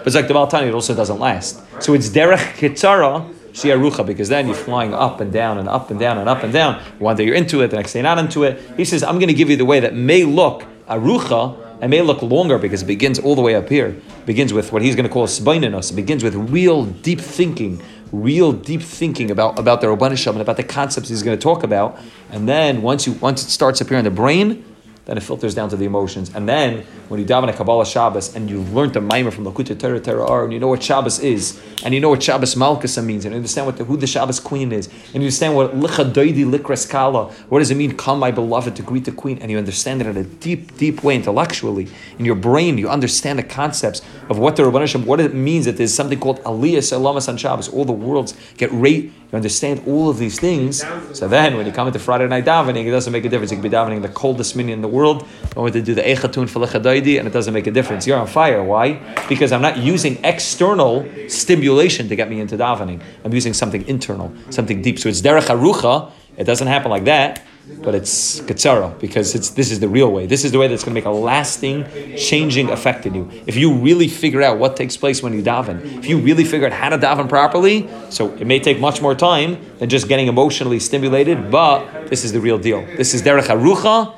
But 0.00 0.06
it's 0.06 0.16
like 0.16 0.28
the 0.28 0.34
Baltani, 0.34 0.68
it 0.68 0.74
also 0.74 0.94
doesn't 0.94 1.18
last. 1.18 1.60
So 1.82 1.94
it's 1.94 2.08
derech 2.08 2.56
kitzara, 2.56 3.32
shiarucha, 3.52 4.06
because 4.06 4.28
then 4.28 4.46
you're 4.46 4.56
flying 4.56 4.94
up 4.94 5.20
and 5.20 5.32
down 5.32 5.58
and 5.58 5.68
up 5.68 5.90
and 5.90 6.00
down 6.00 6.18
and 6.18 6.28
up 6.28 6.42
and 6.42 6.52
down. 6.52 6.82
One 6.98 7.16
day 7.16 7.24
you're 7.24 7.34
into 7.34 7.62
it, 7.62 7.68
the 7.68 7.76
next 7.76 7.92
day 7.92 8.02
not 8.02 8.18
into 8.18 8.44
it. 8.44 8.60
He 8.76 8.84
says, 8.84 9.02
I'm 9.02 9.16
going 9.16 9.28
to 9.28 9.34
give 9.34 9.50
you 9.50 9.56
the 9.56 9.64
way 9.64 9.80
that 9.80 9.94
may 9.94 10.24
look 10.24 10.64
arucha 10.88 11.56
and 11.80 11.90
may 11.90 12.02
look 12.02 12.22
longer 12.22 12.58
because 12.58 12.82
it 12.82 12.86
begins 12.86 13.18
all 13.18 13.34
the 13.34 13.42
way 13.42 13.54
up 13.54 13.68
here. 13.68 13.86
It 13.86 14.26
begins 14.26 14.52
with 14.52 14.72
what 14.72 14.82
he's 14.82 14.96
going 14.96 15.06
to 15.06 15.12
call 15.12 15.26
spaininus. 15.26 15.92
It 15.92 15.96
begins 15.96 16.22
with 16.22 16.34
real 16.34 16.84
deep 16.84 17.20
thinking, 17.20 17.82
real 18.12 18.52
deep 18.52 18.82
thinking 18.82 19.30
about, 19.30 19.58
about 19.58 19.80
the 19.80 19.86
Rabban 19.86 20.16
Shalom 20.16 20.36
and 20.36 20.42
about 20.42 20.56
the 20.56 20.64
concepts 20.64 21.08
he's 21.08 21.22
going 21.22 21.38
to 21.38 21.42
talk 21.42 21.62
about. 21.62 21.98
And 22.30 22.48
then 22.48 22.82
once 22.82 23.06
you 23.06 23.14
once 23.14 23.42
it 23.42 23.50
starts 23.50 23.80
here 23.80 23.98
in 23.98 24.04
the 24.04 24.10
brain, 24.10 24.64
then 25.06 25.16
it 25.16 25.22
filters 25.22 25.54
down 25.54 25.68
to 25.70 25.76
the 25.76 25.84
emotions. 25.84 26.30
And 26.34 26.48
then 26.48 26.84
when 27.08 27.18
you 27.18 27.26
daven 27.26 27.48
a 27.48 27.52
Kabbalah 27.52 27.86
Shabbos 27.86 28.36
and 28.36 28.48
you 28.48 28.60
learn 28.60 28.92
the 28.92 29.00
Maimer 29.00 29.32
from 29.32 29.44
Lakutei 29.44 29.78
Torah 29.78 30.00
Torah 30.00 30.26
Ar, 30.26 30.44
and 30.44 30.52
you 30.52 30.60
know 30.60 30.68
what 30.68 30.82
Shabbos 30.82 31.18
is, 31.18 31.60
and 31.84 31.94
you 31.94 32.00
know 32.00 32.10
what 32.10 32.22
Shabbos 32.22 32.54
Malkusa 32.54 33.04
means, 33.04 33.24
and 33.24 33.32
you 33.32 33.36
understand 33.36 33.66
what 33.66 33.76
the, 33.76 33.84
who 33.84 33.96
the 33.96 34.06
Shabbos 34.06 34.38
Queen 34.38 34.72
is, 34.72 34.86
and 34.86 35.14
you 35.14 35.20
understand 35.22 35.56
what 35.56 35.74
Licha 35.74 36.12
Doidi 36.12 36.44
Likras 36.44 36.88
Kala, 36.88 37.32
what 37.48 37.60
does 37.60 37.70
it 37.70 37.76
mean, 37.76 37.96
come 37.96 38.18
my 38.18 38.30
beloved 38.30 38.76
to 38.76 38.82
greet 38.82 39.04
the 39.04 39.12
Queen, 39.12 39.38
and 39.38 39.50
you 39.50 39.58
understand 39.58 40.00
it 40.00 40.06
in 40.06 40.16
a 40.16 40.24
deep, 40.24 40.76
deep 40.76 41.02
way 41.02 41.16
intellectually. 41.16 41.88
In 42.18 42.24
your 42.24 42.36
brain, 42.36 42.78
you 42.78 42.88
understand 42.88 43.38
the 43.38 43.42
concepts 43.42 44.02
of 44.28 44.38
what 44.38 44.56
the 44.56 44.62
Rabban 44.62 44.80
Hashem, 44.80 45.06
what 45.06 45.20
it 45.20 45.34
means 45.34 45.64
that 45.64 45.76
there's 45.76 45.94
something 45.94 46.20
called 46.20 46.40
Aliyah 46.42 46.78
Salamas 46.78 47.28
on 47.28 47.36
Shabbos. 47.36 47.68
All 47.68 47.84
the 47.84 47.92
worlds 47.92 48.34
get 48.56 48.70
rate. 48.72 49.12
You 49.32 49.36
understand 49.36 49.82
all 49.86 50.10
of 50.10 50.18
these 50.18 50.40
things. 50.40 50.84
So 51.12 51.28
then, 51.28 51.56
when 51.56 51.64
you 51.64 51.72
come 51.72 51.86
into 51.86 52.00
Friday 52.00 52.26
night 52.26 52.44
davening, 52.44 52.86
it 52.86 52.90
doesn't 52.90 53.12
make 53.12 53.24
a 53.24 53.28
difference. 53.28 53.52
You 53.52 53.58
could 53.58 53.70
be 53.70 53.76
davening 53.76 54.02
the 54.02 54.08
coldest 54.08 54.56
minyan 54.56 54.78
in 54.78 54.82
the 54.82 54.88
world, 54.88 55.26
going 55.54 55.72
to 55.72 55.82
do 55.82 55.94
the 55.94 56.02
Echatun 56.02 56.48
for 56.48 56.58
Lechadaidi, 56.58 57.18
and 57.18 57.28
it 57.28 57.32
doesn't 57.32 57.54
make 57.54 57.68
a 57.68 57.70
difference. 57.70 58.08
You're 58.08 58.18
on 58.18 58.26
fire. 58.26 58.64
Why? 58.64 58.94
Because 59.28 59.52
I'm 59.52 59.62
not 59.62 59.76
using 59.76 60.18
external 60.24 61.08
stimulation 61.28 62.08
to 62.08 62.16
get 62.16 62.28
me 62.28 62.40
into 62.40 62.56
davening. 62.56 63.00
I'm 63.24 63.32
using 63.32 63.54
something 63.54 63.86
internal, 63.86 64.32
something 64.50 64.82
deep. 64.82 64.98
So 64.98 65.08
it's 65.08 65.20
derech 65.20 65.46
arucha. 65.46 66.10
It 66.36 66.44
doesn't 66.44 66.66
happen 66.66 66.90
like 66.90 67.04
that. 67.04 67.42
But 67.82 67.94
it's 67.94 68.40
Katsara 68.40 68.98
because 68.98 69.34
it's 69.34 69.50
this 69.50 69.70
is 69.70 69.78
the 69.80 69.88
real 69.88 70.10
way. 70.12 70.26
This 70.26 70.44
is 70.44 70.50
the 70.52 70.58
way 70.58 70.66
that's 70.68 70.82
going 70.84 70.94
to 70.94 71.00
make 71.00 71.04
a 71.06 71.10
lasting, 71.10 71.86
changing 72.16 72.68
effect 72.70 73.06
in 73.06 73.14
you. 73.14 73.30
If 73.46 73.56
you 73.56 73.72
really 73.74 74.08
figure 74.08 74.42
out 74.42 74.58
what 74.58 74.76
takes 74.76 74.96
place 74.96 75.22
when 75.22 75.32
you 75.32 75.42
daven, 75.42 75.98
if 75.98 76.06
you 76.06 76.18
really 76.18 76.44
figure 76.44 76.66
out 76.66 76.72
how 76.72 76.88
to 76.90 76.98
daven 76.98 77.28
properly, 77.28 77.88
so 78.10 78.32
it 78.34 78.46
may 78.46 78.58
take 78.60 78.80
much 78.80 79.00
more 79.00 79.14
time 79.14 79.56
than 79.78 79.88
just 79.88 80.08
getting 80.08 80.26
emotionally 80.26 80.80
stimulated, 80.80 81.50
but 81.50 82.08
this 82.10 82.24
is 82.24 82.32
the 82.32 82.40
real 82.40 82.58
deal. 82.58 82.80
This 82.96 83.14
is 83.14 83.22
derech 83.22 83.44
harucha. 83.46 84.16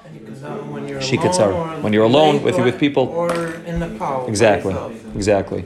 When 0.72 1.00
She 1.00 1.16
alone, 1.16 1.22
could 1.26 1.35
serve. 1.35 1.55
or 1.55 1.61
on 1.62 1.83
When 1.83 1.92
you're 1.92 2.05
alone 2.05 2.42
with- 2.42 2.59
or- 2.59 2.64
with 2.64 2.78
people. 2.78 3.05
or 3.09 3.33
in 3.66 3.78
Nepal. 3.81 4.26
Exactly, 4.28 4.74
exactly. 5.14 5.64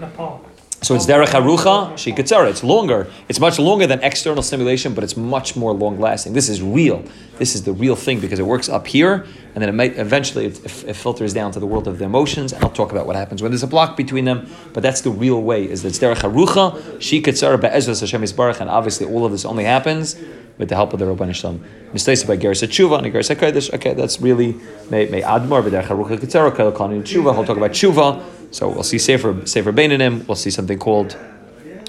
Nepal. 0.00 0.44
So 0.82 0.96
it's 0.96 1.06
derech 1.06 1.26
harucha, 1.26 1.92
shikatzara. 1.92 2.50
It's 2.50 2.64
longer. 2.64 3.06
It's 3.28 3.38
much 3.38 3.60
longer 3.60 3.86
than 3.86 4.00
external 4.02 4.42
stimulation, 4.42 4.94
but 4.94 5.04
it's 5.04 5.16
much 5.16 5.54
more 5.54 5.72
long 5.72 6.00
lasting. 6.00 6.32
This 6.32 6.48
is 6.48 6.60
real. 6.60 7.04
This 7.38 7.54
is 7.54 7.62
the 7.62 7.72
real 7.72 7.94
thing 7.94 8.18
because 8.18 8.40
it 8.40 8.46
works 8.46 8.68
up 8.68 8.88
here, 8.88 9.24
and 9.54 9.62
then 9.62 9.68
it 9.68 9.74
might 9.74 9.96
eventually 9.96 10.46
it, 10.46 10.84
it, 10.84 10.96
filters 10.96 11.32
down 11.32 11.52
to 11.52 11.60
the 11.60 11.66
world 11.66 11.86
of 11.86 12.00
the 12.00 12.04
emotions. 12.04 12.52
And 12.52 12.64
I'll 12.64 12.70
talk 12.70 12.90
about 12.90 13.06
what 13.06 13.14
happens 13.14 13.42
when 13.42 13.52
there's 13.52 13.62
a 13.62 13.68
block 13.68 13.96
between 13.96 14.24
them. 14.24 14.50
But 14.72 14.82
that's 14.82 15.02
the 15.02 15.10
real 15.10 15.40
way. 15.40 15.70
Is 15.70 15.82
that 15.82 15.90
it's 15.90 16.00
derech 16.00 16.16
harucha, 16.16 16.72
shikatzara 16.98 17.60
be'ezras 17.60 18.00
Hashem 18.00 18.20
Yisbarach, 18.20 18.60
and 18.60 18.68
obviously 18.68 19.06
all 19.06 19.24
of 19.24 19.30
this 19.30 19.44
only 19.44 19.62
happens 19.62 20.16
with 20.58 20.68
the 20.68 20.74
help 20.74 20.92
of 20.92 20.98
the 20.98 21.04
Rabban 21.04 21.32
Shalom. 21.32 21.64
Mistakes 21.92 22.24
by 22.24 22.36
Geras 22.36 22.66
Tshuva 22.66 22.98
and 22.98 23.06
Geras. 23.12 23.74
Okay, 23.74 23.94
that's 23.94 24.20
really 24.20 24.56
may 24.90 25.06
may 25.06 25.22
Admar 25.22 25.62
b'derech 25.62 25.84
harucha 25.84 26.18
Tshuva. 26.18 27.34
He'll 27.34 27.44
talk 27.44 27.56
about 27.56 27.70
Tshuva. 27.70 28.41
So 28.52 28.68
we'll 28.68 28.82
see 28.82 28.98
Sefer 28.98 29.46
Sefer 29.46 29.72
Beinanim. 29.72 30.28
We'll 30.28 30.36
see 30.36 30.50
something 30.50 30.78
called 30.78 31.16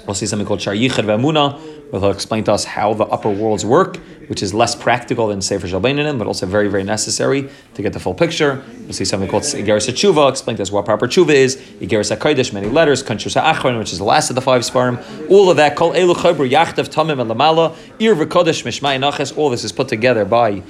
we'll 0.06 0.14
see 0.14 0.26
something 0.26 0.46
called 0.46 0.62
Shar 0.62 0.74
Yichad 0.74 1.04
V'Amuna, 1.04 1.58
where 1.90 2.00
he'll 2.00 2.10
explain 2.10 2.44
to 2.44 2.52
us 2.52 2.64
how 2.64 2.94
the 2.94 3.04
upper 3.04 3.30
worlds 3.30 3.64
work, 3.64 3.98
which 4.28 4.42
is 4.42 4.52
less 4.54 4.74
practical 4.74 5.28
than 5.28 5.42
Sefer 5.42 5.68
Shal 5.68 5.80
Beinanim, 5.80 6.18
but 6.18 6.26
also 6.26 6.46
very 6.46 6.68
very 6.68 6.82
necessary 6.82 7.50
to 7.74 7.82
get 7.82 7.92
the 7.92 8.00
full 8.00 8.14
picture. 8.14 8.64
We'll 8.80 8.94
see 8.94 9.04
something 9.04 9.28
called 9.28 9.42
Igeris 9.42 9.90
Tshuva, 9.92 10.30
explain 10.30 10.56
to 10.56 10.62
us 10.62 10.72
what 10.72 10.86
proper 10.86 11.06
Tshuva 11.06 11.34
is. 11.34 11.56
Igeris 11.56 12.16
Hakodesh, 12.16 12.54
many 12.54 12.68
letters. 12.68 13.02
Kanshus 13.02 13.38
Ha'achron, 13.38 13.78
which 13.78 13.92
is 13.92 13.98
the 13.98 14.04
last 14.04 14.30
of 14.30 14.34
the 14.34 14.42
five 14.42 14.62
Sfarim. 14.62 15.30
All 15.30 15.50
of 15.50 15.58
that. 15.58 15.76
Kol 15.76 15.92
Elu 15.92 16.14
Chobru 16.14 16.50
Yachtav 16.50 16.88
Tamim 16.88 17.20
and 17.20 17.30
Lamala 17.30 17.76
Ir 18.00 18.14
V'Kodesh 18.14 18.64
Mishmai 18.64 18.98
Naches. 18.98 19.36
All 19.36 19.50
this 19.50 19.64
is 19.64 19.72
put 19.72 19.88
together 19.88 20.24
by 20.24 20.62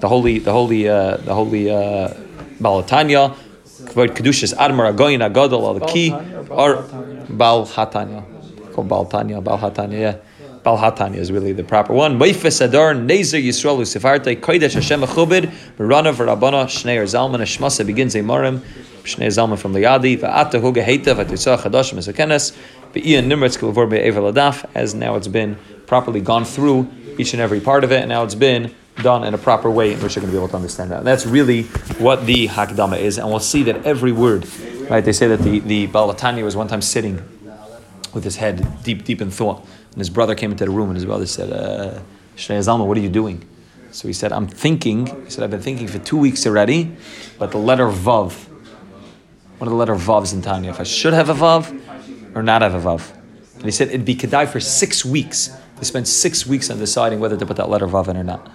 the 0.00 0.08
holy 0.08 0.38
the 0.38 0.52
holy 0.52 0.88
uh, 0.88 1.18
the 1.18 1.34
holy 1.34 1.70
uh, 1.70 2.14
Balatanya. 2.60 3.36
Kvod 3.84 4.10
Kedushas 4.10 4.54
Admar 4.54 4.92
Agoyin 4.92 5.20
Agadol 5.28 5.80
Al 5.80 5.88
Ki 5.88 6.12
or 6.50 6.82
Bal 7.28 7.66
Hatanya. 7.66 8.24
Called 8.72 8.88
Bal 8.88 9.06
Tanya. 9.06 9.40
Bal 9.40 9.58
Hatanya. 9.58 9.92
Yeah. 9.92 10.16
Bal 10.62 10.78
Hatanya 10.78 11.16
is 11.16 11.30
really 11.30 11.52
the 11.52 11.62
proper 11.62 11.92
one. 11.92 12.18
Meifes 12.18 12.60
Adar 12.60 12.94
Nezer 12.94 13.42
Yisrael 13.42 13.78
Usifarte 13.78 14.40
Kodesh 14.40 14.74
Hashem 14.74 15.02
Achubid 15.02 15.52
Merana 15.78 16.12
V'Rabana 16.14 16.66
Schneur 16.66 17.04
Zalman 17.04 17.40
Shmasa 17.42 17.86
begins 17.86 18.14
a 18.14 18.20
Marim 18.20 18.60
Schneur 19.04 19.28
Zalman 19.28 19.58
from 19.58 19.74
Liadi 19.74 20.18
V'Ata 20.18 20.60
Huga 20.60 20.82
Heita 20.82 21.14
V'Titzah 21.14 21.58
Chadash 21.58 21.92
Mesakenes 21.92 22.56
V'iyan 22.94 23.26
Nimretz 23.26 23.58
Kavor 23.58 23.88
Be'ever 23.88 24.20
Ladaf 24.20 24.64
as 24.74 24.94
now 24.94 25.16
it's 25.16 25.28
been 25.28 25.58
properly 25.86 26.20
gone 26.20 26.44
through 26.44 26.90
each 27.18 27.34
and 27.34 27.42
every 27.42 27.60
part 27.60 27.84
of 27.84 27.92
it 27.92 28.00
and 28.00 28.08
now 28.08 28.24
it's 28.24 28.34
been 28.34 28.74
done 29.02 29.24
in 29.24 29.34
a 29.34 29.38
proper 29.38 29.70
way 29.70 29.92
in 29.92 30.00
which 30.00 30.14
you're 30.14 30.20
going 30.20 30.32
to 30.32 30.36
be 30.36 30.38
able 30.38 30.48
to 30.48 30.56
understand 30.56 30.90
that. 30.90 30.98
And 30.98 31.06
that's 31.06 31.26
really 31.26 31.64
what 31.98 32.26
the 32.26 32.48
Hakdama 32.48 32.98
is 32.98 33.18
and 33.18 33.28
we'll 33.28 33.40
see 33.40 33.62
that 33.64 33.84
every 33.84 34.12
word, 34.12 34.46
right, 34.88 35.04
they 35.04 35.12
say 35.12 35.26
that 35.28 35.40
the, 35.40 35.58
the 35.60 35.88
Balatanya 35.88 36.44
was 36.44 36.56
one 36.56 36.68
time 36.68 36.82
sitting 36.82 37.22
with 38.14 38.24
his 38.24 38.36
head 38.36 38.82
deep, 38.82 39.04
deep 39.04 39.20
in 39.20 39.30
thought. 39.30 39.66
And 39.90 39.98
his 39.98 40.10
brother 40.10 40.34
came 40.34 40.50
into 40.50 40.64
the 40.64 40.70
room, 40.70 40.88
and 40.88 40.96
his 40.96 41.04
brother 41.04 41.26
said, 41.26 41.52
uh, 41.52 42.00
Shnei 42.36 42.86
what 42.86 42.96
are 42.96 43.00
you 43.00 43.08
doing? 43.08 43.48
So 43.90 44.08
he 44.08 44.14
said, 44.14 44.32
I'm 44.32 44.48
thinking. 44.48 45.06
He 45.24 45.30
said, 45.30 45.44
I've 45.44 45.50
been 45.50 45.60
thinking 45.60 45.86
for 45.86 45.98
two 45.98 46.16
weeks 46.16 46.46
already, 46.46 46.96
but 47.38 47.52
the 47.52 47.58
letter 47.58 47.86
Vav, 47.86 48.32
one 49.58 49.68
of 49.68 49.70
the 49.70 49.76
letter 49.76 49.94
Vavs 49.94 50.32
in 50.32 50.42
Tanya, 50.42 50.70
if 50.70 50.80
I 50.80 50.82
should 50.82 51.12
have 51.12 51.28
a 51.28 51.34
Vav 51.34 52.34
or 52.34 52.42
not 52.42 52.62
have 52.62 52.74
a 52.74 52.80
Vav. 52.80 53.14
And 53.54 53.64
he 53.64 53.70
said, 53.70 53.88
it'd 53.88 54.04
be 54.04 54.16
Kedai 54.16 54.48
for 54.48 54.58
six 54.58 55.04
weeks. 55.04 55.56
They 55.76 55.84
spent 55.84 56.08
six 56.08 56.44
weeks 56.44 56.70
on 56.70 56.78
deciding 56.78 57.20
whether 57.20 57.36
to 57.36 57.46
put 57.46 57.56
that 57.58 57.68
letter 57.68 57.86
Vav 57.86 58.08
in 58.08 58.16
or 58.16 58.24
not. 58.24 58.50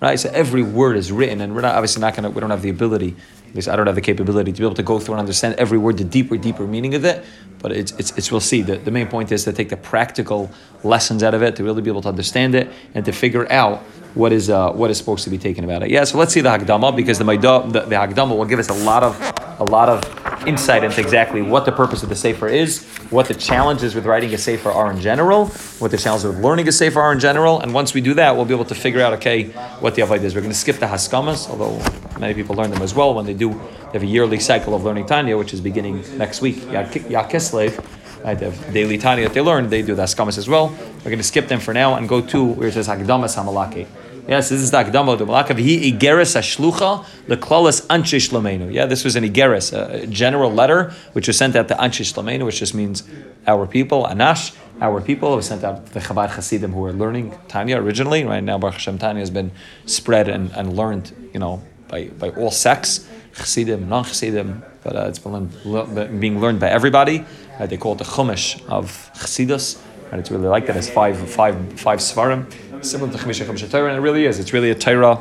Right? 0.00 0.18
So 0.18 0.30
every 0.32 0.62
word 0.62 0.96
is 0.96 1.10
written, 1.10 1.40
and 1.40 1.54
we're 1.54 1.60
not 1.60 1.74
obviously 1.74 2.00
not 2.00 2.14
gonna 2.14 2.30
we 2.30 2.40
don't 2.40 2.50
have 2.50 2.62
the 2.62 2.70
ability, 2.70 3.16
least 3.54 3.68
I 3.68 3.76
don't 3.76 3.86
have 3.86 3.94
the 3.94 4.00
capability 4.00 4.52
to 4.52 4.58
be 4.58 4.64
able 4.64 4.74
to 4.76 4.82
go 4.82 4.98
through 4.98 5.14
and 5.14 5.20
understand 5.20 5.54
every 5.56 5.78
word, 5.78 5.98
the 5.98 6.04
deeper, 6.04 6.36
deeper 6.36 6.66
meaning 6.66 6.94
of 6.94 7.04
it. 7.04 7.24
But 7.60 7.72
it's 7.72 7.92
it's, 7.92 8.16
it's 8.16 8.30
we'll 8.30 8.40
see. 8.40 8.62
The, 8.62 8.76
the 8.76 8.90
main 8.90 9.08
point 9.08 9.32
is 9.32 9.44
to 9.44 9.52
take 9.52 9.68
the 9.68 9.76
practical 9.76 10.50
lessons 10.84 11.22
out 11.22 11.34
of 11.34 11.42
it, 11.42 11.56
to 11.56 11.64
really 11.64 11.82
be 11.82 11.90
able 11.90 12.02
to 12.02 12.08
understand 12.08 12.54
it 12.54 12.70
and 12.94 13.04
to 13.04 13.12
figure 13.12 13.50
out 13.50 13.80
what 14.14 14.32
is 14.32 14.48
uh, 14.48 14.72
what 14.72 14.90
is 14.90 14.98
supposed 14.98 15.24
to 15.24 15.30
be 15.30 15.38
taken 15.38 15.64
about 15.64 15.82
it. 15.82 15.90
Yeah, 15.90 16.04
so 16.04 16.18
let's 16.18 16.32
see 16.32 16.40
the 16.40 16.50
Hagdama 16.50 16.94
because 16.94 17.18
the 17.18 17.24
Maida, 17.24 17.64
the, 17.66 17.80
the 17.80 17.96
Hagdama 17.96 18.36
will 18.36 18.44
give 18.44 18.58
us 18.58 18.68
a 18.68 18.84
lot 18.84 19.02
of 19.02 19.16
a 19.58 19.64
lot 19.64 19.88
of 19.88 20.04
insight 20.46 20.84
into 20.84 21.00
exactly 21.00 21.42
what 21.42 21.64
the 21.64 21.72
purpose 21.72 22.02
of 22.02 22.08
the 22.08 22.16
Sefer 22.16 22.48
is, 22.48 22.84
what 23.10 23.26
the 23.26 23.34
challenges 23.34 23.94
with 23.94 24.06
writing 24.06 24.32
a 24.32 24.38
Sefer 24.38 24.70
are 24.70 24.90
in 24.90 25.00
general, 25.00 25.46
what 25.78 25.90
the 25.90 25.96
challenges 25.96 26.30
with 26.30 26.42
learning 26.42 26.68
a 26.68 26.72
Sefer 26.72 27.00
are 27.00 27.12
in 27.12 27.18
general, 27.18 27.60
and 27.60 27.74
once 27.74 27.92
we 27.92 28.00
do 28.00 28.14
that, 28.14 28.36
we'll 28.36 28.44
be 28.44 28.54
able 28.54 28.64
to 28.66 28.74
figure 28.74 29.02
out, 29.02 29.12
okay, 29.14 29.44
what 29.80 29.94
the 29.94 30.02
Avodah 30.02 30.22
is. 30.22 30.34
We're 30.34 30.40
going 30.40 30.52
to 30.52 30.58
skip 30.58 30.76
the 30.76 30.86
Haskamas, 30.86 31.48
although 31.48 31.76
many 32.18 32.34
people 32.34 32.54
learn 32.54 32.70
them 32.70 32.82
as 32.82 32.94
well 32.94 33.14
when 33.14 33.26
they 33.26 33.34
do, 33.38 33.50
they 33.52 33.92
have 33.92 34.02
a 34.02 34.06
yearly 34.06 34.40
cycle 34.40 34.74
of 34.74 34.84
learning 34.84 35.06
Tanya, 35.06 35.38
which 35.38 35.54
is 35.54 35.60
beginning 35.60 36.04
next 36.18 36.40
week, 36.40 36.56
Yakislev, 36.56 37.84
right, 38.24 38.38
they 38.38 38.50
have 38.50 38.74
daily 38.74 38.98
Tanya 38.98 39.24
that 39.24 39.34
they 39.34 39.40
learn, 39.40 39.70
they 39.70 39.82
do 39.82 39.94
the 39.94 40.02
Haskamas 40.02 40.36
as 40.36 40.48
well. 40.48 40.68
We're 40.98 41.04
going 41.04 41.18
to 41.18 41.22
skip 41.22 41.48
them 41.48 41.60
for 41.60 41.72
now 41.72 41.94
and 41.94 42.08
go 42.08 42.20
to 42.20 42.44
where 42.44 42.68
it 42.68 42.74
says 42.74 42.88
Hagdamas 42.88 43.36
Hamalake. 43.36 43.86
Yes, 44.28 44.50
this 44.50 44.60
is 44.60 44.70
the 44.70 44.76
Akdama 44.76 45.14
of 45.14 45.20
the 45.20 45.24
Malaka. 45.24 45.56
V'hi 45.56 45.90
igeres 45.90 46.36
hashlucha 46.36 47.02
leklalas 47.28 47.86
anshe 47.86 48.18
shlamenu. 48.18 48.70
Yeah, 48.70 48.84
this 48.84 49.02
was 49.02 49.16
an 49.16 49.24
igeres, 49.24 49.72
a 49.72 50.06
general 50.06 50.52
letter 50.52 50.92
which 51.14 51.28
was 51.28 51.38
sent 51.38 51.56
out 51.56 51.68
to 51.68 51.74
anshe 51.76 52.04
shlamenu, 52.12 52.44
which 52.44 52.58
just 52.58 52.74
means 52.74 53.04
our 53.46 53.66
people. 53.66 54.04
Anash, 54.04 54.54
our 54.82 55.00
people. 55.00 55.34
Was 55.34 55.46
sent 55.46 55.64
out 55.64 55.86
to 55.86 55.94
the 55.94 56.00
Chabad 56.00 56.28
Hasidim 56.28 56.74
who 56.74 56.80
were 56.80 56.92
learning 56.92 57.38
Tanya 57.48 57.78
originally. 57.78 58.22
Right 58.24 58.44
now, 58.44 58.58
Baruch 58.58 58.74
Hashem 58.74 58.98
Tanya 58.98 59.20
has 59.20 59.30
been 59.30 59.50
spread 59.86 60.28
and, 60.28 60.52
and 60.52 60.76
learned, 60.76 61.30
you 61.32 61.40
know, 61.40 61.62
by, 61.88 62.08
by 62.08 62.28
all 62.28 62.50
sects, 62.50 63.08
Chassidim, 63.38 63.88
non-Chassidim, 63.88 64.62
but 64.82 64.96
uh, 64.96 65.08
it's 65.08 65.18
been 65.18 66.20
being 66.20 66.40
learned 66.40 66.60
by 66.60 66.68
everybody. 66.68 67.24
Uh, 67.58 67.66
they 67.66 67.76
call 67.76 67.92
it 67.92 67.98
the 67.98 68.04
Chumash 68.04 68.64
of 68.68 69.10
Chassidus. 69.14 69.80
And 70.10 70.20
it's 70.20 70.30
really 70.30 70.48
like 70.48 70.66
that. 70.66 70.76
It's 70.76 70.88
five, 70.88 71.18
five, 71.30 71.78
five 71.78 71.98
svarim, 71.98 72.46
similar 72.82 73.12
to 73.12 73.18
Chumash 73.18 73.44
Chamisha 73.44 73.70
Torah, 73.70 73.88
and 73.88 73.98
it 73.98 74.00
really 74.00 74.24
is. 74.24 74.38
It's 74.38 74.52
really 74.52 74.70
a 74.70 74.74
Torah, 74.74 75.20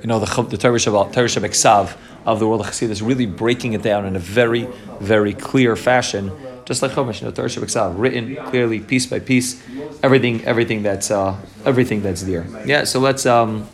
you 0.00 0.06
know, 0.06 0.18
the, 0.18 0.42
the 0.42 0.56
Torah 0.56 0.78
Shabbat, 0.78 1.12
Torah 1.12 1.96
of 2.24 2.38
the 2.40 2.48
world 2.48 2.60
of 2.62 2.66
Chassidus, 2.66 3.06
really 3.06 3.26
breaking 3.26 3.74
it 3.74 3.82
down 3.82 4.06
in 4.06 4.16
a 4.16 4.18
very, 4.18 4.68
very 5.00 5.34
clear 5.34 5.76
fashion, 5.76 6.32
just 6.64 6.80
like 6.80 6.92
Chumash, 6.92 7.20
you 7.20 7.26
know, 7.26 7.32
Torah 7.32 7.92
written 7.92 8.36
clearly, 8.46 8.80
piece 8.80 9.04
by 9.04 9.18
piece, 9.18 9.62
everything, 10.02 10.42
everything 10.46 10.82
that's, 10.82 11.10
uh, 11.10 11.36
everything 11.66 12.00
that's 12.02 12.22
there. 12.22 12.46
Yeah, 12.64 12.84
so 12.84 13.00
let's, 13.00 13.26
um, 13.26 13.68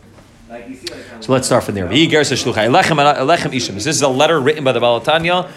so 1.25 1.33
let's 1.33 1.47
start 1.47 1.65
from 1.65 1.75
there. 1.75 1.89
This 1.89 2.33
is 2.37 4.03
a 4.03 4.09
letter 4.09 4.39
written 4.39 4.63
by 4.63 4.73
the 4.73 4.81
Balatanya 4.81 5.51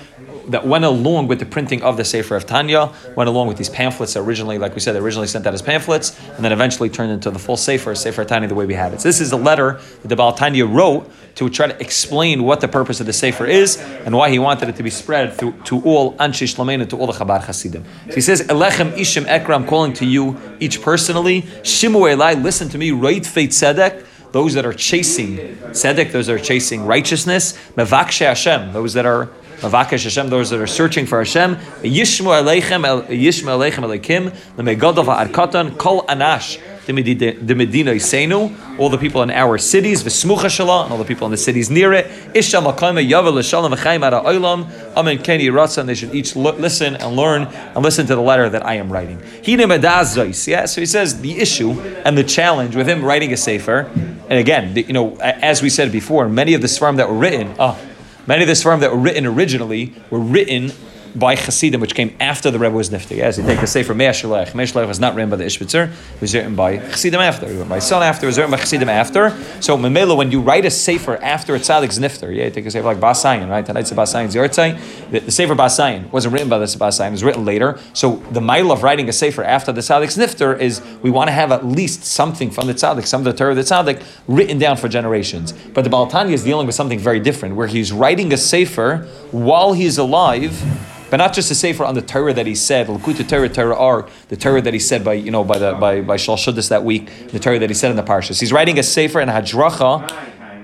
that 0.48 0.66
went 0.66 0.86
along 0.86 1.28
with 1.28 1.40
the 1.40 1.46
printing 1.46 1.84
of 1.84 1.98
the 1.98 2.06
Sefer 2.06 2.38
of 2.38 2.46
Tanya, 2.46 2.94
went 3.18 3.28
along 3.28 3.50
with 3.50 3.58
these 3.58 3.68
pamphlets 3.68 4.14
that 4.14 4.22
originally, 4.22 4.58
like 4.58 4.74
we 4.74 4.80
said, 4.80 4.94
they 4.94 5.00
originally 5.00 5.28
sent 5.28 5.46
out 5.46 5.54
as 5.54 5.62
pamphlets, 5.62 6.18
and 6.38 6.46
then 6.46 6.54
eventually 6.54 6.88
turned 6.88 7.12
into 7.12 7.30
the 7.32 7.38
full 7.38 7.58
Sefer, 7.58 7.96
Sefer 7.96 8.24
Tanya, 8.24 8.48
the 8.48 8.56
way 8.56 8.66
we 8.66 8.76
have 8.76 8.94
it. 8.94 9.02
So 9.02 9.10
this 9.10 9.20
is 9.20 9.34
a 9.34 9.36
letter 9.36 9.82
that 10.04 10.08
the 10.08 10.16
Baal 10.16 10.32
Tanya 10.32 10.66
wrote 10.66 11.12
to 11.36 11.50
try 11.50 11.68
to 11.68 11.78
explain 11.82 12.44
what 12.44 12.62
the 12.62 12.70
purpose 12.70 13.02
of 13.02 13.06
the 13.06 13.12
Sefer 13.12 13.46
is 13.46 13.76
and 14.06 14.16
why 14.16 14.30
he 14.30 14.40
wanted 14.40 14.70
it 14.70 14.78
to 14.78 14.84
be 14.84 14.90
spread 14.90 15.34
through, 15.34 15.52
to 15.66 15.82
all 15.82 16.14
Anshe 16.14 16.48
Shlomein, 16.48 16.88
to 16.92 16.98
all 16.98 17.08
the 17.08 17.14
Chabad 17.14 17.44
Hasidim. 17.44 17.84
So 18.08 18.16
he 18.16 18.22
says, 18.22 18.42
Elechem 18.44 18.94
Ishim 18.94 19.26
Ekra, 19.26 19.54
I'm 19.56 19.68
calling 19.68 19.92
to 19.96 20.06
you 20.06 20.40
each 20.62 20.82
personally. 20.82 21.42
Shimu 21.42 22.10
Elai, 22.16 22.42
listen 22.42 22.70
to 22.70 22.78
me, 22.78 22.92
Reit 22.92 23.26
Feit 23.26 23.50
Tzedek, 23.50 24.06
those 24.32 24.54
that 24.54 24.66
are 24.66 24.74
chasing 24.74 25.38
tzedek, 25.38 26.12
those 26.12 26.28
that 26.28 26.34
are 26.34 26.40
chasing 26.40 26.86
righteousness, 26.86 27.54
mevakshe 27.76 28.26
Hashem, 28.26 28.74
those 28.74 28.94
that 28.94 29.06
are 29.06 29.30
mavakesh 29.60 30.04
Hashem, 30.04 30.30
those 30.30 30.50
that 30.52 30.60
are 30.60 30.68
searching 30.68 31.06
for 31.06 31.20
Hashem, 31.20 31.56
yishmu 31.82 32.28
aleichem, 32.28 33.06
yishmu 33.08 33.48
aleichem 33.48 33.84
alekim, 33.84 34.32
lemegadov 34.56 35.06
ha'arkatan, 35.06 35.78
kol 35.78 36.04
anash, 36.04 36.60
the 36.96 37.56
Medina 37.56 37.92
Isenu, 37.92 38.80
all 38.80 38.90
the 38.90 38.98
people 38.98 39.22
in 39.22 39.30
our 39.30 39.58
cities, 39.58 40.04
Vesmucha 40.04 40.46
Shala, 40.46 40.84
and 40.86 40.92
all 40.92 40.98
the 40.98 41.06
people 41.06 41.26
in 41.26 41.32
the 41.32 41.38
cities 41.38 41.70
near 41.70 41.94
it, 41.94 42.08
Isha 42.34 42.58
Makayma 42.58 43.08
Yavel 43.08 43.34
L'Shalom 43.34 43.72
V'chaim 43.72 44.04
Ara 44.04 44.22
Olam, 44.22 44.70
Amen. 44.96 45.18
Keni 45.20 45.78
and 45.78 45.90
they 45.90 45.96
should 45.96 46.16
each 46.16 46.36
lo- 46.36 46.56
listen 46.56 46.96
and 46.96 47.16
learn 47.16 47.44
and 47.44 47.84
listen 47.84 48.08
to 48.08 48.16
the 48.16 48.22
letter 48.22 48.50
that 48.50 48.66
I 48.66 48.76
am 48.76 48.92
writing. 48.92 49.22
Yeah, 49.44 50.66
so 50.66 50.82
he 50.82 50.86
says 50.86 51.22
the 51.22 51.38
issue 51.38 51.72
and 52.06 52.18
the 52.18 52.24
challenge 52.24 52.76
with 52.76 52.88
him 52.88 53.04
writing 53.04 53.34
a 53.34 53.38
Sefer, 53.38 53.90
and 54.30 54.40
again, 54.40 54.76
you 54.76 54.94
know, 54.94 55.16
as 55.18 55.62
we 55.62 55.70
said 55.70 55.92
before, 55.92 56.28
many 56.30 56.54
of 56.54 56.62
the 56.62 56.68
Svarim 56.68 56.98
that 56.98 57.10
were 57.10 57.18
written, 57.18 57.54
oh, 57.60 57.78
many 58.26 58.44
of 58.44 58.48
the 58.48 58.54
Svarim 58.54 58.80
that 58.80 58.92
were 58.92 58.98
written 58.98 59.26
originally 59.26 59.94
were 60.10 60.20
written 60.20 60.72
by 61.18 61.36
Hasidim, 61.36 61.82
which 61.82 61.96
came 61.96 62.16
after 62.20 62.52
the 62.52 62.60
Rebbe 62.60 62.76
was 62.76 62.92
nifty. 62.92 63.16
Yes, 63.16 63.38
you 63.38 63.44
take 63.44 63.60
the 63.60 63.68
Sefer 63.68 63.94
Mei 63.94 64.06
HaShiloach. 64.08 64.54
Mei 64.54 64.64
HaShiloach 64.64 64.88
was 64.88 65.00
not 65.00 65.16
written 65.16 65.30
by 65.30 65.36
the 65.36 65.46
Ishbitzer, 65.46 65.90
it 65.90 66.22
was 66.22 66.34
written 66.34 66.56
by 66.56 66.78
Hasidim 66.78 67.20
after. 67.20 67.46
It 67.46 67.50
was 67.50 67.56
written 67.58 67.70
by 67.70 67.80
son 67.80 68.04
after, 68.04 68.26
it 68.26 68.30
was 68.30 68.38
written 68.38 68.52
by 68.52 68.58
Hasidim 68.58 68.90
after. 68.90 69.30
So, 69.62 69.78
Memela, 69.78 70.16
when 70.16 70.32
you 70.32 70.42
write 70.42 70.66
a 70.66 70.72
Sefer 70.72 71.18
after 71.18 71.56
a 71.56 71.60
Tzaddik's 71.60 72.00
nifter, 72.00 72.36
yeah, 72.36 72.46
you 72.46 72.52
take 72.52 72.66
a 72.66 72.72
Sefer 72.72 72.86
like 72.86 72.98
Basayan, 72.98 73.50
right? 73.50 73.66
Tonight's 73.66 73.92
a 73.92 73.96
Basayan's 73.96 74.36
Yortzai. 74.36 75.10
The, 75.12 75.20
the 75.20 75.32
Sefer 75.32 75.56
Basayan 75.56 76.12
wasn't 76.12 76.34
written 76.34 76.50
by 76.50 76.60
the 76.60 76.66
Basayan, 76.66 77.10
it 77.10 77.12
was 77.12 77.24
written 77.24 77.46
later. 77.46 77.80
So, 77.94 78.18
the 78.32 78.42
mile 78.42 78.72
of 78.72 78.84
writing 78.84 79.10
a 79.10 79.14
Sefer 79.14 79.44
after 79.44 79.72
the 79.72 79.82
Tzaddik's 79.82 80.18
nifter 80.18 80.60
is 80.60 80.82
we 81.02 81.10
want 81.10 81.28
to 81.28 81.34
have 81.34 81.52
at 81.52 81.66
least 81.66 82.04
something 82.04 82.52
from 82.52 82.68
the 82.68 82.74
Tzaddik, 82.74 83.06
some 83.06 83.22
of 83.22 83.26
the 83.26 83.34
Torah 83.34 83.52
of 83.52 83.58
the 83.58 83.64
Tzaddik, 83.64 84.04
written 84.28 84.58
down 84.60 84.78
for 84.78 84.88
generations. 84.88 85.54
But 85.54 85.84
the 85.84 85.90
Balatanya 85.90 86.32
is 86.32 86.44
dealing 86.44 86.66
with 86.66 86.76
something 86.76 87.00
very 87.00 87.20
different, 87.20 87.56
where 87.56 87.68
he's 87.68 87.92
writing 87.92 88.34
a 88.34 88.38
Sefer 88.38 89.08
while 89.32 89.74
he's 89.74 89.98
alive, 89.98 90.62
but 91.10 91.18
not 91.18 91.34
just 91.34 91.52
a 91.52 91.56
sefer 91.56 91.84
on 91.84 91.96
the 91.96 92.02
Torah 92.02 92.34
that 92.34 92.46
he 92.46 92.56
said, 92.56 92.88
Likutei 92.88 93.28
Torah, 93.28 93.50
Torah 93.50 93.78
are 93.78 94.10
the 94.30 94.38
Torah 94.38 94.62
that 94.62 94.74
he 94.74 94.80
said 94.80 95.04
by 95.04 95.14
you 95.14 95.32
know 95.32 95.44
by 95.44 95.58
the 95.58 95.74
by 95.74 96.02
by 96.02 96.18
Shal 96.18 96.38
Shuddis 96.38 96.70
that 96.70 96.84
week, 96.84 97.30
the 97.30 97.40
Torah 97.40 97.60
that 97.60 97.70
he 97.70 97.74
said 97.74 97.92
in 97.92 97.98
the 97.98 98.04
parshas. 98.04 98.40
He's 98.40 98.52
writing 98.52 98.80
a 98.80 98.84
sefer 98.84 99.20
and 99.20 99.30
hadracha 99.30 100.10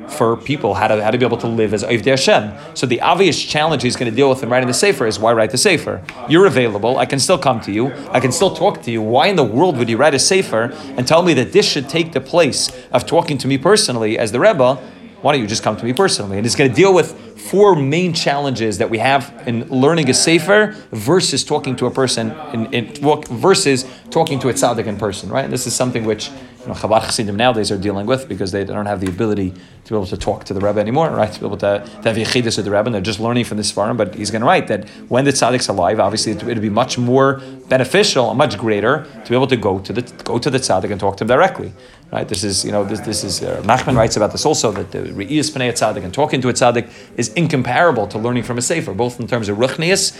for 0.10 0.38
people 0.38 0.74
how 0.74 0.88
to 0.88 1.04
how 1.04 1.12
to 1.12 1.18
be 1.18 1.26
able 1.26 1.38
to 1.38 1.48
live 1.48 1.74
as 1.74 1.84
Avdei 1.84 2.12
Hashem. 2.12 2.76
So 2.76 2.86
the 2.86 3.02
obvious 3.02 3.42
challenge 3.42 3.84
he's 3.84 3.96
going 3.96 4.12
to 4.12 4.16
deal 4.16 4.30
with 4.30 4.44
in 4.44 4.50
writing 4.50 4.68
the 4.68 4.74
sefer 4.74 5.06
is 5.06 5.20
why 5.20 5.34
write 5.34 5.52
the 5.52 5.58
sefer? 5.58 6.04
You're 6.30 6.46
available. 6.46 6.98
I 6.98 7.06
can 7.06 7.20
still 7.20 7.38
come 7.38 7.62
to 7.62 7.72
you. 7.72 7.92
I 8.10 8.20
can 8.20 8.32
still 8.32 8.56
talk 8.56 8.82
to 8.84 8.92
you. 8.92 9.02
Why 9.02 9.28
in 9.28 9.36
the 9.36 9.44
world 9.44 9.78
would 9.78 9.90
you 9.90 9.98
write 9.98 10.14
a 10.14 10.20
sefer 10.20 10.72
and 10.98 11.08
tell 11.08 11.24
me 11.24 11.34
that 11.36 11.54
this 11.54 11.68
should 11.68 11.90
take 11.90 12.14
the 12.14 12.22
place 12.22 12.72
of 12.92 13.06
talking 13.06 13.38
to 13.40 13.48
me 13.48 13.58
personally 13.58 14.18
as 14.18 14.32
the 14.32 14.40
Rebbe? 14.40 14.82
Why 15.24 15.32
don't 15.32 15.42
you 15.42 15.48
just 15.48 15.64
come 15.64 15.78
to 15.78 15.86
me 15.86 15.94
personally? 15.94 16.36
And 16.36 16.46
he's 16.46 16.56
going 16.56 16.70
to 16.70 16.76
deal 16.76 16.94
with 16.94 17.18
four 17.40 17.78
main 17.78 18.12
challenges 18.12 18.80
that 18.80 18.90
we 18.90 18.98
have 18.98 19.34
in 19.48 19.66
learning 19.70 20.10
a 20.10 20.14
sefer 20.14 20.76
versus 20.92 21.46
talking 21.46 21.78
to 21.78 21.86
a 21.86 21.92
person 21.92 22.32
in, 22.54 22.74
in 22.74 22.94
versus 23.30 23.86
talking 24.10 24.38
to 24.40 24.50
a 24.50 24.54
tzaddik 24.54 24.86
in 24.86 24.98
person, 24.98 25.30
right? 25.30 25.46
And 25.46 25.54
this 25.54 25.66
is 25.66 25.74
something 25.74 26.04
which 26.04 26.30
you 26.30 26.68
know, 26.68 26.74
Chabad 26.74 27.06
Chassidim 27.06 27.38
nowadays 27.38 27.72
are 27.72 27.78
dealing 27.78 28.06
with 28.06 28.28
because 28.28 28.52
they 28.52 28.66
don't 28.66 28.86
have 28.86 29.00
the 29.00 29.08
ability 29.08 29.52
to 29.52 29.90
be 29.90 29.96
able 29.96 30.06
to 30.08 30.18
talk 30.18 30.44
to 30.46 30.54
the 30.54 30.60
Rebbe 30.60 30.80
anymore, 30.80 31.10
right? 31.10 31.32
To 31.32 31.40
be 31.40 31.46
able 31.46 31.58
to, 31.58 31.86
to 31.86 32.10
have 32.10 32.18
yechidus 32.18 32.58
with 32.58 32.66
the 32.66 32.72
Rebbe, 32.72 32.86
and 32.86 32.96
they're 32.96 33.02
just 33.02 33.20
learning 33.20 33.46
from 33.46 33.58
this 33.58 33.72
forum. 33.72 33.96
But 33.96 34.16
he's 34.16 34.32
going 34.32 34.42
to 34.42 34.46
write 34.46 34.68
that 34.68 34.90
when 35.08 35.24
the 35.26 35.32
tzaddik's 35.32 35.70
alive, 35.70 36.00
obviously 36.02 36.34
it 36.34 36.44
would 36.44 36.62
be 36.62 36.70
much 36.70 36.98
more 36.98 37.42
beneficial 37.68 38.34
much 38.34 38.58
greater 38.58 39.06
to 39.24 39.30
be 39.30 39.36
able 39.36 39.48
to 39.48 39.58
go 39.58 39.80
to 39.80 39.94
the 39.94 40.02
go 40.24 40.38
to 40.38 40.50
the 40.50 40.58
tzaddik 40.58 40.92
and 40.92 41.00
talk 41.00 41.18
to 41.18 41.24
him 41.24 41.28
directly. 41.28 41.72
Right? 42.14 42.30
This 42.30 42.44
is, 42.44 42.64
you 42.64 42.72
know, 42.72 42.84
this, 42.84 43.00
this 43.00 43.24
is, 43.24 43.42
uh, 43.42 43.64
Nachman 43.64 43.98
writes 43.98 44.16
about 44.16 44.32
this 44.34 44.46
also, 44.46 44.72
that 44.72 44.92
the 44.92 45.00
Re'iyas 45.00 45.50
Pnei 45.50 45.72
Tzaddik 45.72 46.04
and 46.04 46.14
talking 46.14 46.42
to 46.42 46.50
a 46.50 46.54
Tzaddik 46.54 46.88
is 47.18 47.34
incomparable 47.34 48.06
to 48.06 48.20
learning 48.20 48.44
from 48.44 48.60
a 48.60 48.62
Sefer, 48.62 48.94
both 48.94 49.20
in 49.20 49.26
terms 49.26 49.50
of 49.50 49.58
Ruchnias, 49.58 50.16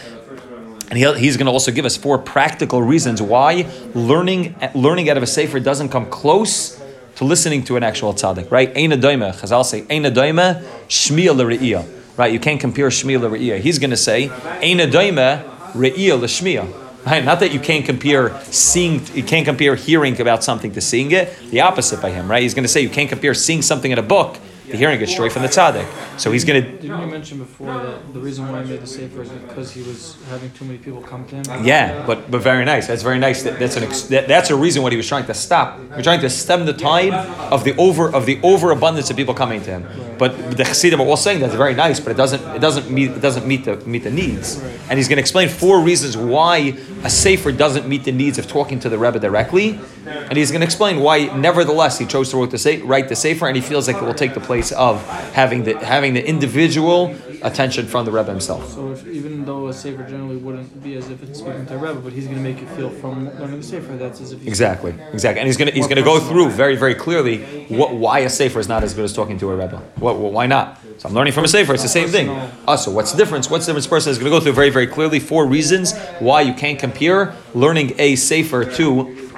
and 0.90 0.98
he, 0.98 1.14
he's 1.20 1.38
going 1.38 1.46
to 1.46 1.52
also 1.52 1.72
give 1.72 1.86
us 1.86 1.96
four 1.96 2.18
practical 2.18 2.82
reasons 2.82 3.22
why 3.22 3.70
learning, 3.94 4.56
learning 4.74 5.12
out 5.12 5.18
of 5.18 5.24
a 5.24 5.28
Sefer 5.28 5.60
doesn't 5.60 5.90
come 5.90 6.08
close 6.08 6.82
to 7.18 7.26
listening 7.26 7.64
to 7.66 7.78
an 7.78 7.84
actual 7.84 8.12
tzaddik, 8.12 8.50
right? 8.50 8.76
Ein 8.76 8.90
adoima, 8.90 9.32
Chazal 9.32 9.64
say, 9.64 9.86
ein 9.88 10.02
adoima, 10.02 10.64
shmiya 10.88 11.36
l're'iyah, 11.36 12.18
right? 12.18 12.34
You 12.34 12.40
can't 12.40 12.60
compare 12.60 12.90
shmiya 12.90 13.22
l're'iyah. 13.22 13.60
He's 13.60 13.78
going 13.78 13.92
to 13.92 13.98
say, 13.98 14.30
ein 14.30 14.80
adoima, 14.80 15.44
re'iyah 15.74 16.20
l'shmiya. 16.20 16.83
Right? 17.06 17.24
Not 17.24 17.42
that 17.42 17.52
you 17.52 17.60
can't 17.60 17.86
compare 17.86 18.40
seeing, 18.46 19.06
you 19.14 19.24
can't 19.24 19.46
compare 19.46 19.76
hearing 19.76 20.20
about 20.22 20.44
something 20.44 20.72
to 20.74 20.82
seeing 20.82 21.12
it. 21.12 21.38
The 21.50 21.62
opposite 21.62 22.02
by 22.02 22.12
him, 22.12 22.32
right? 22.32 22.42
He's 22.42 22.54
going 22.54 22.64
to 22.64 22.70
say 22.70 22.82
you 22.82 22.90
can't 22.90 23.10
compare 23.10 23.34
seeing 23.34 23.62
something 23.62 23.92
in 23.92 24.00
a 24.00 24.04
book 24.04 24.38
to 24.70 24.78
hearing 24.78 25.02
it 25.02 25.10
straight 25.10 25.32
from 25.32 25.42
the 25.42 25.48
tzaddik. 25.48 25.86
So 26.20 26.32
he's 26.32 26.46
going 26.46 26.64
to. 26.64 26.72
Didn't 26.72 27.02
you 27.02 27.08
mention 27.08 27.38
before 27.38 27.74
that 27.74 28.14
the 28.14 28.20
reason 28.20 28.50
why 28.50 28.64
he 28.64 28.70
made 28.70 28.82
the 28.82 28.88
sefer 28.88 29.24
is 29.24 29.30
because 29.30 29.72
he 29.72 29.82
was 29.84 30.18
having 30.30 30.52
too 30.52 30.66
many 30.66 30.78
people 30.78 31.02
come 31.02 31.26
to 31.28 31.36
him? 31.36 31.66
Yeah, 31.66 32.06
but 32.06 32.30
but 32.32 32.42
very 32.42 32.66
nice. 32.66 32.88
That's 32.88 33.04
very 33.04 33.20
nice. 33.20 33.44
That, 33.44 33.60
that's 33.60 33.76
an 33.76 33.84
ex, 33.84 34.04
that, 34.04 34.28
that's 34.28 34.50
a 34.50 34.56
reason 34.56 34.84
what 34.84 34.92
he 34.92 34.98
was 34.98 35.08
trying 35.08 35.26
to 35.26 35.34
stop. 35.34 35.80
He's 35.96 36.04
trying 36.04 36.22
to 36.22 36.30
stem 36.30 36.66
the 36.66 36.74
tide 36.74 37.14
of 37.52 37.64
the 37.64 37.76
over 37.78 38.14
of 38.14 38.26
the 38.26 38.40
overabundance 38.44 39.10
of 39.10 39.18
people 39.18 39.34
coming 39.34 39.62
to 39.64 39.72
him. 39.72 39.86
But 40.18 40.56
the 40.58 40.64
Chassidim 40.64 41.02
are 41.02 41.08
all 41.08 41.18
saying 41.18 41.40
that's 41.40 41.56
very 41.56 41.74
nice, 41.74 42.00
but 42.00 42.12
it 42.12 42.18
doesn't 42.18 42.42
it 42.56 42.60
doesn't 42.60 42.90
meet 42.90 43.12
it 43.12 43.22
doesn't 43.22 43.46
meet 43.48 43.66
the 43.66 43.78
meet 43.78 44.04
the 44.04 44.12
needs. 44.12 44.62
And 44.90 44.98
he's 45.00 45.08
going 45.08 45.18
to 45.18 45.22
explain 45.22 45.50
four 45.50 45.82
reasons 45.82 46.16
why 46.16 46.78
a 47.04 47.10
sefer 47.10 47.52
doesn't 47.52 47.88
meet 47.88 48.04
the 48.04 48.12
needs 48.12 48.38
of 48.38 48.48
talking 48.48 48.80
to 48.82 48.90
the 48.90 48.98
Rebbe 48.98 49.20
directly, 49.20 49.80
and 50.06 50.38
he's 50.38 50.52
going 50.52 50.62
to 50.62 50.66
explain 50.66 51.00
why, 51.00 51.26
nevertheless, 51.36 51.98
he 51.98 52.06
chose 52.06 52.30
to 52.32 52.38
write 52.38 52.52
the, 52.52 52.58
se- 52.58 52.82
write 52.82 53.10
the 53.10 53.16
sefer, 53.16 53.48
and 53.48 53.56
he 53.56 53.62
feels 53.62 53.88
like 53.88 53.98
it 53.98 54.04
will 54.04 54.14
take 54.14 54.34
the 54.34 54.40
place 54.40 54.53
of 54.62 55.06
having 55.34 55.64
the 55.64 55.78
having 55.78 56.14
the 56.14 56.26
individual 56.26 57.16
attention 57.42 57.86
from 57.86 58.06
the 58.06 58.12
Rebbe 58.12 58.30
himself. 58.30 58.72
So 58.72 58.92
if, 58.92 59.06
even 59.08 59.44
though 59.46 59.68
a 59.68 59.74
sefer 59.74 60.04
generally 60.04 60.38
wouldn't 60.38 60.82
be 60.82 60.96
as 60.96 61.10
if 61.10 61.22
it's 61.24 61.40
speaking 61.40 61.66
to 61.66 61.76
a 61.76 61.78
rebbe, 61.78 62.00
but 62.00 62.14
he's 62.14 62.26
going 62.26 62.38
to 62.38 62.44
make 62.44 62.62
it 62.62 62.70
feel 62.70 62.90
from 62.90 63.26
learning 63.38 63.60
the 63.60 63.66
sefer 63.66 63.98
that's 63.98 64.22
as 64.22 64.32
if 64.32 64.40
he's 64.40 64.48
Exactly, 64.48 64.96
exactly, 65.12 65.40
and 65.40 65.48
he's 65.48 65.58
going 65.58 65.70
to 65.70 65.74
he's 65.74 65.88
going 65.88 65.98
to 65.98 66.04
go 66.04 66.20
through 66.20 66.50
very 66.50 66.76
very 66.76 66.96
clearly 66.96 67.44
what 67.68 67.94
why 67.96 68.20
a 68.20 68.30
sefer 68.30 68.60
is 68.60 68.68
not 68.68 68.84
as 68.84 68.94
good 68.94 69.06
as 69.06 69.14
talking 69.14 69.38
to 69.40 69.52
a 69.52 69.56
rebbe. 69.56 69.78
What, 69.98 70.18
what 70.18 70.32
why 70.32 70.48
not? 70.48 70.80
So 70.98 71.10
I'm 71.10 71.16
learning 71.16 71.34
from 71.34 71.44
a 71.44 71.48
sefer. 71.48 71.74
It's 71.74 71.84
the 71.84 71.90
same 71.90 72.10
thing. 72.10 72.30
Also, 72.68 72.92
ah, 72.92 72.96
what's 72.96 73.12
the 73.12 73.18
difference? 73.18 73.50
What's 73.50 73.66
the 73.66 73.72
difference? 73.72 73.88
Person 73.88 74.12
is 74.12 74.18
going 74.18 74.32
to 74.32 74.38
go 74.38 74.44
through 74.44 74.54
very 74.54 74.70
very 74.70 74.88
clearly 74.88 75.20
four 75.20 75.46
reasons 75.48 75.98
why 76.20 76.42
you 76.42 76.54
can't 76.54 76.80
compare 76.80 77.36
learning 77.54 77.94
a 77.98 78.16
sefer 78.16 78.64
to 78.64 79.32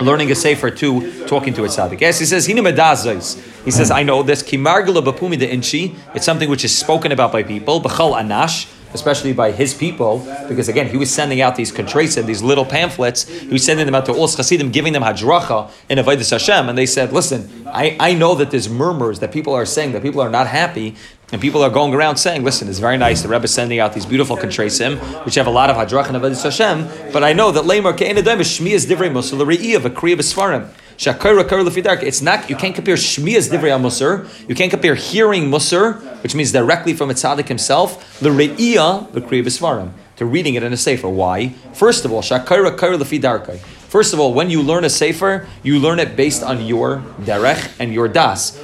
learning 0.00 0.30
a 0.30 0.34
sefer 0.34 0.70
to 0.70 1.26
talking 1.26 1.54
to 1.54 1.64
a 1.64 1.68
tzaddik. 1.68 2.00
Yes, 2.00 2.18
he 2.18 2.26
says. 2.26 2.46
He 2.46 3.70
says 3.70 3.90
I 3.90 4.02
know 4.02 4.22
this 4.22 4.42
kimargula 4.42 5.02
bapumi 5.04 5.38
de 5.38 5.50
inchi. 5.50 5.94
It's 6.14 6.24
something 6.24 6.48
which 6.48 6.64
is 6.64 6.76
spoken 6.76 7.12
about 7.12 7.32
by 7.32 7.42
people. 7.42 7.80
B'chal 7.80 8.20
anash. 8.20 8.74
Especially 8.94 9.34
by 9.34 9.50
his 9.50 9.74
people, 9.74 10.26
because 10.48 10.66
again, 10.70 10.88
he 10.88 10.96
was 10.96 11.12
sending 11.12 11.42
out 11.42 11.56
these 11.56 11.70
contrasim, 11.70 12.24
these 12.24 12.42
little 12.42 12.64
pamphlets. 12.64 13.28
He 13.28 13.48
was 13.48 13.62
sending 13.62 13.84
them 13.84 13.94
out 13.94 14.06
to 14.06 14.14
all 14.14 14.26
Chassidim, 14.28 14.70
giving 14.70 14.94
them 14.94 15.02
hadracha 15.02 15.70
in 15.90 15.98
Avodas 15.98 16.30
Hashem, 16.30 16.70
and 16.70 16.78
they 16.78 16.86
said, 16.86 17.12
"Listen, 17.12 17.66
I, 17.66 17.98
I 18.00 18.14
know 18.14 18.34
that 18.36 18.50
there's 18.50 18.70
murmurs 18.70 19.18
that 19.18 19.30
people 19.30 19.52
are 19.52 19.66
saying 19.66 19.92
that 19.92 20.00
people 20.00 20.22
are 20.22 20.30
not 20.30 20.46
happy, 20.46 20.96
and 21.30 21.40
people 21.40 21.62
are 21.62 21.70
going 21.70 21.92
around 21.92 22.16
saying, 22.16 22.42
listen, 22.42 22.68
it's 22.68 22.78
very 22.78 22.96
nice. 22.96 23.22
The 23.22 23.28
Rebbe 23.28 23.44
is 23.44 23.52
sending 23.52 23.78
out 23.80 23.92
these 23.92 24.06
beautiful 24.06 24.36
contrasim, 24.36 24.98
which 25.24 25.34
have 25.34 25.46
a 25.46 25.50
lot 25.50 25.68
of 25.68 25.76
hadrach 25.76 26.08
and 26.08 26.16
avodas 26.16 26.42
Hashem. 26.42 27.12
But 27.12 27.22
I 27.22 27.32
know 27.34 27.50
that 27.52 27.64
lemar 27.64 27.96
ke'enadayim 27.96 28.40
is 28.40 28.48
shmi 28.48 28.70
is 28.70 28.86
divrei 28.86 29.10
musar 29.10 29.38
l're'iyah 29.38 29.80
v'kriya 29.80 30.16
b'sfarim. 30.16 30.68
Shakira 30.96 31.46
kar 31.46 31.58
lefidark. 31.58 32.02
It's 32.02 32.22
not. 32.22 32.48
You 32.48 32.56
can't 32.56 32.74
compare 32.74 32.96
shmi 32.96 33.36
as 33.36 33.50
divrei 33.50 33.78
musar. 33.78 34.26
You 34.48 34.54
can't 34.54 34.70
compare 34.70 34.94
hearing 34.94 35.44
musar, 35.44 36.00
which 36.22 36.34
means 36.34 36.50
directly 36.50 36.94
from 36.94 37.10
a 37.10 37.14
tzaddik 37.14 37.48
himself, 37.48 38.22
l're'iyah 38.22 39.10
v'kriya 39.10 39.44
b'sfarim, 39.44 39.92
to 40.16 40.24
reading 40.24 40.54
it 40.54 40.62
in 40.62 40.72
a 40.72 40.78
sefer. 40.78 41.08
Why? 41.08 41.50
First 41.74 42.06
of 42.06 42.12
all, 42.12 42.22
shakira 42.22 42.76
kar 42.76 42.92
lefidarkai. 42.92 43.58
First 43.88 44.12
of 44.12 44.20
all, 44.20 44.34
when 44.34 44.50
you 44.50 44.60
learn 44.60 44.84
a 44.84 44.90
sefer, 44.90 45.46
you 45.62 45.78
learn 45.78 45.98
it 45.98 46.14
based 46.14 46.42
on 46.42 46.66
your 46.66 46.98
derech 47.20 47.74
and 47.80 47.94
your 47.94 48.06
das. 48.06 48.58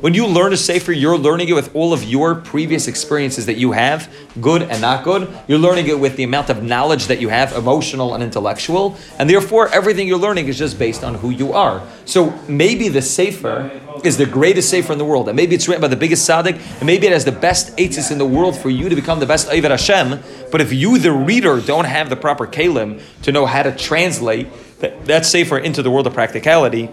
When 0.00 0.14
you 0.14 0.26
learn 0.26 0.52
a 0.52 0.56
sefer, 0.56 0.90
you're 0.90 1.16
learning 1.16 1.48
it 1.48 1.52
with 1.52 1.72
all 1.76 1.92
of 1.92 2.02
your 2.02 2.34
previous 2.34 2.88
experiences 2.88 3.46
that 3.46 3.56
you 3.56 3.70
have, 3.70 4.12
good 4.40 4.62
and 4.62 4.80
not 4.80 5.04
good. 5.04 5.32
You're 5.46 5.60
learning 5.60 5.86
it 5.86 6.00
with 6.00 6.16
the 6.16 6.24
amount 6.24 6.50
of 6.50 6.60
knowledge 6.60 7.06
that 7.06 7.20
you 7.20 7.28
have, 7.28 7.52
emotional 7.52 8.14
and 8.14 8.22
intellectual, 8.24 8.96
and 9.20 9.30
therefore 9.30 9.68
everything 9.68 10.08
you're 10.08 10.18
learning 10.18 10.48
is 10.48 10.58
just 10.58 10.76
based 10.76 11.04
on 11.04 11.14
who 11.14 11.30
you 11.30 11.52
are. 11.52 11.86
So 12.04 12.30
maybe 12.48 12.88
the 12.88 13.02
sefer 13.02 13.70
is 14.02 14.16
the 14.16 14.26
greatest 14.26 14.68
sefer 14.70 14.92
in 14.92 14.98
the 14.98 15.04
world, 15.04 15.28
and 15.28 15.36
maybe 15.36 15.54
it's 15.54 15.68
written 15.68 15.82
by 15.82 15.88
the 15.88 15.94
biggest 15.94 16.28
tzaddik, 16.28 16.56
and 16.78 16.84
maybe 16.84 17.06
it 17.06 17.12
has 17.12 17.24
the 17.24 17.30
best 17.30 17.76
eitzis 17.76 18.10
in 18.10 18.18
the 18.18 18.26
world 18.26 18.56
for 18.56 18.70
you 18.70 18.88
to 18.88 18.96
become 18.96 19.20
the 19.20 19.26
best 19.26 19.48
Ayvet 19.50 19.70
Hashem. 19.70 20.18
But 20.50 20.60
if 20.60 20.72
you, 20.72 20.98
the 20.98 21.12
reader, 21.12 21.60
don't 21.60 21.84
have 21.84 22.10
the 22.10 22.16
proper 22.16 22.46
kalim 22.46 23.00
to 23.22 23.30
know 23.30 23.46
how 23.46 23.62
to 23.62 23.70
translate 23.70 24.48
that, 24.80 25.04
that 25.06 25.26
sefer 25.26 25.58
into 25.58 25.82
the 25.82 25.90
world 25.90 26.06
of 26.06 26.14
practicality, 26.14 26.90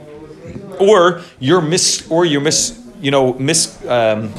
or 0.79 1.21
you're 1.39 1.61
mis 1.61 2.09
or 2.09 2.25
you're 2.25 2.41
mis 2.41 2.79
you 2.99 3.11
know 3.11 3.33
mis 3.33 3.83
um, 3.87 4.33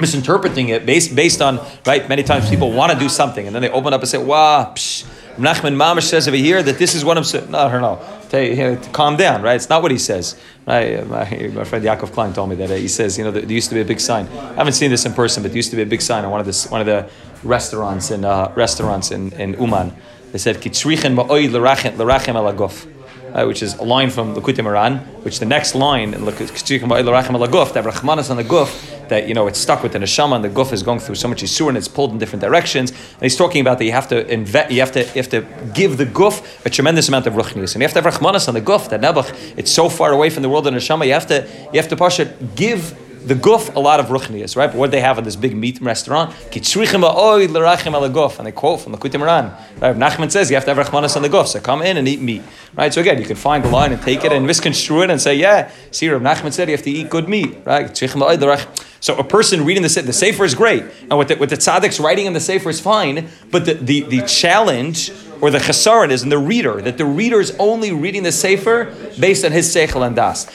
misinterpreting 0.00 0.68
it 0.68 0.84
based 0.86 1.14
based 1.14 1.40
on 1.40 1.60
right. 1.86 2.08
Many 2.08 2.22
times 2.22 2.48
people 2.48 2.72
want 2.72 2.92
to 2.92 2.98
do 2.98 3.08
something 3.08 3.46
and 3.46 3.54
then 3.54 3.62
they 3.62 3.70
open 3.70 3.92
up 3.92 4.00
and 4.00 4.08
say, 4.08 4.18
"Wow." 4.18 4.72
Psh, 4.74 5.06
Nachman 5.36 5.76
Mamish 5.76 6.02
says 6.02 6.28
over 6.28 6.36
here 6.36 6.62
that 6.62 6.78
this 6.78 6.94
is 6.94 7.04
what 7.04 7.16
I'm 7.16 7.24
saying. 7.24 7.50
No, 7.50 7.68
no, 7.68 7.80
no. 7.80 8.38
You 8.38 8.56
know, 8.56 8.76
calm 8.92 9.16
down, 9.16 9.42
right? 9.42 9.56
It's 9.56 9.68
not 9.68 9.82
what 9.82 9.90
he 9.90 9.98
says. 9.98 10.38
Right? 10.66 11.06
My, 11.06 11.24
my 11.54 11.64
friend 11.64 11.84
Yaakov 11.84 12.12
Klein 12.12 12.32
told 12.32 12.50
me 12.50 12.56
that 12.56 12.70
uh, 12.70 12.74
he 12.74 12.88
says, 12.88 13.18
you 13.18 13.24
know, 13.24 13.30
there 13.30 13.44
used 13.44 13.68
to 13.70 13.74
be 13.74 13.80
a 13.80 13.84
big 13.84 14.00
sign. 14.00 14.26
I 14.28 14.54
haven't 14.54 14.74
seen 14.74 14.90
this 14.90 15.04
in 15.04 15.12
person, 15.12 15.42
but 15.42 15.50
there 15.50 15.56
used 15.56 15.70
to 15.70 15.76
be 15.76 15.82
a 15.82 15.86
big 15.86 16.02
sign 16.02 16.24
on 16.24 16.30
one 16.30 16.40
of 16.40 16.46
the 16.46 16.68
one 16.68 16.80
of 16.80 16.86
the 16.86 17.10
restaurants 17.42 18.10
in 18.10 18.24
uh, 18.24 18.52
restaurants 18.54 19.10
in, 19.10 19.32
in 19.32 19.54
Uman. 19.54 19.94
They 20.32 20.38
said, 20.38 20.56
"Kitzrichen 20.56 21.14
ma'oid 21.14 21.52
l'rachem 21.52 21.96
l'rachem 21.98 22.34
alagof." 22.34 22.88
uh, 23.34 23.44
which 23.44 23.62
is 23.62 23.74
a 23.78 23.82
line 23.82 24.10
from 24.10 24.34
Likutei 24.34 24.62
Moharan, 24.64 25.00
which 25.24 25.38
the 25.38 25.46
next 25.46 25.74
line 25.74 26.14
in 26.14 26.22
Likutei 26.22 26.50
Laguf, 26.80 27.72
that 27.72 27.84
Rachmanas 27.84 28.30
on 28.30 28.36
the 28.36 28.44
Guf, 28.44 29.08
that 29.08 29.26
you 29.26 29.34
know 29.34 29.46
it's 29.46 29.58
stuck 29.58 29.82
with 29.82 29.92
the 29.92 29.98
neshama 29.98 30.36
and 30.36 30.44
the 30.44 30.48
Guf 30.48 30.72
is 30.72 30.82
going 30.82 30.98
through 30.98 31.14
so 31.14 31.28
much 31.28 31.42
Yisur 31.42 31.68
and 31.68 31.76
it's 31.76 31.88
pulled 31.88 32.12
in 32.12 32.18
different 32.18 32.42
directions. 32.42 32.90
And 32.90 33.22
he's 33.22 33.36
talking 33.36 33.60
about 33.60 33.78
that 33.78 33.84
you 33.84 33.92
have 33.92 34.08
to 34.08 34.26
invest, 34.30 34.70
you 34.70 34.80
have 34.80 34.92
to 34.92 35.00
you 35.00 35.22
have 35.22 35.30
to 35.30 35.46
give 35.74 35.96
the 35.96 36.06
Guf 36.06 36.64
a 36.66 36.70
tremendous 36.70 37.08
amount 37.08 37.26
of 37.26 37.34
Ruchnius, 37.34 37.74
and 37.74 37.82
you 37.82 37.88
have 37.88 37.92
to 37.94 38.02
have 38.02 38.14
Rachmanas 38.14 38.48
on 38.48 38.54
the 38.54 38.60
Guf. 38.60 38.88
That 38.90 39.00
Nebuch, 39.00 39.54
it's 39.56 39.70
so 39.70 39.88
far 39.88 40.12
away 40.12 40.30
from 40.30 40.42
the 40.42 40.48
world 40.48 40.66
of 40.66 40.74
neshama. 40.74 41.06
You 41.06 41.14
have 41.14 41.26
to 41.28 41.48
you 41.72 41.80
have 41.80 41.88
to 41.88 41.96
Pasha 41.96 42.26
give 42.54 42.98
The 43.24 43.34
guf, 43.34 43.74
a 43.74 43.78
lot 43.78 44.00
of 44.00 44.06
ruchnias, 44.06 44.56
right? 44.56 44.66
But 44.66 44.76
what 44.76 44.90
they 44.90 45.00
have 45.00 45.18
at 45.18 45.24
this 45.24 45.36
big 45.36 45.54
meat 45.56 45.80
restaurant? 45.80 46.30
Kitzrichim 46.50 47.00
ha'oid 47.00 47.50
l'rachem 47.50 47.94
ala 47.94 48.10
guf. 48.10 48.38
And 48.38 48.46
they 48.46 48.52
quote 48.52 48.80
from 48.80 48.92
the 48.92 48.98
Kutimaran. 48.98 49.56
Right? 49.80 49.96
Nachman 49.96 50.30
says 50.30 50.50
you 50.50 50.56
have 50.56 50.64
to 50.64 50.74
have 50.74 50.86
rachmanis 50.86 51.16
on 51.16 51.22
the 51.22 51.28
guf. 51.28 51.46
So 51.46 51.60
come 51.60 51.82
in 51.82 51.96
and 51.96 52.08
eat 52.08 52.20
meat. 52.20 52.42
Right? 52.74 52.92
So 52.92 53.00
again, 53.00 53.18
you 53.18 53.26
can 53.26 53.36
find 53.36 53.64
the 53.64 53.68
line 53.68 53.92
and 53.92 54.02
take 54.02 54.24
it 54.24 54.32
and 54.32 54.46
misconstrue 54.46 55.02
it 55.02 55.10
and 55.10 55.20
say, 55.20 55.34
yeah, 55.34 55.70
see, 55.90 56.08
Rav 56.08 56.22
Nachman 56.22 56.52
said 56.52 56.68
you 56.68 56.76
have 56.76 56.84
to 56.84 56.90
eat 56.90 57.10
good 57.10 57.28
meat. 57.28 57.58
Right? 57.64 57.96
So 57.96 59.16
a 59.16 59.24
person 59.24 59.64
reading 59.64 59.82
the 59.82 60.02
the 60.02 60.12
sefer 60.12 60.44
is 60.44 60.54
great, 60.54 60.84
and 61.02 61.12
what 61.12 61.28
the, 61.28 61.34
what 61.34 61.48
the 61.48 61.56
tzaddik's 61.56 61.98
writing 61.98 62.26
in 62.26 62.32
the 62.32 62.40
sefer 62.40 62.70
is 62.70 62.80
fine. 62.80 63.28
But 63.50 63.66
the, 63.66 63.74
the, 63.74 64.00
the 64.02 64.22
challenge 64.26 65.10
or 65.42 65.50
the 65.50 65.58
chesaron 65.58 66.10
is 66.10 66.22
in 66.22 66.28
the 66.28 66.38
reader 66.38 66.80
that 66.80 66.96
the 66.96 67.04
reader 67.04 67.40
is 67.40 67.54
only 67.58 67.90
reading 67.90 68.22
the 68.22 68.30
sefer 68.30 68.94
based 69.18 69.44
on 69.44 69.50
his 69.50 69.74
seichel 69.74 70.06
and 70.06 70.14
das. 70.14 70.46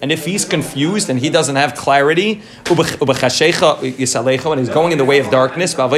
And 0.00 0.12
if 0.12 0.26
he's 0.26 0.44
confused 0.44 1.08
and 1.08 1.18
he 1.18 1.30
doesn't 1.30 1.56
have 1.56 1.74
clarity, 1.74 2.42
and 2.68 4.60
he's 4.60 4.68
going 4.68 4.92
in 4.92 4.98
the 4.98 5.06
way 5.06 5.18
of 5.20 5.30
darkness, 5.30 5.72
so 5.72 5.96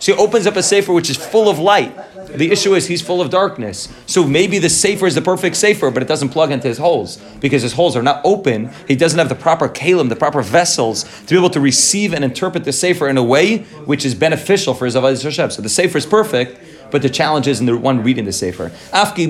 he 0.00 0.12
opens 0.12 0.46
up 0.46 0.56
a 0.56 0.62
sefer 0.62 0.92
which 0.92 1.08
is 1.08 1.16
full 1.16 1.48
of 1.48 1.58
light. 1.58 1.96
The 2.28 2.50
issue 2.50 2.74
is 2.74 2.86
he's 2.86 3.02
full 3.02 3.20
of 3.20 3.30
darkness. 3.30 3.88
So 4.06 4.26
maybe 4.26 4.58
the 4.58 4.68
sefer 4.68 5.06
is 5.06 5.14
the 5.14 5.22
perfect 5.22 5.56
sefer, 5.56 5.90
but 5.90 6.02
it 6.02 6.08
doesn't 6.08 6.30
plug 6.30 6.50
into 6.50 6.68
his 6.68 6.78
holes 6.78 7.16
because 7.40 7.62
his 7.62 7.72
holes 7.72 7.96
are 7.96 8.02
not 8.02 8.20
open. 8.24 8.70
He 8.88 8.96
doesn't 8.96 9.18
have 9.18 9.28
the 9.28 9.34
proper 9.34 9.68
kalim, 9.68 10.08
the 10.08 10.16
proper 10.16 10.42
vessels 10.42 11.04
to 11.22 11.26
be 11.26 11.36
able 11.36 11.50
to 11.50 11.60
receive 11.60 12.12
and 12.12 12.24
interpret 12.24 12.64
the 12.64 12.72
sefer 12.72 13.08
in 13.08 13.16
a 13.16 13.22
way 13.22 13.58
which 13.84 14.04
is 14.04 14.14
beneficial 14.14 14.74
for 14.74 14.84
his 14.84 14.94
avodah 14.94 15.22
Hashem. 15.22 15.50
So 15.50 15.62
the 15.62 15.68
sefer 15.68 15.98
is 15.98 16.06
perfect, 16.06 16.58
but 16.94 17.02
the 17.02 17.10
challenge 17.10 17.48
is 17.48 17.58
in 17.58 17.66
the 17.66 17.76
one 17.76 18.04
reading 18.04 18.24
the 18.24 18.32
sefer. 18.32 18.68
Afki 18.92 19.26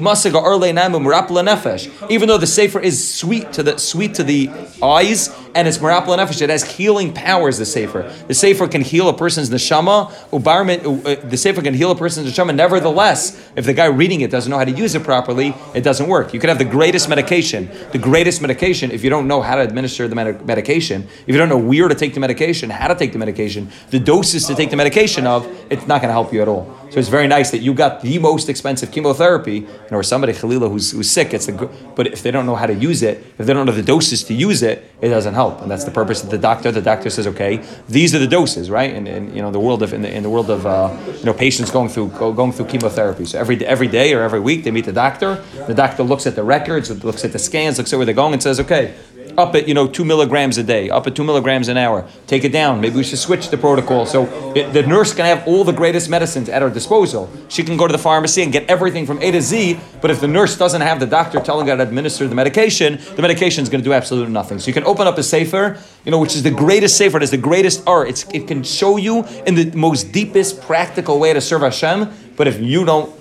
Even 2.10 2.28
though 2.28 2.36
the 2.36 2.46
sefer 2.46 2.78
is 2.78 3.14
sweet 3.14 3.54
to 3.54 3.62
the 3.62 3.78
sweet 3.78 4.14
to 4.16 4.22
the 4.22 4.50
eyes 4.82 5.34
and 5.54 5.66
it's 5.66 5.78
marapla 5.78 6.18
nefesh, 6.18 6.42
it 6.42 6.50
has 6.50 6.62
healing 6.76 7.14
powers. 7.14 7.56
The 7.56 7.64
sefer, 7.64 8.12
the 8.28 8.34
sefer 8.34 8.68
can 8.68 8.82
heal 8.82 9.08
a 9.08 9.16
person's 9.16 9.48
neshama. 9.48 10.12
Uh, 10.30 11.26
the 11.26 11.38
sefer 11.38 11.62
can 11.62 11.72
heal 11.72 11.90
a 11.90 11.96
person's 11.96 12.30
neshama. 12.30 12.54
Nevertheless, 12.54 13.50
if 13.56 13.64
the 13.64 13.72
guy 13.72 13.86
reading 13.86 14.20
it 14.20 14.30
doesn't 14.30 14.50
know 14.50 14.58
how 14.58 14.64
to 14.66 14.70
use 14.70 14.94
it 14.94 15.02
properly, 15.02 15.54
it 15.74 15.80
doesn't 15.80 16.06
work. 16.06 16.34
You 16.34 16.40
could 16.40 16.50
have 16.50 16.58
the 16.58 16.66
greatest 16.66 17.08
medication, 17.08 17.70
the 17.92 17.98
greatest 17.98 18.42
medication, 18.42 18.90
if 18.90 19.02
you 19.02 19.08
don't 19.08 19.26
know 19.26 19.40
how 19.40 19.54
to 19.54 19.62
administer 19.62 20.06
the 20.06 20.14
med- 20.14 20.44
medication, 20.46 21.08
if 21.26 21.28
you 21.28 21.38
don't 21.38 21.48
know 21.48 21.56
where 21.56 21.88
to 21.88 21.94
take 21.94 22.12
the 22.12 22.20
medication, 22.20 22.68
how 22.68 22.88
to 22.88 22.94
take 22.94 23.12
the 23.12 23.18
medication, 23.18 23.70
the 23.88 23.98
doses 23.98 24.46
to 24.48 24.54
take 24.54 24.68
the 24.68 24.76
medication 24.76 25.26
of, 25.26 25.46
it's 25.70 25.86
not 25.86 26.02
going 26.02 26.08
to 26.08 26.12
help 26.12 26.30
you 26.30 26.42
at 26.42 26.48
all. 26.48 26.78
So 26.90 27.00
it's 27.00 27.08
very 27.08 27.26
nice 27.26 27.53
you 27.58 27.74
got 27.74 28.00
the 28.00 28.18
most 28.18 28.48
expensive 28.48 28.90
chemotherapy, 28.90 29.66
or 29.90 30.02
somebody 30.02 30.32
Khalila 30.32 30.70
who's, 30.70 30.92
who's 30.92 31.10
sick. 31.10 31.34
It's 31.34 31.46
the 31.46 31.70
but 31.96 32.06
if 32.06 32.22
they 32.22 32.30
don't 32.30 32.46
know 32.46 32.54
how 32.54 32.66
to 32.66 32.74
use 32.74 33.02
it, 33.02 33.18
if 33.38 33.46
they 33.46 33.52
don't 33.52 33.66
know 33.66 33.72
the 33.72 33.82
doses 33.82 34.24
to 34.24 34.34
use 34.34 34.62
it, 34.62 34.90
it 35.00 35.08
doesn't 35.08 35.34
help. 35.34 35.60
And 35.62 35.70
that's 35.70 35.84
the 35.84 35.90
purpose 35.90 36.22
of 36.22 36.30
the 36.30 36.38
doctor. 36.38 36.70
The 36.72 36.82
doctor 36.82 37.10
says, 37.10 37.26
okay, 37.28 37.64
these 37.88 38.14
are 38.14 38.18
the 38.18 38.26
doses, 38.26 38.70
right? 38.70 38.94
And, 38.94 39.06
and 39.06 39.34
you 39.34 39.42
know, 39.42 39.50
the 39.50 39.60
world 39.60 39.82
of 39.82 39.92
in 39.92 40.02
the, 40.02 40.14
in 40.14 40.22
the 40.22 40.30
world 40.30 40.50
of 40.50 40.66
uh, 40.66 40.96
you 41.18 41.24
know 41.24 41.34
patients 41.34 41.70
going 41.70 41.88
through 41.88 42.08
going 42.08 42.52
through 42.52 42.66
chemotherapy. 42.66 43.24
So 43.24 43.38
every 43.38 43.64
every 43.64 43.88
day 43.88 44.14
or 44.14 44.22
every 44.22 44.40
week 44.40 44.64
they 44.64 44.70
meet 44.70 44.84
the 44.84 44.92
doctor. 44.92 45.42
The 45.66 45.74
doctor 45.74 46.02
looks 46.02 46.26
at 46.26 46.34
the 46.34 46.44
records, 46.44 46.90
looks 47.04 47.24
at 47.24 47.32
the 47.32 47.38
scans, 47.38 47.78
looks 47.78 47.92
at 47.92 47.96
where 47.96 48.06
they're 48.06 48.14
going, 48.14 48.32
and 48.32 48.42
says, 48.42 48.60
okay, 48.60 48.94
up 49.38 49.54
at 49.54 49.68
you 49.68 49.74
know 49.74 49.86
two 49.86 50.04
milligrams 50.04 50.58
a 50.58 50.62
day, 50.62 50.90
up 50.90 51.06
at 51.06 51.14
two 51.14 51.24
milligrams 51.24 51.68
an 51.68 51.76
hour. 51.76 52.06
Take 52.26 52.44
it 52.44 52.50
down. 52.52 52.80
Maybe 52.80 52.96
we 52.96 53.04
should 53.04 53.18
switch 53.18 53.48
the 53.50 53.58
protocol. 53.58 54.06
So 54.06 54.24
it, 54.54 54.72
the 54.72 54.82
nurse 54.82 55.14
can 55.14 55.24
have 55.24 55.46
all 55.46 55.64
the 55.64 55.72
greatest 55.72 56.08
medicines 56.08 56.48
at 56.48 56.62
her 56.62 56.70
disposal. 56.70 57.30
She 57.48 57.62
can 57.62 57.76
go 57.76 57.86
to 57.86 57.92
the 57.92 57.98
pharmacy 57.98 58.42
and 58.42 58.52
get 58.52 58.68
everything 58.68 59.06
from 59.06 59.20
A 59.22 59.30
to 59.30 59.40
Z. 59.40 59.78
But 60.00 60.10
if 60.10 60.20
the 60.20 60.28
nurse 60.28 60.56
doesn't 60.56 60.80
have 60.80 61.00
the 61.00 61.06
doctor 61.06 61.40
telling 61.40 61.66
her 61.68 61.76
to 61.76 61.82
administer 61.82 62.26
the 62.28 62.34
medication, 62.34 63.00
the 63.16 63.22
medication 63.22 63.62
is 63.62 63.68
going 63.68 63.82
to 63.82 63.88
do 63.88 63.92
absolutely 63.92 64.32
nothing. 64.32 64.58
So 64.58 64.68
you 64.68 64.74
can 64.74 64.84
open 64.84 65.06
up 65.06 65.18
a 65.18 65.22
sefer, 65.22 65.78
you 66.04 66.10
know, 66.10 66.18
which 66.18 66.34
is 66.34 66.42
the 66.42 66.50
greatest 66.50 66.96
sefer. 66.96 67.16
It 67.16 67.22
is 67.22 67.30
the 67.30 67.36
greatest 67.36 67.86
art. 67.86 68.08
It's, 68.08 68.24
it 68.32 68.46
can 68.46 68.62
show 68.62 68.96
you 68.96 69.24
in 69.46 69.54
the 69.54 69.70
most 69.74 70.12
deepest 70.12 70.60
practical 70.62 71.18
way 71.18 71.32
to 71.32 71.40
serve 71.40 71.62
Hashem. 71.62 72.12
But 72.36 72.48
if 72.48 72.60
you 72.60 72.84
don't 72.84 73.14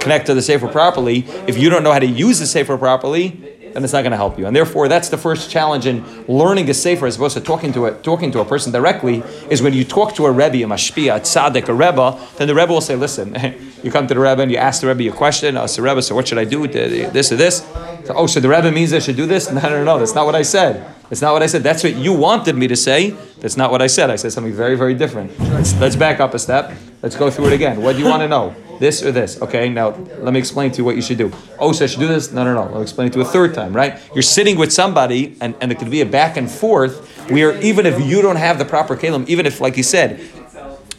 connect 0.00 0.26
to 0.26 0.34
the 0.34 0.42
sefer 0.42 0.68
properly, 0.68 1.24
if 1.46 1.58
you 1.58 1.68
don't 1.68 1.82
know 1.82 1.92
how 1.92 1.98
to 1.98 2.06
use 2.06 2.38
the 2.38 2.46
sefer 2.46 2.78
properly, 2.78 3.59
then 3.72 3.84
it's 3.84 3.92
not 3.92 4.02
going 4.02 4.10
to 4.10 4.16
help 4.16 4.38
you. 4.38 4.46
And 4.46 4.54
therefore, 4.54 4.88
that's 4.88 5.08
the 5.08 5.18
first 5.18 5.50
challenge 5.50 5.86
in 5.86 6.04
learning 6.26 6.68
a 6.70 6.74
sefer 6.74 7.06
as 7.06 7.16
opposed 7.16 7.36
to 7.36 7.40
talking 7.40 7.72
to 7.72 7.86
a, 7.86 7.94
talking 8.02 8.30
to 8.32 8.40
a 8.40 8.44
person 8.44 8.72
directly. 8.72 9.22
Is 9.50 9.62
when 9.62 9.72
you 9.72 9.84
talk 9.84 10.14
to 10.16 10.26
a 10.26 10.30
rebbe, 10.30 10.62
a 10.64 10.66
mashpia, 10.66 11.16
a 11.16 11.20
tzaddik, 11.20 11.68
a 11.68 11.74
rebbe, 11.74 12.18
then 12.36 12.48
the 12.48 12.54
rebbe 12.54 12.72
will 12.72 12.80
say, 12.80 12.96
"Listen, 12.96 13.36
you 13.82 13.90
come 13.90 14.06
to 14.06 14.14
the 14.14 14.20
rebbe 14.20 14.42
and 14.42 14.50
you 14.50 14.58
ask 14.58 14.80
the 14.80 14.86
rebbe 14.86 15.12
a 15.12 15.16
question. 15.16 15.56
Oh, 15.56 15.66
so 15.66 15.82
rebbe, 15.82 16.02
so 16.02 16.14
what 16.14 16.28
should 16.28 16.38
I 16.38 16.44
do 16.44 16.60
with 16.60 16.72
this 16.72 17.32
or 17.32 17.36
this? 17.36 17.58
So, 18.04 18.14
oh, 18.14 18.26
so 18.26 18.40
the 18.40 18.48
rebbe 18.48 18.70
means 18.70 18.92
I 18.92 18.98
should 18.98 19.16
do 19.16 19.26
this? 19.26 19.50
No, 19.60 19.68
no, 19.68 19.84
no, 19.84 19.98
that's 19.98 20.14
not 20.14 20.26
what 20.26 20.34
I 20.34 20.42
said. 20.42 20.99
That's 21.10 21.20
not 21.20 21.32
what 21.32 21.42
I 21.42 21.46
said. 21.46 21.64
That's 21.64 21.82
what 21.82 21.96
you 21.96 22.12
wanted 22.12 22.54
me 22.54 22.68
to 22.68 22.76
say. 22.76 23.10
That's 23.40 23.56
not 23.56 23.72
what 23.72 23.82
I 23.82 23.88
said. 23.88 24.10
I 24.10 24.16
said 24.16 24.32
something 24.32 24.52
very, 24.52 24.76
very 24.76 24.94
different. 24.94 25.36
Let's, 25.40 25.74
let's 25.80 25.96
back 25.96 26.20
up 26.20 26.34
a 26.34 26.38
step. 26.38 26.72
Let's 27.02 27.16
go 27.16 27.30
through 27.32 27.48
it 27.48 27.52
again. 27.52 27.82
What 27.82 27.94
do 27.96 27.98
you 27.98 28.08
want 28.08 28.22
to 28.22 28.28
know? 28.28 28.54
This 28.78 29.02
or 29.02 29.10
this? 29.10 29.42
Okay, 29.42 29.68
now 29.68 29.88
let 30.20 30.32
me 30.32 30.38
explain 30.38 30.70
to 30.70 30.78
you 30.78 30.84
what 30.84 30.94
you 30.94 31.02
should 31.02 31.18
do. 31.18 31.32
Oh, 31.58 31.72
so 31.72 31.84
I 31.84 31.88
should 31.88 31.98
do 31.98 32.06
this? 32.06 32.30
No, 32.30 32.44
no, 32.44 32.54
no. 32.54 32.74
I'll 32.74 32.80
explain 32.80 33.08
it 33.08 33.12
to 33.14 33.18
you 33.18 33.24
a 33.24 33.28
third 33.28 33.54
time, 33.54 33.74
right? 33.74 34.00
You're 34.14 34.22
sitting 34.22 34.56
with 34.56 34.72
somebody, 34.72 35.36
and, 35.40 35.56
and 35.60 35.72
it 35.72 35.80
could 35.80 35.90
be 35.90 36.00
a 36.00 36.06
back 36.06 36.36
and 36.36 36.48
forth 36.48 37.08
where 37.28 37.60
even 37.60 37.86
if 37.86 38.00
you 38.00 38.22
don't 38.22 38.36
have 38.36 38.58
the 38.58 38.64
proper 38.64 38.96
kalim, 38.96 39.28
even 39.28 39.46
if, 39.46 39.60
like 39.60 39.76
you 39.76 39.82
said, 39.82 40.20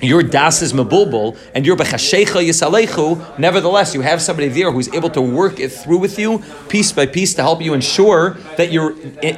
your 0.02 0.24
das 0.24 0.62
is 0.62 0.74
mabulbul 0.74 1.38
and 1.54 1.66
your 1.66 1.76
bechashecha 1.76 2.45
yisalechu. 2.45 3.38
Nevertheless, 3.38 3.93
you 3.93 4.02
have 4.02 4.22
somebody 4.22 4.47
there 4.47 4.72
who's 4.72 4.93
able 4.93 5.10
to 5.12 5.22
work 5.22 5.60
it 5.60 5.70
through 5.72 5.99
with 5.99 6.18
you 6.18 6.43
piece 6.70 6.91
by 6.91 7.06
piece 7.06 7.34
to 7.36 7.41
help 7.41 7.62
you 7.62 7.74
ensure 7.74 8.32
that 8.58 8.72
you're 8.72 8.93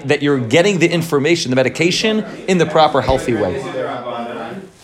that 0.06 0.22
you're 0.22 0.40
getting 0.40 0.80
the 0.80 0.90
information, 0.90 1.50
the 1.50 1.56
medication 1.56 2.24
in 2.48 2.58
the 2.58 2.66
proper 2.66 3.02
healthy 3.02 3.34
way. 3.34 3.60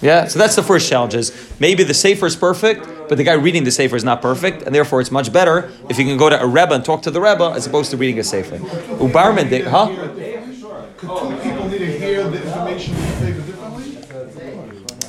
Yeah, 0.01 0.27
so 0.27 0.39
that's 0.39 0.55
the 0.55 0.63
first 0.63 0.89
challenge. 0.89 1.13
Is 1.13 1.31
maybe 1.59 1.83
the 1.83 1.93
sefer 1.93 2.25
is 2.25 2.35
perfect, 2.35 2.87
but 3.09 3.17
the 3.17 3.23
guy 3.23 3.33
reading 3.33 3.65
the 3.65 3.71
sefer 3.71 3.97
is 3.97 4.03
not 4.03 4.21
perfect, 4.21 4.63
and 4.63 4.73
therefore 4.73 5.01
it's 5.01 5.11
much 5.11 5.31
better 5.33 5.71
if 5.89 5.99
you 5.99 6.05
can 6.05 6.17
go 6.17 6.29
to 6.29 6.41
a 6.41 6.47
rebbe 6.47 6.73
and 6.73 6.85
talk 6.85 7.01
to 7.01 7.11
the 7.11 7.19
rebbe 7.19 7.51
as 7.55 7.67
opposed 7.67 7.91
to 7.91 7.97
reading 7.97 8.19
a 8.19 8.23
sefer. 8.23 8.57
Ubarman, 8.57 9.65
huh? 9.67 9.87
Could 10.97 11.09
two 11.09 11.49
people 11.49 11.67
need 11.69 11.79
to 11.79 11.97
hear 11.97 12.29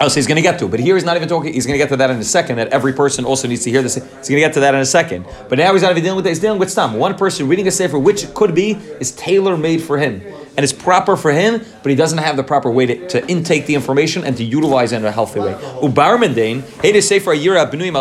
Oh, 0.02 0.08
so 0.08 0.14
he's 0.14 0.26
going 0.26 0.36
to 0.36 0.42
get 0.42 0.58
to. 0.60 0.66
But 0.68 0.80
here 0.80 0.94
he's 0.94 1.04
not 1.04 1.16
even 1.16 1.28
talking, 1.28 1.52
he's 1.52 1.66
going 1.66 1.78
to 1.78 1.82
get 1.82 1.90
to 1.90 1.96
that 1.98 2.10
in 2.10 2.16
a 2.16 2.24
second, 2.24 2.56
that 2.56 2.68
every 2.68 2.94
person 2.94 3.26
also 3.26 3.46
needs 3.46 3.64
to 3.64 3.70
hear 3.70 3.82
this. 3.82 3.96
He's 3.96 4.04
going 4.04 4.22
to 4.22 4.40
get 4.40 4.54
to 4.54 4.60
that 4.60 4.74
in 4.74 4.80
a 4.80 4.86
second. 4.86 5.26
But 5.48 5.58
now 5.58 5.74
he's 5.74 5.82
not 5.82 5.90
even 5.90 6.02
dealing 6.02 6.16
with 6.16 6.24
that. 6.24 6.30
He's 6.30 6.40
dealing 6.40 6.58
with 6.58 6.70
some. 6.70 6.94
One 6.94 7.14
person 7.16 7.48
reading 7.48 7.68
a 7.68 7.70
sefer, 7.70 7.98
which 7.98 8.32
could 8.32 8.54
be, 8.54 8.72
is 8.98 9.12
tailor 9.12 9.58
made 9.58 9.82
for 9.82 9.98
him 9.98 10.22
and 10.60 10.64
it's 10.64 10.74
proper 10.74 11.16
for 11.16 11.32
him, 11.32 11.64
but 11.82 11.88
he 11.88 11.96
doesn't 11.96 12.18
have 12.18 12.36
the 12.36 12.44
proper 12.44 12.70
way 12.70 12.84
to, 12.84 13.08
to 13.08 13.26
intake 13.28 13.64
the 13.64 13.74
information 13.74 14.24
and 14.24 14.36
to 14.36 14.44
utilize 14.44 14.92
it 14.92 14.96
in 14.96 15.06
a 15.06 15.10
healthy 15.10 15.40
way. 15.40 15.54
Ubarmendain, 15.80 16.60
hey 16.82 16.92
to 16.92 17.00
say 17.00 17.18
for 17.18 17.32
a 17.32 17.36
year 17.36 17.54
Now 17.54 17.64
he 17.64 17.70
brings 17.72 17.96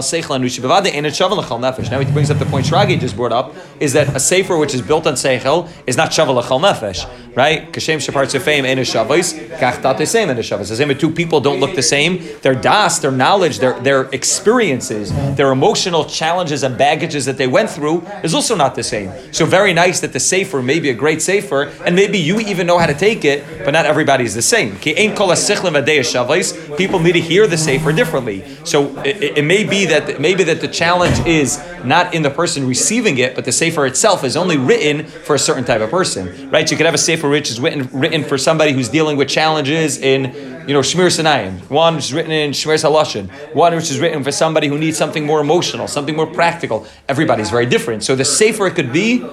up 2.30 2.38
the 2.38 2.46
point 2.50 2.66
Shragi 2.66 3.00
just 3.00 3.16
brought 3.16 3.32
up, 3.32 3.56
is 3.80 3.94
that 3.94 4.14
a 4.14 4.20
sefer 4.20 4.58
which 4.58 4.74
is 4.74 4.82
built 4.82 5.08
on 5.08 5.14
seichel 5.14 5.70
is 5.88 5.96
not 5.96 6.12
shaval 6.12 6.44
nefesh, 6.44 7.10
right? 7.34 7.72
Kashem 7.72 8.00
shapart 8.00 8.28
sefeim 8.28 8.66
ein 8.66 8.78
shavos, 8.80 9.40
kach 9.58 9.82
tate 9.82 10.06
same 10.06 10.30
ein 10.30 10.36
shavos. 10.40 10.68
The 10.68 10.76
same 10.76 10.98
two 10.98 11.12
people 11.12 11.40
don't 11.40 11.62
look 11.62 11.76
the 11.76 11.82
same. 11.82 12.22
Their 12.42 12.56
das, 12.56 13.00
their 13.00 13.14
knowledge, 13.14 13.60
their 13.60 13.80
their 13.80 14.10
experiences, 14.12 15.14
their 15.38 15.54
emotional 15.54 16.04
challenges 16.04 16.64
and 16.64 16.78
baggages 16.78 17.24
that 17.24 17.38
they 17.38 17.48
went 17.48 17.70
through 17.70 18.02
is 18.22 18.34
also 18.34 18.54
not 18.54 18.76
the 18.76 18.84
same. 18.84 19.14
So 19.32 19.46
very 19.46 19.72
nice 19.72 20.02
that 20.02 20.12
the 20.12 20.20
sefer 20.20 20.62
may 20.62 20.82
be 20.82 20.90
a 20.90 20.94
great 20.94 21.22
sefer, 21.22 21.72
and 21.86 21.96
maybe 21.96 22.18
you 22.18 22.49
even 22.50 22.68
know 22.68 22.78
how 22.78 22.86
to 22.86 22.94
take 22.94 23.26
it, 23.26 23.44
but 23.64 23.72
not 23.72 23.86
everybody 23.86 24.24
is 24.24 24.36
the 24.36 24.42
same. 24.42 24.76
People 24.78 27.00
need 27.00 27.14
to 27.14 27.22
hear 27.22 27.48
the 27.48 27.58
sefer 27.58 27.92
differently. 27.92 28.44
So 28.66 28.98
it, 29.04 29.38
it, 29.38 29.46
may 29.46 29.64
be 29.64 29.86
that 29.86 30.20
maybe 30.20 30.44
that 30.44 30.62
the 30.62 30.68
challenge 30.68 31.26
is 31.26 31.64
not 31.84 32.14
in 32.14 32.22
the 32.22 32.30
person 32.30 32.68
receiving 32.68 33.18
it, 33.18 33.36
but 33.36 33.46
the 33.46 33.52
sefer 33.52 33.86
itself 33.86 34.24
is 34.24 34.36
only 34.36 34.58
written 34.58 35.06
for 35.06 35.36
a 35.36 35.40
certain 35.40 35.64
type 35.64 35.82
of 35.82 35.90
person, 35.90 36.50
right? 36.50 36.70
You 36.70 36.78
could 36.78 36.86
have 36.86 36.96
a 36.96 37.00
sefer 37.00 37.30
which 37.30 37.50
is 37.50 37.60
written 37.60 37.90
written 37.92 38.24
for 38.24 38.38
somebody 38.38 38.74
who's 38.74 38.90
dealing 38.90 39.18
with 39.18 39.30
challenges 39.30 39.98
in 39.98 40.34
you 40.68 40.74
know 40.74 40.82
Shmir 40.82 41.10
Sinayim. 41.10 41.70
One 41.70 41.96
which 41.96 42.06
is 42.06 42.14
written 42.14 42.32
in 42.32 42.52
Shmir 42.52 42.76
Salashin. 42.76 43.30
One 43.54 43.76
which 43.76 43.90
is 43.90 44.00
written 44.00 44.24
for 44.24 44.32
somebody 44.32 44.68
who 44.68 44.78
needs 44.78 44.98
something 44.98 45.26
more 45.26 45.42
emotional, 45.42 45.88
something 45.88 46.16
more 46.16 46.28
practical. 46.28 46.86
Everybody's 47.08 47.50
very 47.50 47.66
different. 47.66 48.04
So 48.04 48.16
the 48.16 48.26
safer 48.26 48.68
it 48.68 48.76
could 48.76 48.94
be 48.94 49.26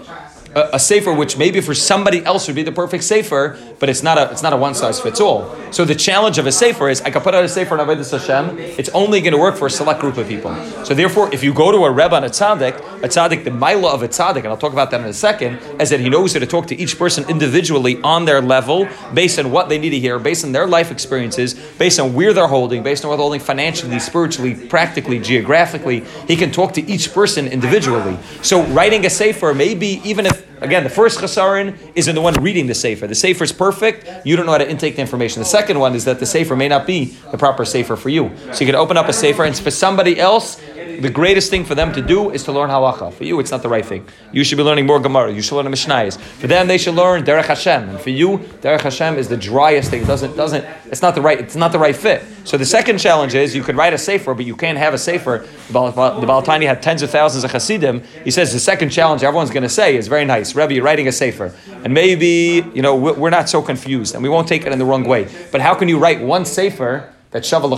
a, 0.57 0.71
a 0.73 0.79
sefer 0.81 1.13
which 1.13 1.37
maybe 1.37 1.61
for 1.61 1.75
somebody 1.75 2.25
else 2.25 2.47
would 2.47 2.57
be 2.57 2.63
the 2.63 2.73
perfect 2.73 3.05
sefer, 3.05 3.57
but 3.79 3.89
it's 3.89 4.03
not 4.03 4.19
a 4.19 4.31
it's 4.33 4.43
not 4.43 4.53
a 4.53 4.57
one 4.57 4.75
size 4.75 4.99
fits 4.99 5.21
all. 5.21 5.55
So 5.71 5.85
the 5.85 5.95
challenge 5.95 6.39
of 6.39 6.47
a 6.47 6.53
sefer 6.53 6.89
is 6.89 7.03
I 7.03 7.11
can 7.11 7.21
put 7.21 7.35
out 7.35 7.45
a 7.45 7.49
sefer 7.49 7.75
in 7.75 7.87
Avodah 7.87 8.11
Hashem. 8.11 8.59
It's 8.59 8.89
only 8.91 9.21
going 9.21 9.35
to 9.35 9.39
work 9.39 9.57
for 9.57 9.67
a 9.67 9.71
select 9.71 10.01
group 10.01 10.17
of 10.17 10.27
people. 10.27 10.55
So 10.85 10.95
therefore, 10.95 11.33
if 11.33 11.45
you 11.45 11.53
go 11.53 11.71
to 11.71 11.85
a 11.85 11.91
rebbe 11.91 12.17
and 12.17 12.25
a 12.25 12.31
tzaddik, 12.31 12.79
a 13.03 13.09
tzaddik, 13.09 13.45
the 13.45 13.51
milah 13.51 13.93
of 13.93 14.03
a 14.03 14.09
tzaddik, 14.09 14.39
and 14.39 14.49
I'll 14.49 14.57
talk 14.57 14.73
about 14.73 14.91
that 14.93 15.01
in 15.01 15.07
a 15.07 15.13
second, 15.13 15.59
is 15.81 15.91
that 15.91 16.01
he 16.01 16.09
knows 16.09 16.33
how 16.33 16.41
to 16.41 16.47
talk 16.47 16.67
to 16.69 16.77
each 16.77 16.99
person 16.99 17.29
individually 17.29 18.01
on 18.03 18.25
their 18.25 18.41
level, 18.41 18.89
based 19.13 19.39
on 19.39 19.51
what 19.51 19.69
they 19.69 19.77
need 19.79 19.91
to 19.91 20.01
hear, 20.01 20.19
based 20.19 20.45
on 20.45 20.53
their 20.53 20.67
life 20.67 20.91
experiences, 20.91 21.55
based 21.79 22.01
on 22.01 22.15
where 22.15 22.33
they're 22.33 22.47
holding, 22.47 22.83
based 22.83 23.05
on 23.05 23.11
what 23.11 23.17
they're 23.17 23.25
holding 23.25 23.41
financially, 23.41 23.99
spiritually, 23.99 24.55
practically, 24.55 25.21
geographically. 25.21 26.03
He 26.27 26.37
can 26.37 26.51
talk 26.51 26.73
to 26.75 26.83
each 26.91 27.13
person 27.13 27.47
individually. 27.47 28.19
So 28.43 28.63
writing 28.69 29.05
a 29.05 29.11
sefer, 29.11 29.53
maybe 29.53 30.01
even 30.05 30.25
if 30.25 30.46
Again, 30.61 30.85
the 30.85 30.91
first 30.91 31.21
chasarin 31.21 31.77
is 31.95 32.09
in 32.09 32.15
the 32.15 32.21
one 32.21 32.35
reading 32.35 32.67
the 32.67 32.75
sefer. 32.75 33.07
The 33.07 33.15
sefer 33.15 33.45
is 33.45 33.53
perfect. 33.53 34.09
You 34.25 34.37
don't 34.37 34.47
know 34.47 34.53
how 34.53 34.59
to 34.59 34.71
intake 34.71 34.97
the 34.97 35.03
information. 35.03 35.41
The 35.41 35.49
second 35.49 35.79
one 35.79 35.95
is 35.95 36.05
that 36.07 36.19
the 36.19 36.27
sefer 36.27 36.57
may 36.57 36.69
not 36.69 36.87
be 36.87 37.17
the 37.31 37.39
proper 37.39 37.65
sefer 37.65 37.97
for 37.97 38.09
you. 38.09 38.31
So 38.53 38.61
you 38.61 38.67
can 38.67 38.75
open 38.75 38.97
up 38.97 39.09
a 39.09 39.13
sefer, 39.13 39.45
and 39.45 39.57
for 39.57 39.71
somebody 39.71 40.19
else, 40.19 40.61
the 41.01 41.11
greatest 41.11 41.51
thing 41.51 41.65
for 41.65 41.75
them 41.75 41.93
to 41.93 42.03
do 42.03 42.31
is 42.31 42.43
to 42.45 42.53
learn 42.53 42.71
halacha. 42.71 43.13
For 43.13 43.25
you, 43.25 43.41
it's 43.41 43.51
not 43.51 43.63
the 43.63 43.69
right 43.69 43.85
thing. 43.85 44.07
You 44.33 44.45
should 44.45 44.57
be 44.59 44.63
learning 44.65 44.87
more 44.87 45.01
Gemara. 45.01 45.33
You 45.33 45.43
should 45.43 45.57
learn 45.57 45.67
Mishnayos. 45.67 46.19
For 46.19 46.47
them, 46.47 46.67
they 46.69 46.79
should 46.79 46.95
learn 46.95 47.25
Derech 47.25 47.47
Hashem. 47.47 47.89
And 47.91 48.01
for 48.01 48.11
you, 48.11 48.39
Derech 48.63 48.81
Hashem 48.83 49.17
is 49.17 49.29
the 49.29 49.37
driest 49.37 49.91
thing. 49.91 50.03
It 50.03 50.07
doesn't 50.07 50.37
doesn't. 50.37 50.65
It's 50.87 51.03
not 51.03 51.15
the 51.15 51.21
right. 51.21 51.39
It's 51.41 51.57
not 51.57 51.73
the 51.73 51.79
right 51.79 51.97
fit. 51.97 52.23
So 52.45 52.57
the 52.57 52.65
second 52.65 52.99
challenge 52.99 53.35
is 53.35 53.55
you 53.57 53.63
could 53.63 53.77
write 53.77 53.93
a 53.93 53.99
sefer, 53.99 54.35
but 54.35 54.45
you 54.45 54.55
can't 54.57 54.79
have 54.79 54.95
a 54.95 54.99
sefer. 54.99 55.47
The 55.69 55.73
Balatanya 55.73 56.67
had 56.67 56.83
tens 56.83 57.03
of 57.03 57.11
thousands 57.11 57.45
of 57.45 57.51
Hasidim. 57.51 58.03
He 58.25 58.31
says 58.31 58.53
the 58.53 58.61
second 58.61 58.91
challenge 58.91 59.23
everyone's 59.25 59.51
going 59.51 59.63
to 59.65 59.69
say 59.69 59.97
is 59.97 60.07
very 60.09 60.25
nice. 60.25 60.55
Rebbe, 60.55 60.75
you're 60.75 60.85
writing 60.85 61.09
a 61.09 61.13
sefer, 61.13 61.55
and 61.85 61.93
maybe 61.93 62.65
you 62.75 62.83
know 62.83 62.95
we- 62.95 63.13
we're 63.13 63.31
not 63.31 63.49
so 63.49 63.63
confused, 63.63 64.15
and 64.15 64.23
we 64.23 64.29
won't 64.29 64.47
take 64.49 64.65
it 64.67 64.73
in 64.73 64.79
the 64.79 64.85
wrong 64.85 65.05
way. 65.05 65.27
But 65.51 65.61
how 65.61 65.75
can 65.75 65.89
you 65.89 65.99
write 65.99 66.21
one 66.21 66.45
sefer? 66.45 67.13
That's 67.33 67.51
Shava 67.51 67.69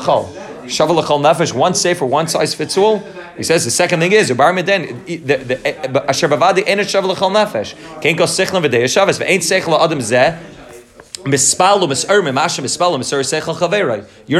Shava 0.68 0.94
L'chol 0.94 1.20
Nefesh, 1.20 1.52
one 1.52 1.74
sefer, 1.74 2.06
one 2.06 2.28
size 2.28 2.54
fits 2.54 2.78
all. 2.78 3.00
He 3.36 3.42
says 3.42 3.64
the 3.64 3.70
second 3.70 4.00
thing 4.00 4.12
is, 4.12 4.30
Bar 4.32 4.52
Meden, 4.52 5.04
the- 5.06 5.36
the- 5.36 6.04
Asher 6.08 6.28
Bavadi 6.28 6.64
Enet 6.66 6.86
Shava 6.86 7.08
L'chol 7.08 7.32
Nefesh. 7.32 7.74
Can't 8.00 8.16
go 8.16 8.24
Sechlan 8.24 8.62
V'dei 8.64 8.88
Shabbos, 8.88 9.18
V'ein 9.18 9.38
Sechla 9.38 9.82
Adam 9.82 9.98
Zeh. 9.98 10.38
You're 11.24 11.32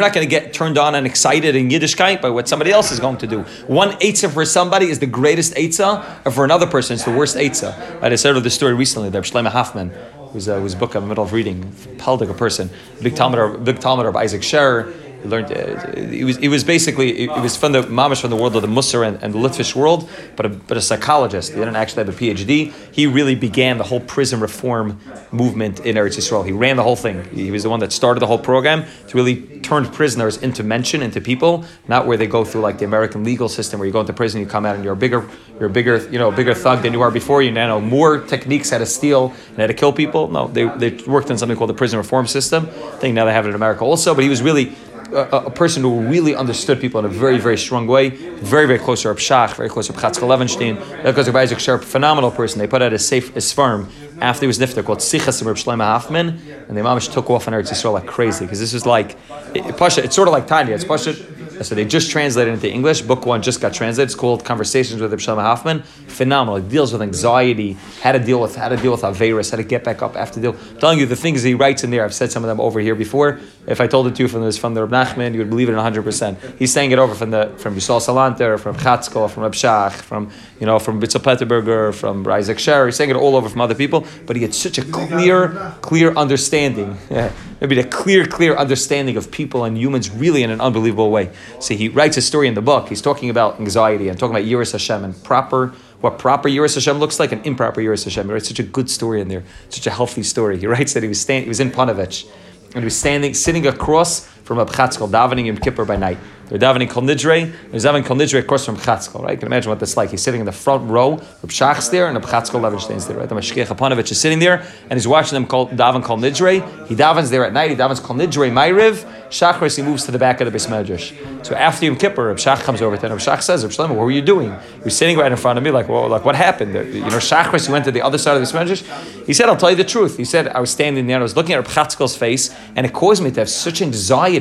not 0.00 0.12
going 0.12 0.26
to 0.26 0.30
get 0.30 0.52
turned 0.54 0.78
on 0.78 0.94
and 0.94 1.06
excited 1.06 1.56
in 1.56 1.68
Yiddishkeit 1.68 2.22
by 2.22 2.30
what 2.30 2.48
somebody 2.48 2.70
else 2.70 2.92
is 2.92 3.00
going 3.00 3.16
to 3.18 3.26
do. 3.26 3.40
One 3.66 3.90
eitzah 3.98 4.32
for 4.32 4.44
somebody 4.44 4.88
is 4.88 5.00
the 5.00 5.06
greatest 5.06 5.54
eitzah, 5.54 6.04
and 6.24 6.32
for 6.32 6.44
another 6.44 6.66
person 6.66 6.94
it's 6.94 7.04
the 7.04 7.10
worst 7.10 7.36
eitzah. 7.36 8.02
I 8.02 8.14
said 8.14 8.36
of 8.36 8.44
the 8.44 8.50
story 8.50 8.74
recently. 8.74 9.10
There, 9.10 9.22
Shlomo 9.22 9.50
Hoffman, 9.50 9.90
who's 10.32 10.48
uh, 10.48 10.60
whose 10.60 10.74
book 10.76 10.94
I'm 10.94 11.02
in 11.02 11.04
the 11.04 11.08
middle 11.08 11.24
of 11.24 11.32
reading, 11.32 11.64
Peldig, 11.96 12.30
a 12.30 12.34
person, 12.34 12.70
big 13.02 13.16
Talmud, 13.16 13.64
big 13.64 13.80
Talmud 13.80 14.06
of 14.06 14.14
Isaac 14.16 14.42
Sher. 14.42 14.92
He 15.22 15.28
learned. 15.28 15.52
Uh, 15.52 15.96
he 15.96 16.24
was. 16.24 16.36
He 16.36 16.48
was 16.48 16.64
basically. 16.64 17.20
It 17.24 17.40
was 17.40 17.56
from 17.56 17.72
the 17.72 17.82
mamish 17.82 18.20
from 18.20 18.30
the 18.30 18.36
world 18.36 18.54
of 18.56 18.62
the 18.62 18.68
Musar 18.68 19.06
and, 19.06 19.22
and 19.22 19.34
the 19.34 19.38
Litvish 19.38 19.74
world, 19.74 20.08
but 20.36 20.46
a, 20.46 20.48
but 20.48 20.76
a 20.76 20.80
psychologist. 20.80 21.52
He 21.52 21.58
didn't 21.58 21.76
actually 21.76 22.04
have 22.04 22.14
a 22.14 22.18
PhD. 22.18 22.72
He 22.92 23.06
really 23.06 23.34
began 23.34 23.78
the 23.78 23.84
whole 23.84 24.00
prison 24.00 24.40
reform 24.40 25.00
movement 25.32 25.80
in 25.80 25.96
Eretz 25.96 26.16
Yisrael. 26.16 26.44
He 26.44 26.52
ran 26.52 26.76
the 26.76 26.82
whole 26.82 26.96
thing. 26.96 27.24
He 27.30 27.50
was 27.50 27.62
the 27.62 27.70
one 27.70 27.80
that 27.80 27.92
started 27.92 28.20
the 28.20 28.26
whole 28.26 28.38
program 28.38 28.84
to 29.08 29.16
really 29.16 29.60
turn 29.60 29.86
prisoners 29.86 30.36
into 30.38 30.62
mention, 30.62 31.02
into 31.02 31.20
people, 31.20 31.64
not 31.88 32.06
where 32.06 32.16
they 32.16 32.26
go 32.26 32.44
through 32.44 32.60
like 32.60 32.78
the 32.78 32.84
American 32.84 33.24
legal 33.24 33.48
system, 33.48 33.80
where 33.80 33.86
you 33.86 33.92
go 33.92 34.00
into 34.00 34.12
prison, 34.12 34.40
you 34.40 34.46
come 34.46 34.64
out, 34.64 34.76
and 34.76 34.84
you're 34.84 34.92
a 34.92 34.96
bigger, 34.96 35.28
you're 35.58 35.68
a 35.68 35.72
bigger, 35.72 35.98
you 36.10 36.18
know, 36.18 36.30
bigger 36.30 36.54
thug 36.54 36.82
than 36.82 36.92
you 36.92 37.00
are 37.00 37.10
before. 37.10 37.42
You 37.42 37.50
now 37.50 37.66
know 37.66 37.80
more 37.80 38.20
techniques 38.20 38.70
how 38.70 38.78
to 38.78 38.86
steal 38.86 39.34
and 39.50 39.58
how 39.58 39.66
to 39.66 39.74
kill 39.74 39.92
people. 39.92 40.28
No, 40.28 40.48
they, 40.48 40.64
they 40.64 40.90
worked 41.04 41.30
on 41.30 41.38
something 41.38 41.56
called 41.56 41.70
the 41.70 41.74
prison 41.74 41.98
reform 41.98 42.26
system. 42.26 42.66
I 42.66 42.96
think 42.98 43.14
now 43.14 43.24
they 43.24 43.32
have 43.32 43.46
it 43.46 43.50
in 43.50 43.54
America 43.54 43.84
also. 43.84 44.14
But 44.14 44.24
he 44.24 44.30
was 44.30 44.42
really 44.42 44.72
a, 45.12 45.50
person 45.50 45.82
who 45.82 46.00
really 46.00 46.34
understood 46.34 46.80
people 46.80 46.98
in 47.00 47.06
a 47.06 47.08
very, 47.08 47.38
very 47.38 47.56
strong 47.56 47.86
way. 47.86 48.10
Very, 48.10 48.66
very 48.66 48.78
close 48.78 49.02
to 49.02 49.08
Reb 49.08 49.18
Shach, 49.18 49.54
very 49.54 49.68
close 49.68 49.86
to 49.86 49.92
Reb 49.92 50.02
Chatzkel 50.02 50.28
Levenstein. 50.28 51.02
Because 51.02 51.28
of 51.28 51.36
Isaac 51.36 51.58
Sher, 51.58 51.78
phenomenal 51.78 52.30
person. 52.30 52.58
They 52.58 52.66
put 52.66 52.82
out 52.82 52.92
a 52.92 52.98
safe 52.98 53.34
a 53.36 53.40
farm 53.40 53.88
after 54.20 54.42
he 54.42 54.46
was 54.46 54.58
nifter 54.58 54.84
called 54.84 54.98
Sichas 54.98 55.44
Reb 55.44 55.56
Shlomo 55.56 55.84
Hoffman, 55.84 56.40
and 56.68 56.76
the 56.76 56.80
Mamish 56.80 57.12
took 57.12 57.30
off 57.30 57.48
on 57.48 57.54
Eretz 57.54 57.70
Yisrael 57.70 57.92
like 57.92 58.06
crazy 58.06 58.44
because 58.44 58.60
this 58.60 58.74
is 58.74 58.84
like 58.84 59.16
it, 59.54 59.76
Pasha, 59.76 60.02
It's 60.04 60.14
sort 60.14 60.28
of 60.28 60.32
like 60.32 60.46
Tanya. 60.46 60.74
It's 60.74 60.84
Pasha. 60.84 61.14
So 61.62 61.74
they 61.74 61.84
just 61.84 62.10
translated 62.10 62.54
into 62.54 62.70
English. 62.70 63.02
Book 63.02 63.26
one 63.26 63.42
just 63.42 63.60
got 63.60 63.74
translated. 63.74 64.08
It's 64.08 64.14
called 64.14 64.44
Conversations 64.44 65.00
with 65.00 65.10
Reb 65.10 65.20
Shlomo 65.20 65.42
Hoffman. 65.42 65.82
Phenomenal. 65.82 66.56
It 66.56 66.68
deals 66.68 66.92
with 66.92 67.02
anxiety, 67.02 67.76
how 68.02 68.12
to 68.12 68.18
deal 68.18 68.40
with 68.40 68.56
how 68.56 68.68
to 68.68 68.76
deal 68.76 68.92
with 68.92 69.02
Averis, 69.02 69.50
how 69.50 69.56
to 69.56 69.64
get 69.64 69.84
back 69.84 70.02
up 70.02 70.16
after 70.16 70.40
deal. 70.40 70.56
I'm 70.70 70.78
telling 70.78 70.98
you 70.98 71.06
the 71.06 71.16
things 71.16 71.42
he 71.42 71.54
writes 71.54 71.84
in 71.84 71.90
there. 71.90 72.04
I've 72.04 72.14
said 72.14 72.30
some 72.30 72.44
of 72.44 72.48
them 72.48 72.60
over 72.60 72.80
here 72.80 72.94
before. 72.94 73.40
If 73.66 73.80
I 73.80 73.86
told 73.86 74.06
it 74.06 74.14
to 74.16 74.22
you 74.22 74.28
from 74.28 74.42
this 74.42 74.56
from 74.56 74.74
the 74.74 74.84
Reb 74.84 74.90
Nachman, 74.90 75.32
you 75.32 75.40
would 75.40 75.50
believe 75.50 75.68
it 75.68 75.74
100. 75.74 76.02
percent 76.02 76.38
He's 76.58 76.72
saying 76.72 76.90
it 76.92 76.98
over 76.98 77.14
from 77.14 77.30
the 77.30 77.52
from 77.58 77.74
Yisrael 77.76 78.00
Salanter, 78.00 78.58
from 78.58 78.76
Chatzkel, 78.76 79.30
from 79.30 79.42
Reb 79.42 79.52
Shach, 79.52 79.92
from 79.92 80.30
you 80.60 80.66
know 80.66 80.78
from 80.78 81.00
Bitzel 81.00 81.20
Petterberger, 81.20 81.94
from 81.94 82.26
Isaac 82.28 82.58
Sher. 82.58 82.86
He's 82.86 82.96
saying 82.96 83.10
it 83.10 83.16
all 83.16 83.36
over 83.36 83.48
from 83.48 83.60
other 83.60 83.74
people. 83.74 84.06
But 84.26 84.36
he 84.36 84.42
had 84.42 84.54
such 84.54 84.78
a 84.78 84.84
clear, 84.84 85.74
clear 85.82 86.12
understanding. 86.14 86.96
Yeah, 87.10 87.32
maybe 87.60 87.78
a 87.78 87.84
clear, 87.84 88.26
clear 88.26 88.56
understanding 88.56 89.16
of 89.16 89.30
people 89.30 89.64
and 89.64 89.76
humans 89.76 90.10
really 90.10 90.42
in 90.42 90.50
an 90.50 90.60
unbelievable 90.60 91.10
way. 91.10 91.30
See, 91.60 91.76
he 91.76 91.88
writes 91.88 92.16
a 92.16 92.22
story 92.22 92.48
in 92.48 92.54
the 92.54 92.62
book. 92.62 92.88
He's 92.88 93.02
talking 93.02 93.30
about 93.30 93.60
anxiety 93.60 94.08
and 94.08 94.18
talking 94.18 94.36
about 94.36 94.46
Yiras 94.46 94.72
Hashem 94.72 95.04
and 95.04 95.22
proper 95.24 95.74
what 96.00 96.18
proper 96.18 96.48
Yiras 96.48 96.74
Hashem 96.74 96.98
looks 96.98 97.18
like 97.18 97.32
and 97.32 97.44
improper 97.44 97.80
Yiras 97.80 98.04
Hashem. 98.04 98.26
He 98.26 98.32
writes 98.32 98.48
such 98.48 98.60
a 98.60 98.62
good 98.62 98.88
story 98.88 99.20
in 99.20 99.28
there, 99.28 99.42
such 99.68 99.86
a 99.86 99.90
healthy 99.90 100.22
story. 100.22 100.58
He 100.58 100.66
writes 100.66 100.94
that 100.94 101.02
he 101.02 101.08
was 101.08 101.20
stand, 101.20 101.44
he 101.44 101.48
was 101.48 101.60
in 101.60 101.70
Panovich 101.70 102.30
and 102.74 102.82
he 102.82 102.84
was 102.84 102.96
standing, 102.96 103.34
sitting 103.34 103.66
across 103.66 104.28
from 104.48 104.58
a 104.58 104.64
Chatzkel, 104.64 105.10
davening 105.10 105.46
in 105.46 105.58
Kippur 105.58 105.84
by 105.84 105.96
night. 105.96 106.16
They're 106.48 106.58
davening 106.58 106.88
Kol 106.88 107.02
Nidre, 107.02 107.52
they're 107.70 107.80
davening 107.80 108.06
Kol 108.06 108.16
Nidre 108.16 108.38
across 108.38 108.64
from 108.64 108.78
Chatzkel, 108.78 109.22
right? 109.22 109.32
You 109.32 109.36
can 109.36 109.48
imagine 109.48 109.68
what 109.68 109.78
that's 109.78 109.98
like. 109.98 110.08
He's 110.08 110.22
sitting 110.22 110.40
in 110.40 110.46
the 110.46 110.52
front 110.52 110.90
row, 110.90 111.10
Reb 111.10 111.50
Shach's 111.50 111.90
there, 111.90 112.06
and 112.06 112.16
Reb 112.16 112.24
Chatzkel 112.24 112.58
Levenstein's 112.58 113.06
there, 113.06 113.18
right? 113.18 113.28
The 113.28 113.34
Mashkiach 113.34 113.66
Apanovich 113.66 114.10
is 114.10 114.18
sitting 114.18 114.38
there, 114.38 114.66
and 114.88 114.94
he's 114.94 115.06
watching 115.06 115.34
them 115.34 115.46
call, 115.46 115.68
daven 115.68 116.02
Kol 116.02 116.16
Nidre. 116.16 116.86
He 116.86 116.94
davens 116.94 117.28
there 117.28 117.44
at 117.44 117.52
night, 117.52 117.68
he 117.68 117.76
davens 117.76 118.02
Kol 118.02 118.16
Nidre 118.16 118.50
Ma'iriv, 118.50 119.04
Shachris, 119.28 119.76
he 119.76 119.82
moves 119.82 120.06
to 120.06 120.10
the 120.10 120.18
back 120.18 120.40
of 120.40 120.50
the 120.50 120.58
Beis 120.58 120.66
Medrash. 120.68 121.14
So 121.44 121.54
after 121.54 121.84
Yom 121.84 121.96
Kippur, 121.96 122.28
Reb 122.28 122.38
Shach 122.38 122.62
comes 122.62 122.80
over 122.80 122.96
to 122.96 123.06
him, 123.06 123.12
Reb 123.12 123.20
Shach 123.20 123.42
says, 123.42 123.62
Reb 123.62 123.72
Shlomo, 123.72 123.90
what 123.90 124.04
were 124.04 124.10
you 124.10 124.22
doing? 124.22 124.56
Was 124.84 124.96
sitting 124.96 125.18
right 125.18 125.30
in 125.30 125.36
front 125.36 125.58
of 125.58 125.64
me, 125.64 125.70
like, 125.70 125.90
well, 125.90 126.08
like 126.08 126.24
what 126.24 126.34
happened? 126.34 126.72
You 126.72 127.00
know, 127.00 127.18
Shachris, 127.18 127.66
he 127.66 127.72
went 127.72 127.84
to 127.84 127.92
the 127.92 128.00
other 128.00 128.16
side 128.16 128.40
of 128.40 128.40
the 128.40 128.46
Beis 128.46 128.58
Medrash. 128.58 129.26
He 129.26 129.34
said, 129.34 129.50
I'll 129.50 129.56
tell 129.58 129.68
you 129.68 129.76
the 129.76 129.84
truth. 129.84 130.16
He 130.16 130.24
said, 130.24 130.48
I 130.48 130.60
was 130.60 130.70
standing 130.70 131.06
there, 131.06 131.16
and 131.16 131.22
I 131.22 131.24
was 131.24 131.36
looking 131.36 131.52
at 131.52 131.58
Reb 131.58 131.66
Chatzkel's 131.66 132.16
face, 132.16 132.56
and 132.74 132.86
it 132.86 132.94
caused 132.94 133.22
me 133.22 133.30
to 133.32 133.40
have 133.40 133.50
such 133.50 133.82
anxiety 133.82 134.37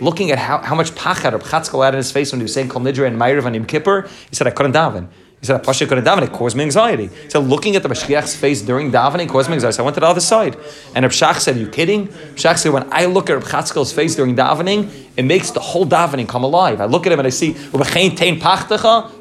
looking 0.00 0.30
at 0.30 0.38
how, 0.38 0.58
how 0.58 0.74
much 0.74 0.92
pachad 0.92 1.32
Reb 1.32 1.42
Chatzkel 1.42 1.84
had 1.84 1.94
in 1.94 1.98
his 1.98 2.12
face 2.12 2.32
when 2.32 2.40
he 2.40 2.44
was 2.44 2.54
saying 2.54 2.68
Kol 2.68 2.82
Nidre 2.82 3.06
and 3.06 3.18
Ma'iriv 3.18 3.44
and 3.46 3.54
Yom 3.54 3.66
Kippur. 3.66 4.08
He 4.28 4.34
said, 4.34 4.46
I 4.46 4.50
couldn't 4.50 4.72
daven. 4.72 5.08
He 5.40 5.46
said, 5.46 5.62
Pasha 5.64 5.86
couldn't 5.86 6.04
daven. 6.04 6.22
It 6.22 6.32
caused 6.32 6.54
me 6.54 6.64
anxiety. 6.64 7.08
So 7.28 7.40
looking 7.40 7.74
at 7.74 7.82
the 7.82 7.88
Mashiach's 7.88 8.36
face 8.36 8.60
during 8.60 8.92
davening 8.92 9.28
caused 9.28 9.48
me 9.48 9.54
anxiety. 9.54 9.76
So 9.76 9.82
I 9.82 9.84
went 9.84 9.94
to 9.94 10.00
the 10.00 10.06
other 10.06 10.20
side. 10.20 10.56
And 10.94 11.02
Reb 11.02 11.12
Shach 11.12 11.38
said, 11.38 11.56
Are 11.56 11.58
you 11.58 11.68
kidding? 11.68 12.06
Reb 12.06 12.36
Shach 12.36 12.58
said, 12.58 12.72
When 12.72 12.92
I 12.92 13.06
look 13.06 13.30
at 13.30 13.34
Reb 13.34 13.44
Chatzkel's 13.44 13.92
face 13.92 14.14
during 14.16 14.36
davening, 14.36 14.90
it 15.16 15.24
makes 15.24 15.50
the 15.50 15.60
whole 15.60 15.86
davening 15.86 16.28
come 16.28 16.44
alive. 16.44 16.80
I 16.80 16.84
look 16.84 17.06
at 17.06 17.12
him 17.12 17.20
and 17.20 17.26
I 17.26 17.30
see, 17.30 17.54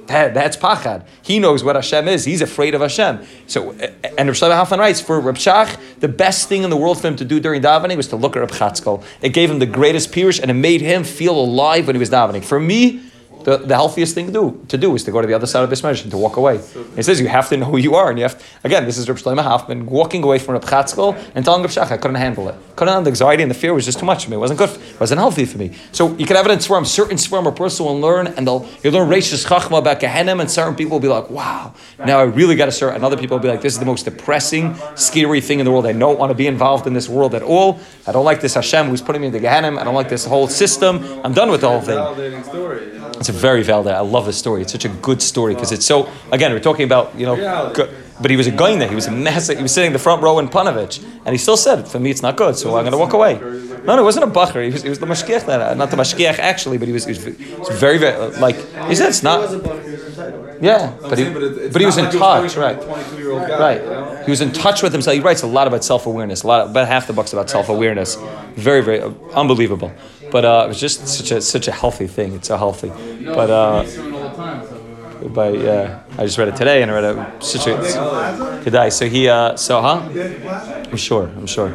that, 0.09 0.33
that's 0.33 0.57
pachad. 0.57 1.05
He 1.21 1.39
knows 1.39 1.63
what 1.63 1.75
Hashem 1.75 2.07
is. 2.07 2.25
He's 2.25 2.41
afraid 2.41 2.75
of 2.75 2.81
Hashem. 2.81 3.25
So, 3.47 3.71
and 3.71 4.29
Shlomo 4.29 4.55
Hoffman 4.55 4.79
writes, 4.79 4.99
for 4.99 5.19
Reb 5.19 5.35
Shach, 5.35 5.79
the 5.99 6.07
best 6.07 6.49
thing 6.49 6.63
in 6.63 6.69
the 6.69 6.77
world 6.77 6.99
for 6.99 7.07
him 7.07 7.15
to 7.15 7.25
do 7.25 7.39
during 7.39 7.61
davening 7.61 7.95
was 7.95 8.07
to 8.07 8.15
look 8.15 8.35
at 8.35 8.39
Reb 8.39 8.51
Chatzkel. 8.51 9.03
It 9.21 9.29
gave 9.29 9.49
him 9.49 9.59
the 9.59 9.65
greatest 9.65 10.11
pirush 10.11 10.41
and 10.41 10.51
it 10.51 10.55
made 10.55 10.81
him 10.81 11.03
feel 11.03 11.39
alive 11.39 11.87
when 11.87 11.95
he 11.95 11.99
was 11.99 12.09
davening. 12.09 12.43
For 12.43 12.59
me, 12.59 13.01
the, 13.49 13.65
the 13.65 13.75
healthiest 13.75 14.13
thing 14.15 14.27
to 14.27 14.31
do 14.31 14.65
to 14.67 14.77
do 14.77 14.95
is 14.95 15.03
to 15.05 15.11
go 15.11 15.21
to 15.21 15.27
the 15.27 15.33
other 15.33 15.47
side 15.47 15.63
of 15.63 15.69
this 15.69 15.83
measure 15.83 16.03
and 16.03 16.11
to 16.11 16.17
walk 16.17 16.37
away. 16.37 16.59
He 16.95 17.03
says 17.03 17.19
you 17.19 17.27
have 17.27 17.49
to 17.49 17.57
know 17.57 17.65
who 17.65 17.77
you 17.77 17.95
are, 17.95 18.09
and 18.09 18.17
you 18.19 18.23
have 18.23 18.37
to, 18.37 18.45
again. 18.63 18.85
This 18.85 18.97
is 18.97 19.07
Reb 19.07 19.17
Shlomo 19.17 19.43
Hoffman 19.43 19.85
walking 19.85 20.23
away 20.23 20.39
from 20.39 20.53
Reb 20.53 20.63
Chatzkel 20.63 21.17
and 21.35 21.45
telling 21.45 21.61
Reb 21.61 21.71
Shach 21.71 21.91
I 21.91 21.97
couldn't 21.97 22.15
handle 22.15 22.47
it. 22.49 22.55
Couldn't 22.75 22.93
handle 22.93 23.03
the 23.03 23.09
anxiety 23.09 23.43
and 23.43 23.51
the 23.51 23.55
fear 23.55 23.73
was 23.73 23.85
just 23.85 23.99
too 23.99 24.05
much 24.05 24.23
for 24.23 24.31
me. 24.31 24.35
It 24.35 24.39
wasn't 24.39 24.59
good. 24.59 24.69
It 24.69 24.99
wasn't 24.99 25.19
healthy 25.19 25.45
for 25.45 25.57
me. 25.57 25.73
So 25.91 26.15
you 26.15 26.25
can 26.25 26.35
have 26.35 26.45
it 26.45 26.51
in 26.51 26.59
Swarm. 26.59 26.85
Certain 26.85 27.17
Swarm 27.17 27.47
a 27.47 27.51
person 27.51 27.85
will 27.85 27.99
learn, 27.99 28.27
and 28.27 28.47
they'll 28.47 28.67
you 28.83 28.91
learn 28.91 29.09
Reishis 29.09 29.45
Chachma 29.45 29.79
about 29.79 29.99
Gehenim, 29.99 30.39
and 30.39 30.49
certain 30.49 30.75
people 30.75 30.91
will 30.91 30.99
be 30.99 31.07
like, 31.07 31.29
wow, 31.29 31.73
now 32.05 32.19
I 32.19 32.23
really 32.23 32.55
got 32.55 32.65
to 32.65 32.71
serve. 32.71 32.95
And 32.95 33.03
other 33.03 33.17
people 33.17 33.37
will 33.37 33.43
be 33.43 33.49
like, 33.49 33.61
this 33.61 33.73
is 33.73 33.79
the 33.79 33.85
most 33.85 34.03
depressing, 34.05 34.75
scary 34.95 35.41
thing 35.41 35.59
in 35.59 35.65
the 35.65 35.71
world. 35.71 35.85
I 35.85 35.93
don't 35.93 36.19
want 36.19 36.29
to 36.31 36.35
be 36.35 36.47
involved 36.47 36.87
in 36.87 36.93
this 36.93 37.09
world 37.09 37.35
at 37.35 37.43
all. 37.43 37.79
I 38.07 38.11
don't 38.11 38.25
like 38.25 38.41
this 38.41 38.53
Hashem 38.53 38.87
who's 38.87 39.01
putting 39.01 39.21
me 39.21 39.27
into 39.27 39.39
Gehenim. 39.39 39.77
I 39.79 39.83
don't 39.83 39.95
like 39.95 40.09
this 40.09 40.25
whole 40.25 40.47
system. 40.47 41.03
I'm 41.23 41.33
done 41.33 41.49
with 41.51 41.61
the 41.61 41.69
whole 41.69 41.81
thing. 41.81 41.97
Validating 41.97 42.43
story. 42.43 42.85
You 42.93 42.99
know? 42.99 43.07
It's 43.19 43.29
a 43.29 43.33
very 43.39 43.63
valid. 43.63 43.93
I 43.93 44.01
love 44.15 44.25
this 44.25 44.37
story. 44.37 44.61
It's 44.61 44.71
such 44.71 44.85
a 44.85 44.89
good 45.07 45.21
story 45.21 45.53
because 45.55 45.71
it's 45.71 45.85
so. 45.85 46.07
Again, 46.31 46.51
we're 46.53 46.59
talking 46.69 46.85
about 46.85 47.05
you 47.19 47.25
know, 47.25 47.35
but 48.21 48.29
he 48.31 48.37
was 48.37 48.47
a 48.47 48.51
guy 48.51 48.75
there. 48.77 48.89
He 48.89 48.95
was 48.95 49.07
a 49.07 49.11
massive. 49.11 49.57
He 49.57 49.63
was 49.63 49.73
sitting 49.73 49.87
in 49.91 49.93
the 49.93 49.99
front 50.07 50.21
row 50.21 50.39
in 50.39 50.47
Panovich, 50.49 50.95
and 51.25 51.29
he 51.35 51.37
still 51.37 51.57
said, 51.57 51.87
"For 51.87 51.99
me, 51.99 52.09
it's 52.11 52.21
not 52.21 52.35
good, 52.37 52.55
so 52.57 52.75
I'm 52.75 52.83
going 52.83 52.91
to 52.91 52.97
walk 53.05 53.13
away." 53.13 53.33
No, 53.85 53.95
no, 53.95 53.99
it 53.99 54.03
wasn't 54.11 54.25
a 54.25 54.33
bacher. 54.39 54.61
He 54.65 54.71
was, 54.71 54.83
he 54.83 54.89
was 54.89 54.99
the 54.99 55.05
mashkiach. 55.05 55.45
That 55.45 55.77
not 55.77 55.89
the 55.89 55.97
mashkiach 55.97 56.37
actually, 56.39 56.77
but 56.77 56.87
he 56.89 56.93
was, 56.93 57.05
he 57.05 57.11
was, 57.13 57.23
he 57.23 57.55
was 57.55 57.69
very, 57.79 57.97
very 57.97 58.15
like 58.47 58.57
he 58.89 58.95
said, 58.95 59.07
it's 59.09 59.23
not. 59.23 59.39
Yeah, 60.61 60.93
but 61.01 61.17
he, 61.17 61.23
But 61.29 61.43
it- 61.43 61.57
it's 61.57 61.73
but 61.73 61.79
he 61.79 61.85
was 61.85 61.97
in 61.97 62.05
touch, 62.11 62.57
right? 62.57 62.77
from 62.83 62.91
a 62.91 62.95
22-year-old 63.03 63.47
guy, 63.47 63.59
Right. 63.67 64.25
He 64.25 64.31
was 64.31 64.41
in 64.41 64.51
touch 64.51 64.83
with 64.83 64.91
himself. 64.91 65.15
He 65.15 65.21
writes 65.21 65.41
a 65.43 65.47
lot 65.47 65.67
about 65.67 65.85
self 65.85 66.05
awareness. 66.05 66.43
A 66.43 66.47
lot, 66.47 66.67
about 66.69 66.87
half 66.89 67.07
the 67.07 67.13
book's 67.13 67.31
about 67.31 67.49
self 67.49 67.69
awareness. 67.69 68.17
Very, 68.55 68.81
very 68.81 68.99
uh, 69.01 69.11
unbelievable. 69.33 69.91
But 70.31 70.45
uh, 70.45 70.63
it 70.65 70.67
was 70.69 70.79
just 70.79 71.07
such 71.07 71.31
a 71.31 71.41
such 71.41 71.67
a 71.67 71.71
healthy 71.71 72.07
thing. 72.07 72.33
It's 72.33 72.47
so 72.47 72.57
healthy. 72.57 72.89
But 73.25 73.49
uh, 73.49 73.83
but 75.29 75.57
yeah, 75.57 76.03
I 76.17 76.25
just 76.25 76.37
read 76.37 76.47
it 76.47 76.55
today 76.55 76.81
and 76.81 76.91
I 76.91 77.01
read 77.01 77.17
it 77.17 77.43
such 77.43 77.67
a 77.67 78.61
today. 78.63 78.89
So 78.89 79.09
he 79.09 79.27
uh, 79.27 79.55
so 79.55 79.81
huh? 79.81 80.01
I'm 80.91 80.97
sure. 80.97 81.27
I'm 81.27 81.47
sure. 81.47 81.69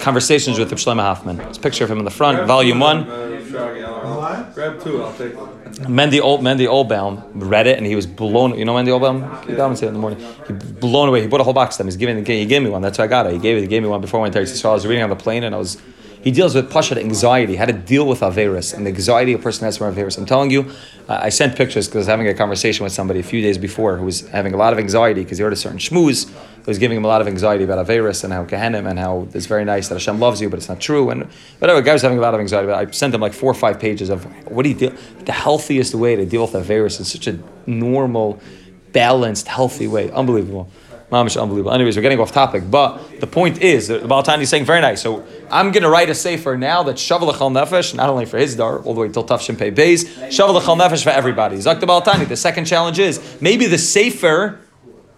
Conversations 0.00 0.58
with 0.58 0.70
Reb 0.70 0.78
Shlomo 0.78 1.00
Hoffman. 1.00 1.40
It's 1.40 1.58
a 1.58 1.60
picture 1.60 1.84
of 1.84 1.90
him 1.90 1.98
in 1.98 2.04
the 2.04 2.10
front, 2.10 2.46
volume 2.46 2.80
one. 2.80 3.08
Uh, 3.08 4.50
Grab 4.54 4.82
two, 4.82 5.02
I'll 5.02 5.12
take 5.14 5.36
one. 5.36 5.48
Mendy 5.86 6.20
Old 6.20 6.40
Mendy 6.40 6.66
Oldbaum 6.66 7.24
read 7.34 7.66
it 7.66 7.76
and 7.78 7.86
he 7.86 7.96
was 7.96 8.06
blown. 8.06 8.58
You 8.58 8.64
know 8.64 8.74
Mendy 8.74 8.88
Oldbaum? 8.88 9.46
He 9.46 9.54
got 9.54 9.70
him 9.70 9.76
say 9.76 9.86
it 9.86 9.88
in 9.88 9.94
the 9.94 10.00
morning. 10.00 10.20
He 10.46 10.52
blown 10.52 11.08
away. 11.08 11.22
He 11.22 11.26
bought 11.28 11.40
a 11.40 11.44
whole 11.44 11.52
box 11.52 11.74
of 11.74 11.78
them. 11.78 11.86
He's 11.88 11.96
giving. 11.96 12.24
He 12.24 12.46
gave 12.46 12.62
me 12.62 12.70
one. 12.70 12.82
That's 12.82 12.98
why 12.98 13.04
I 13.04 13.08
got 13.08 13.26
it. 13.26 13.32
He 13.32 13.38
gave 13.38 13.56
it. 13.56 13.62
He 13.62 13.66
gave 13.66 13.82
me 13.82 13.88
one 13.88 14.00
before 14.00 14.20
I 14.20 14.22
went 14.22 14.34
there. 14.34 14.46
So 14.46 14.70
I 14.70 14.72
was 14.72 14.86
reading 14.86 15.02
on 15.02 15.10
the 15.10 15.16
plane 15.16 15.44
and 15.44 15.54
I 15.54 15.58
was. 15.58 15.80
He 16.22 16.30
deals 16.30 16.54
with 16.54 16.70
pasha 16.70 16.96
anxiety, 16.98 17.56
how 17.56 17.64
to 17.64 17.72
deal 17.72 18.06
with 18.06 18.20
averus 18.20 18.72
and 18.72 18.86
the 18.86 18.90
anxiety 18.90 19.32
a 19.32 19.38
person 19.38 19.64
has 19.64 19.76
from 19.76 19.92
averus. 19.92 20.16
I'm 20.16 20.24
telling 20.24 20.52
you, 20.52 20.70
uh, 21.08 21.18
I 21.20 21.30
sent 21.30 21.56
pictures 21.56 21.88
because 21.88 21.96
I 21.96 21.98
was 21.98 22.06
having 22.06 22.28
a 22.28 22.34
conversation 22.34 22.84
with 22.84 22.92
somebody 22.92 23.18
a 23.18 23.24
few 23.24 23.42
days 23.42 23.58
before 23.58 23.96
who 23.96 24.04
was 24.04 24.28
having 24.28 24.54
a 24.54 24.56
lot 24.56 24.72
of 24.72 24.78
anxiety 24.78 25.24
because 25.24 25.38
he 25.38 25.44
heard 25.44 25.52
a 25.52 25.56
certain 25.56 25.78
shmooze 25.78 26.32
that 26.58 26.66
was 26.66 26.78
giving 26.78 26.96
him 26.96 27.04
a 27.04 27.08
lot 27.08 27.20
of 27.20 27.26
anxiety 27.26 27.64
about 27.64 27.84
averus 27.84 28.22
and 28.22 28.32
how 28.32 28.44
Gehenim 28.44 28.88
and 28.88 29.00
how 29.00 29.26
it's 29.34 29.46
very 29.46 29.64
nice 29.64 29.88
that 29.88 29.96
Hashem 29.96 30.20
loves 30.20 30.40
you, 30.40 30.48
but 30.48 30.58
it's 30.60 30.68
not 30.68 30.80
true. 30.80 31.10
And 31.10 31.24
whatever, 31.58 31.80
the 31.80 31.84
guy 31.84 31.92
was 31.92 32.02
having 32.02 32.18
a 32.18 32.20
lot 32.20 32.34
of 32.34 32.40
anxiety. 32.40 32.68
But 32.68 32.86
I 32.86 32.88
sent 32.92 33.12
him 33.12 33.20
like 33.20 33.32
four 33.32 33.50
or 33.50 33.54
five 33.54 33.80
pages 33.80 34.08
of 34.08 34.24
what 34.48 34.62
do 34.62 34.68
you 34.68 34.76
deal 34.76 34.94
the 35.24 35.32
healthiest 35.32 35.92
way 35.92 36.14
to 36.14 36.24
deal 36.24 36.42
with 36.42 36.52
averus 36.52 37.00
in 37.00 37.04
such 37.04 37.26
a 37.26 37.36
normal, 37.66 38.40
balanced, 38.92 39.48
healthy 39.48 39.88
way. 39.88 40.08
Unbelievable. 40.12 40.70
Mamish 41.12 41.40
unbelievable. 41.40 41.72
Anyways, 41.72 41.94
we're 41.94 42.02
getting 42.02 42.18
off 42.18 42.32
topic, 42.32 42.70
but 42.70 43.20
the 43.20 43.26
point 43.26 43.60
is, 43.60 43.88
the 43.88 43.98
Balatanya 43.98 44.40
is 44.40 44.48
saying 44.48 44.64
very 44.64 44.80
nice. 44.80 45.02
So 45.02 45.26
I'm 45.50 45.70
going 45.70 45.82
to 45.82 45.90
write 45.90 46.08
a 46.08 46.14
sefer 46.14 46.56
now 46.56 46.82
that 46.84 46.96
Shaval 46.96 47.36
Chal 47.36 47.50
Nefesh, 47.50 47.94
not 47.94 48.08
only 48.08 48.24
for 48.24 48.38
his 48.38 48.56
dar, 48.56 48.78
all 48.78 48.94
the 48.94 49.00
way 49.02 49.08
till 49.10 49.22
Tafshin 49.22 49.58
Pei 49.58 49.70
Beis, 49.70 50.04
Shaval 50.28 50.64
Chal 50.64 50.74
Nefesh 50.74 51.04
for 51.04 51.10
everybody. 51.10 51.60
Zak 51.60 51.80
the 51.80 51.86
Balatanya. 51.86 52.26
The 52.26 52.36
second 52.36 52.64
challenge 52.64 52.98
is 52.98 53.20
maybe 53.42 53.66
the 53.66 53.76
sefer 53.76 54.58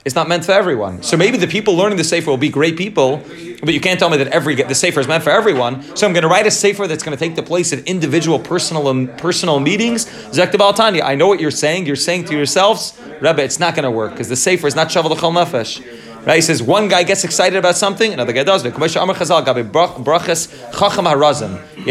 is 0.05 0.17
not 0.17 0.29
meant 0.29 0.45
for 0.45 0.53
everyone. 0.53 1.03
So 1.03 1.17
maybe 1.17 1.39
the 1.39 1.47
people 1.47 1.75
learning 1.75 1.97
the 1.97 2.05
sefer 2.05 2.29
will 2.29 2.37
be 2.37 2.51
great 2.51 2.77
people, 2.77 3.23
but 3.63 3.73
you 3.73 3.81
can't 3.81 3.99
tell 3.99 4.11
me 4.11 4.19
that 4.19 4.29
every 4.29 4.55
the 4.57 4.75
sefer 4.75 4.99
is 5.01 5.09
meant 5.09 5.23
for 5.23 5.31
everyone. 5.31 5.83
So 5.97 6.07
I'm 6.07 6.13
going 6.13 6.25
to 6.25 6.29
write 6.29 6.47
a 6.47 6.51
sefer 6.51 6.87
that's 6.87 7.03
going 7.05 7.17
to 7.17 7.25
take 7.25 7.37
the 7.37 7.43
place 7.43 7.73
of 7.73 7.85
individual 7.85 8.39
personal 8.41 9.07
personal 9.17 9.61
meetings. 9.61 10.11
Zak 10.33 10.51
the 10.51 10.59
Balatanya. 10.59 11.03
I 11.03 11.15
know 11.15 11.29
what 11.29 11.41
you're 11.41 11.53
saying. 11.53 11.87
You're 11.87 11.97
saying 11.97 12.25
to 12.25 12.37
yourselves, 12.37 13.01
Rebbe, 13.25 13.43
it's 13.43 13.59
not 13.59 13.75
going 13.75 13.85
to 13.85 13.91
work 13.91 14.13
because 14.13 14.29
the 14.29 14.37
sefer 14.37 14.67
is 14.67 14.77
not 14.77 14.89
Shaval 14.89 15.19
Chal 15.19 15.33
Nefesh. 15.33 15.83
Right? 16.27 16.37
He 16.37 16.41
says 16.41 16.63
one 16.63 16.89
guy 16.89 17.03
gets 17.03 17.23
excited 17.23 17.59
about 17.59 17.77
something, 17.77 18.13
another 18.13 18.33
guy 18.33 18.45
doesn't. 18.45 18.73
Yeah, 18.75 18.81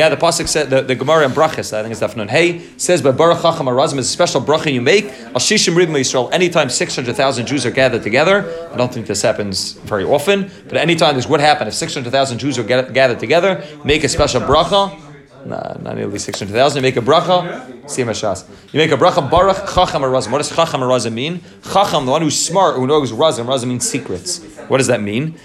the 0.10 0.18
pasuk 0.18 0.48
said 0.48 0.72
the, 0.72 0.82
the 0.82 0.96
Gemara 0.96 1.26
in 1.26 1.32
Brachas, 1.32 1.72
I 1.72 1.84
think 1.84 1.92
it's 1.92 2.02
Dafnun 2.02 2.30
Hey, 2.32 2.62
says 2.78 3.04
by 3.04 3.12
Baruch 3.12 3.44
Chacham 3.44 3.68
Harazim 3.68 4.00
is 4.00 4.08
a 4.08 4.10
special 4.10 4.42
bracha 4.42 4.74
you 4.74 4.82
make. 4.82 5.06
Al 5.06 5.34
Shishim 5.34 5.76
Ribim 5.76 5.96
Yisrael. 6.00 6.34
Anytime 6.34 6.70
six 6.70 6.96
hundred 6.96 7.16
thousand 7.16 7.46
Jews 7.46 7.64
are 7.68 7.72
gathered 7.72 8.02
together, 8.02 8.70
I 8.74 8.76
don't 8.76 8.92
think 8.92 9.06
this 9.06 9.22
happens 9.22 9.74
very 9.74 10.04
often, 10.04 10.50
but 10.68 10.78
anytime 10.78 11.14
this 11.16 11.28
would 11.28 11.40
happen 11.40 11.68
if 11.68 11.76
six 11.76 11.94
hundred 11.94 12.10
thousand 12.10 12.40
Jews 12.40 12.58
are 12.58 12.64
gathered 12.64 13.20
together, 13.20 13.64
make 13.86 14.04
a 14.04 14.10
special 14.10 14.42
bracha. 14.42 15.00
Nah, 15.46 15.76
not 15.82 15.96
nearly 15.98 16.20
600,000. 16.20 16.78
You 16.78 16.82
make 16.82 16.96
a 16.96 17.02
bracha, 17.02 17.90
see 17.90 18.04
Mashas. 18.04 18.48
You 18.72 18.78
make 18.78 18.92
a 18.92 18.96
bracha, 18.96 19.30
Baruch 19.30 19.58
Chacham 19.74 20.02
Razim. 20.02 20.32
What 20.32 20.38
does 20.38 20.56
Chacham 20.56 20.82
Razim 20.82 21.14
mean? 21.14 21.42
Chacham, 21.64 22.06
the 22.06 22.12
one 22.12 22.22
who's 22.22 22.40
smart, 22.40 22.76
who 22.76 22.88
knows 22.88 23.12
Razim. 23.12 23.46
Razim 23.46 23.68
means 23.68 23.90
secrets. 23.90 24.40
What 24.70 24.78
does 24.78 24.88
that 24.88 25.02
mean? 25.02 25.38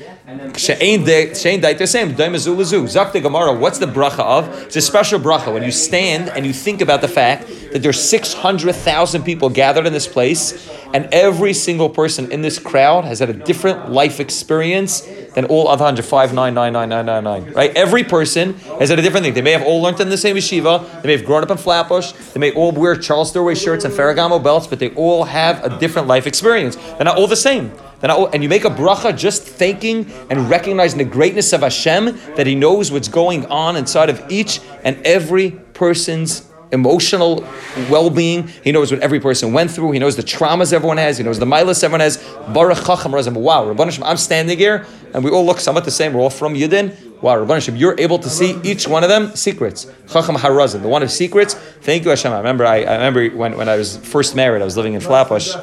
She'ain 0.56 1.04
dait 1.04 1.34
the 1.78 1.86
same. 1.86 2.14
Daimazu 2.14 2.56
lazu. 2.56 2.86
Zak 2.86 3.12
the. 3.12 3.20
What's 3.58 3.78
the 3.78 3.86
bracha 3.86 4.20
of? 4.20 4.48
It's 4.64 4.76
a 4.76 4.80
special 4.80 5.18
bracha 5.18 5.52
when 5.52 5.62
you 5.62 5.72
stand 5.72 6.28
and 6.30 6.46
you 6.46 6.52
think 6.52 6.80
about 6.80 7.00
the 7.00 7.08
fact 7.08 7.48
that 7.72 7.82
there's 7.82 8.02
600,000 8.02 9.22
people 9.22 9.50
gathered 9.50 9.86
in 9.86 9.92
this 9.92 10.06
place, 10.06 10.70
and 10.94 11.08
every 11.12 11.52
single 11.52 11.90
person 11.90 12.30
in 12.32 12.42
this 12.42 12.58
crowd 12.58 13.04
has 13.04 13.18
had 13.18 13.30
a 13.30 13.34
different 13.34 13.90
life 13.90 14.20
experience 14.20 15.02
than 15.34 15.44
all 15.44 15.68
other 15.68 15.84
105,999,999. 15.84 17.54
Right? 17.54 17.76
Every 17.76 18.04
person 18.04 18.54
has 18.80 18.88
had 18.88 18.98
a 18.98 19.02
different 19.02 19.24
thing. 19.24 19.34
They 19.34 19.42
may 19.42 19.52
have 19.52 19.62
all 19.62 19.82
learned 19.82 20.00
in 20.00 20.08
the 20.08 20.16
same 20.16 20.36
yeshiva. 20.36 21.02
They 21.02 21.08
may 21.08 21.16
have 21.16 21.26
grown 21.26 21.42
up 21.42 21.50
in 21.50 21.56
Flatbush. 21.56 22.12
They 22.32 22.40
may 22.40 22.52
all 22.52 22.72
wear 22.72 22.96
Charles 22.96 23.32
Tyrwhitt 23.32 23.62
shirts 23.62 23.84
and 23.84 23.92
Ferragamo 23.92 24.42
belts, 24.42 24.66
but 24.66 24.78
they 24.78 24.90
all 24.94 25.24
have 25.24 25.64
a 25.64 25.78
different 25.78 26.08
life 26.08 26.26
experience. 26.26 26.76
They're 26.76 27.04
not 27.04 27.16
all 27.16 27.26
the 27.26 27.36
same. 27.36 27.72
All, 28.02 28.26
and 28.26 28.42
you 28.42 28.48
make 28.48 28.64
a 28.64 28.70
bracha 28.70 29.16
just 29.16 29.42
thanking 29.42 30.10
and 30.30 30.48
recognizing 30.48 30.98
the 30.98 31.04
greatness 31.04 31.52
of 31.52 31.62
Hashem 31.62 32.16
that 32.36 32.46
He 32.46 32.54
knows 32.54 32.92
what's 32.92 33.08
going 33.08 33.46
on 33.46 33.76
inside 33.76 34.08
of 34.08 34.22
each 34.30 34.60
and 34.84 34.96
every 35.04 35.50
person's 35.50 36.47
emotional 36.72 37.44
well-being. 37.90 38.48
He 38.62 38.72
knows 38.72 38.90
what 38.90 39.00
every 39.00 39.20
person 39.20 39.52
went 39.52 39.70
through. 39.70 39.92
He 39.92 39.98
knows 39.98 40.16
the 40.16 40.22
traumas 40.22 40.72
everyone 40.72 40.98
has. 40.98 41.18
He 41.18 41.24
knows 41.24 41.38
the 41.38 41.46
milas 41.46 41.82
everyone 41.82 42.00
has. 42.00 42.16
Baruch 42.52 42.84
Chacham 42.84 43.12
Razim. 43.12 43.34
Wow, 43.34 43.66
Rabban 43.66 43.84
Hashem, 43.86 44.04
I'm 44.04 44.16
standing 44.16 44.58
here 44.58 44.86
and 45.14 45.24
we 45.24 45.30
all 45.30 45.44
look 45.44 45.60
somewhat 45.60 45.84
the 45.84 45.90
same. 45.90 46.12
We're 46.12 46.20
all 46.20 46.30
from 46.30 46.54
Yidden. 46.54 46.94
Wow, 47.22 47.44
Rabban 47.44 47.54
Hashem, 47.54 47.76
you're 47.76 47.98
able 47.98 48.18
to 48.18 48.28
see 48.28 48.58
each 48.62 48.86
one 48.86 49.02
of 49.02 49.08
them 49.08 49.34
secrets. 49.34 49.86
Chacham 50.08 50.36
Harazim, 50.36 50.82
the 50.82 50.88
one 50.88 51.02
of 51.02 51.10
secrets. 51.10 51.54
Thank 51.54 52.04
you, 52.04 52.10
Hashem. 52.10 52.32
I 52.32 52.38
remember. 52.38 52.64
I, 52.64 52.82
I 52.82 52.94
remember 52.94 53.28
when, 53.30 53.56
when 53.56 53.68
I 53.68 53.76
was 53.76 53.96
first 53.96 54.36
married. 54.36 54.62
I 54.62 54.64
was 54.64 54.76
living 54.76 54.94
in 54.94 55.00
Flatbush. 55.00 55.54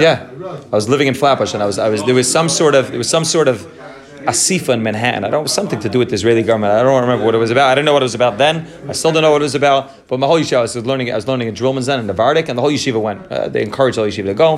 Yeah, 0.00 0.30
I 0.72 0.74
was 0.74 0.88
living 0.88 1.08
in 1.08 1.14
Flatbush, 1.14 1.52
and 1.52 1.62
I 1.62 1.66
was 1.66 1.78
I 1.78 1.88
was 1.88 2.02
there 2.04 2.14
was 2.14 2.30
some 2.30 2.48
sort 2.48 2.74
of 2.74 2.88
there 2.88 2.98
was 2.98 3.10
some 3.10 3.24
sort 3.24 3.48
of 3.48 3.70
asifa 4.26 4.74
in 4.74 4.82
Manhattan. 4.82 5.24
I 5.24 5.30
don't 5.30 5.48
something 5.48 5.80
to 5.80 5.88
do 5.88 5.98
with 5.98 6.08
the 6.08 6.14
Israeli 6.14 6.42
government. 6.42 6.72
I 6.72 6.82
don't 6.82 7.00
remember 7.00 7.24
what 7.24 7.34
it 7.34 7.38
was 7.38 7.50
about. 7.50 7.70
I 7.70 7.74
didn't 7.74 7.86
know 7.86 7.92
what 7.92 8.02
it 8.02 8.10
was 8.10 8.14
about 8.14 8.38
then. 8.38 8.66
I 8.88 8.92
still 8.92 9.12
don't 9.12 9.22
know 9.22 9.30
what 9.30 9.42
it 9.42 9.44
was 9.44 9.54
about. 9.54 10.08
But 10.08 10.20
my 10.20 10.26
whole 10.26 10.38
yeshiva, 10.38 10.58
I 10.58 10.60
was 10.62 10.76
learning. 10.76 11.12
I 11.12 11.16
was 11.16 11.26
learning 11.26 11.48
in 11.48 11.54
Drillman's 11.54 11.86
then 11.86 12.00
in 12.00 12.06
Navardic, 12.06 12.48
and 12.48 12.58
the 12.58 12.62
whole 12.62 12.70
yeshiva 12.70 13.00
went. 13.00 13.26
Uh, 13.30 13.48
they 13.48 13.62
encouraged 13.62 13.96
the 13.96 14.02
whole 14.02 14.10
yeshiva 14.10 14.26
to 14.26 14.34
go. 14.34 14.56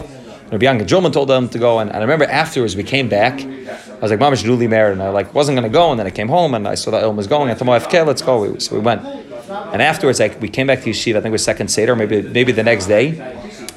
Rabbi 0.50 0.64
Young 0.64 0.80
Drillman 0.80 1.12
told 1.12 1.28
them 1.28 1.48
to 1.50 1.58
go, 1.58 1.78
and, 1.78 1.90
and 1.90 1.98
I 1.98 2.00
remember 2.00 2.24
afterwards 2.24 2.74
we 2.74 2.82
came 2.82 3.08
back. 3.08 3.34
I 3.40 4.00
was 4.00 4.10
like, 4.10 4.20
"Mamash 4.20 4.44
newly 4.44 4.66
married," 4.66 4.92
and 4.92 5.02
I 5.02 5.10
like 5.10 5.34
wasn't 5.34 5.56
going 5.56 5.70
to 5.70 5.78
go, 5.78 5.90
and 5.90 5.98
then 6.00 6.06
I 6.06 6.10
came 6.10 6.28
home 6.28 6.54
and 6.54 6.66
I 6.66 6.74
saw 6.74 6.90
that 6.92 7.02
Ilm 7.02 7.16
was 7.16 7.26
going. 7.26 7.50
I 7.50 7.54
told 7.54 7.68
thought, 7.68 7.86
"Okay, 7.88 8.02
let's 8.02 8.22
go." 8.22 8.42
We, 8.42 8.60
so 8.60 8.74
we 8.74 8.80
went, 8.80 9.04
and 9.04 9.82
afterwards, 9.82 10.20
like 10.20 10.40
we 10.40 10.48
came 10.48 10.66
back 10.66 10.82
to 10.84 10.90
yeshiva. 10.90 11.16
I 11.16 11.20
think 11.20 11.26
it 11.26 11.32
was 11.32 11.44
second 11.44 11.68
seder, 11.68 11.94
maybe 11.94 12.22
maybe 12.22 12.52
the 12.52 12.64
next 12.64 12.86
day, 12.86 13.06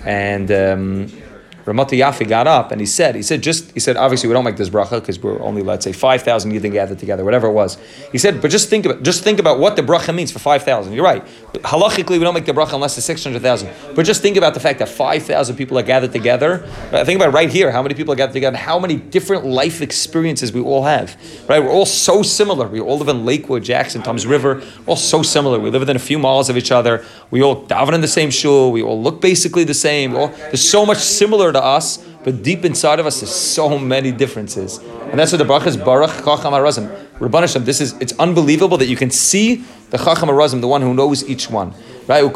and. 0.05 0.51
Um, 0.51 1.20
Ramata 1.65 1.97
Yafi 1.97 2.27
got 2.27 2.47
up 2.47 2.71
and 2.71 2.81
he 2.81 2.87
said, 2.87 3.15
he 3.15 3.21
said, 3.21 3.41
just, 3.43 3.71
he 3.71 3.79
said, 3.79 3.95
obviously 3.95 4.27
we 4.27 4.33
don't 4.33 4.43
make 4.43 4.57
this 4.57 4.69
bracha 4.69 4.99
because 4.99 5.19
we're 5.19 5.41
only, 5.41 5.61
let's 5.61 5.83
say, 5.83 5.91
5,000 5.91 6.51
Yidden 6.51 6.71
gathered 6.71 6.99
together, 6.99 7.23
whatever 7.23 7.47
it 7.47 7.51
was. 7.51 7.77
He 8.11 8.17
said, 8.17 8.41
but 8.41 8.49
just 8.49 8.69
think 8.69 8.85
about, 8.85 9.03
just 9.03 9.23
think 9.23 9.39
about 9.39 9.59
what 9.59 9.75
the 9.75 9.81
bracha 9.81 10.13
means 10.13 10.31
for 10.31 10.39
5,000. 10.39 10.93
You're 10.93 11.03
right. 11.03 11.23
Halachically, 11.53 12.17
we 12.17 12.19
don't 12.19 12.33
make 12.33 12.45
the 12.45 12.53
bracha 12.53 12.73
unless 12.73 12.97
it's 12.97 13.05
600,000. 13.05 13.69
But 13.95 14.05
just 14.05 14.21
think 14.21 14.37
about 14.37 14.53
the 14.53 14.59
fact 14.59 14.79
that 14.79 14.89
5,000 14.89 15.55
people 15.55 15.77
are 15.77 15.83
gathered 15.83 16.11
together. 16.11 16.59
Think 16.91 17.21
about 17.21 17.33
right 17.33 17.49
here, 17.49 17.71
how 17.71 17.83
many 17.83 17.93
people 17.93 18.13
are 18.13 18.17
gathered 18.17 18.33
together, 18.33 18.57
how 18.57 18.79
many 18.79 18.95
different 18.95 19.45
life 19.45 19.81
experiences 19.81 20.51
we 20.51 20.61
all 20.61 20.83
have, 20.83 21.15
right? 21.47 21.59
We're 21.59 21.69
all 21.69 21.85
so 21.85 22.23
similar. 22.23 22.67
We 22.67 22.79
all 22.79 22.97
live 22.97 23.09
in 23.09 23.25
Lakewood, 23.25 23.63
Jackson, 23.63 24.01
Tom's 24.01 24.25
River, 24.25 24.63
all 24.87 24.95
so 24.95 25.21
similar. 25.21 25.59
We 25.59 25.69
live 25.69 25.81
within 25.81 25.95
a 25.95 25.99
few 25.99 26.17
miles 26.17 26.49
of 26.49 26.57
each 26.57 26.71
other. 26.71 27.05
We 27.29 27.43
all 27.43 27.65
daven 27.67 27.93
in 27.93 28.01
the 28.01 28.07
same 28.07 28.31
shul. 28.31 28.71
We 28.71 28.81
all 28.81 29.01
look 29.01 29.21
basically 29.21 29.63
the 29.63 29.73
same. 29.73 30.15
All, 30.15 30.27
there's 30.27 30.67
so 30.67 30.85
much 30.85 30.97
similar 30.97 31.50
to 31.51 31.63
us, 31.63 31.97
but 32.23 32.43
deep 32.43 32.65
inside 32.65 32.99
of 32.99 33.05
us, 33.05 33.21
there's 33.21 33.33
so 33.33 33.77
many 33.77 34.11
differences. 34.11 34.77
And 34.77 35.19
that's 35.19 35.31
what 35.31 35.39
the 35.39 35.45
bracha 35.45 35.67
is, 35.67 35.77
Baruch 35.77 36.11
Chacham 36.23 36.53
HaRazim. 36.53 36.89
Rabban 37.19 37.41
Hashem, 37.41 37.65
this 37.65 37.81
is, 37.81 37.93
it's 37.99 38.13
unbelievable 38.19 38.77
that 38.77 38.87
you 38.87 38.95
can 38.95 39.11
see 39.11 39.63
the 39.89 39.97
Chacham 39.97 40.29
HaRazim, 40.29 40.61
the 40.61 40.67
one 40.67 40.81
who 40.81 40.93
knows 40.93 41.27
each 41.29 41.49
one. 41.49 41.73
Right? 42.07 42.23
Right? 42.23 42.33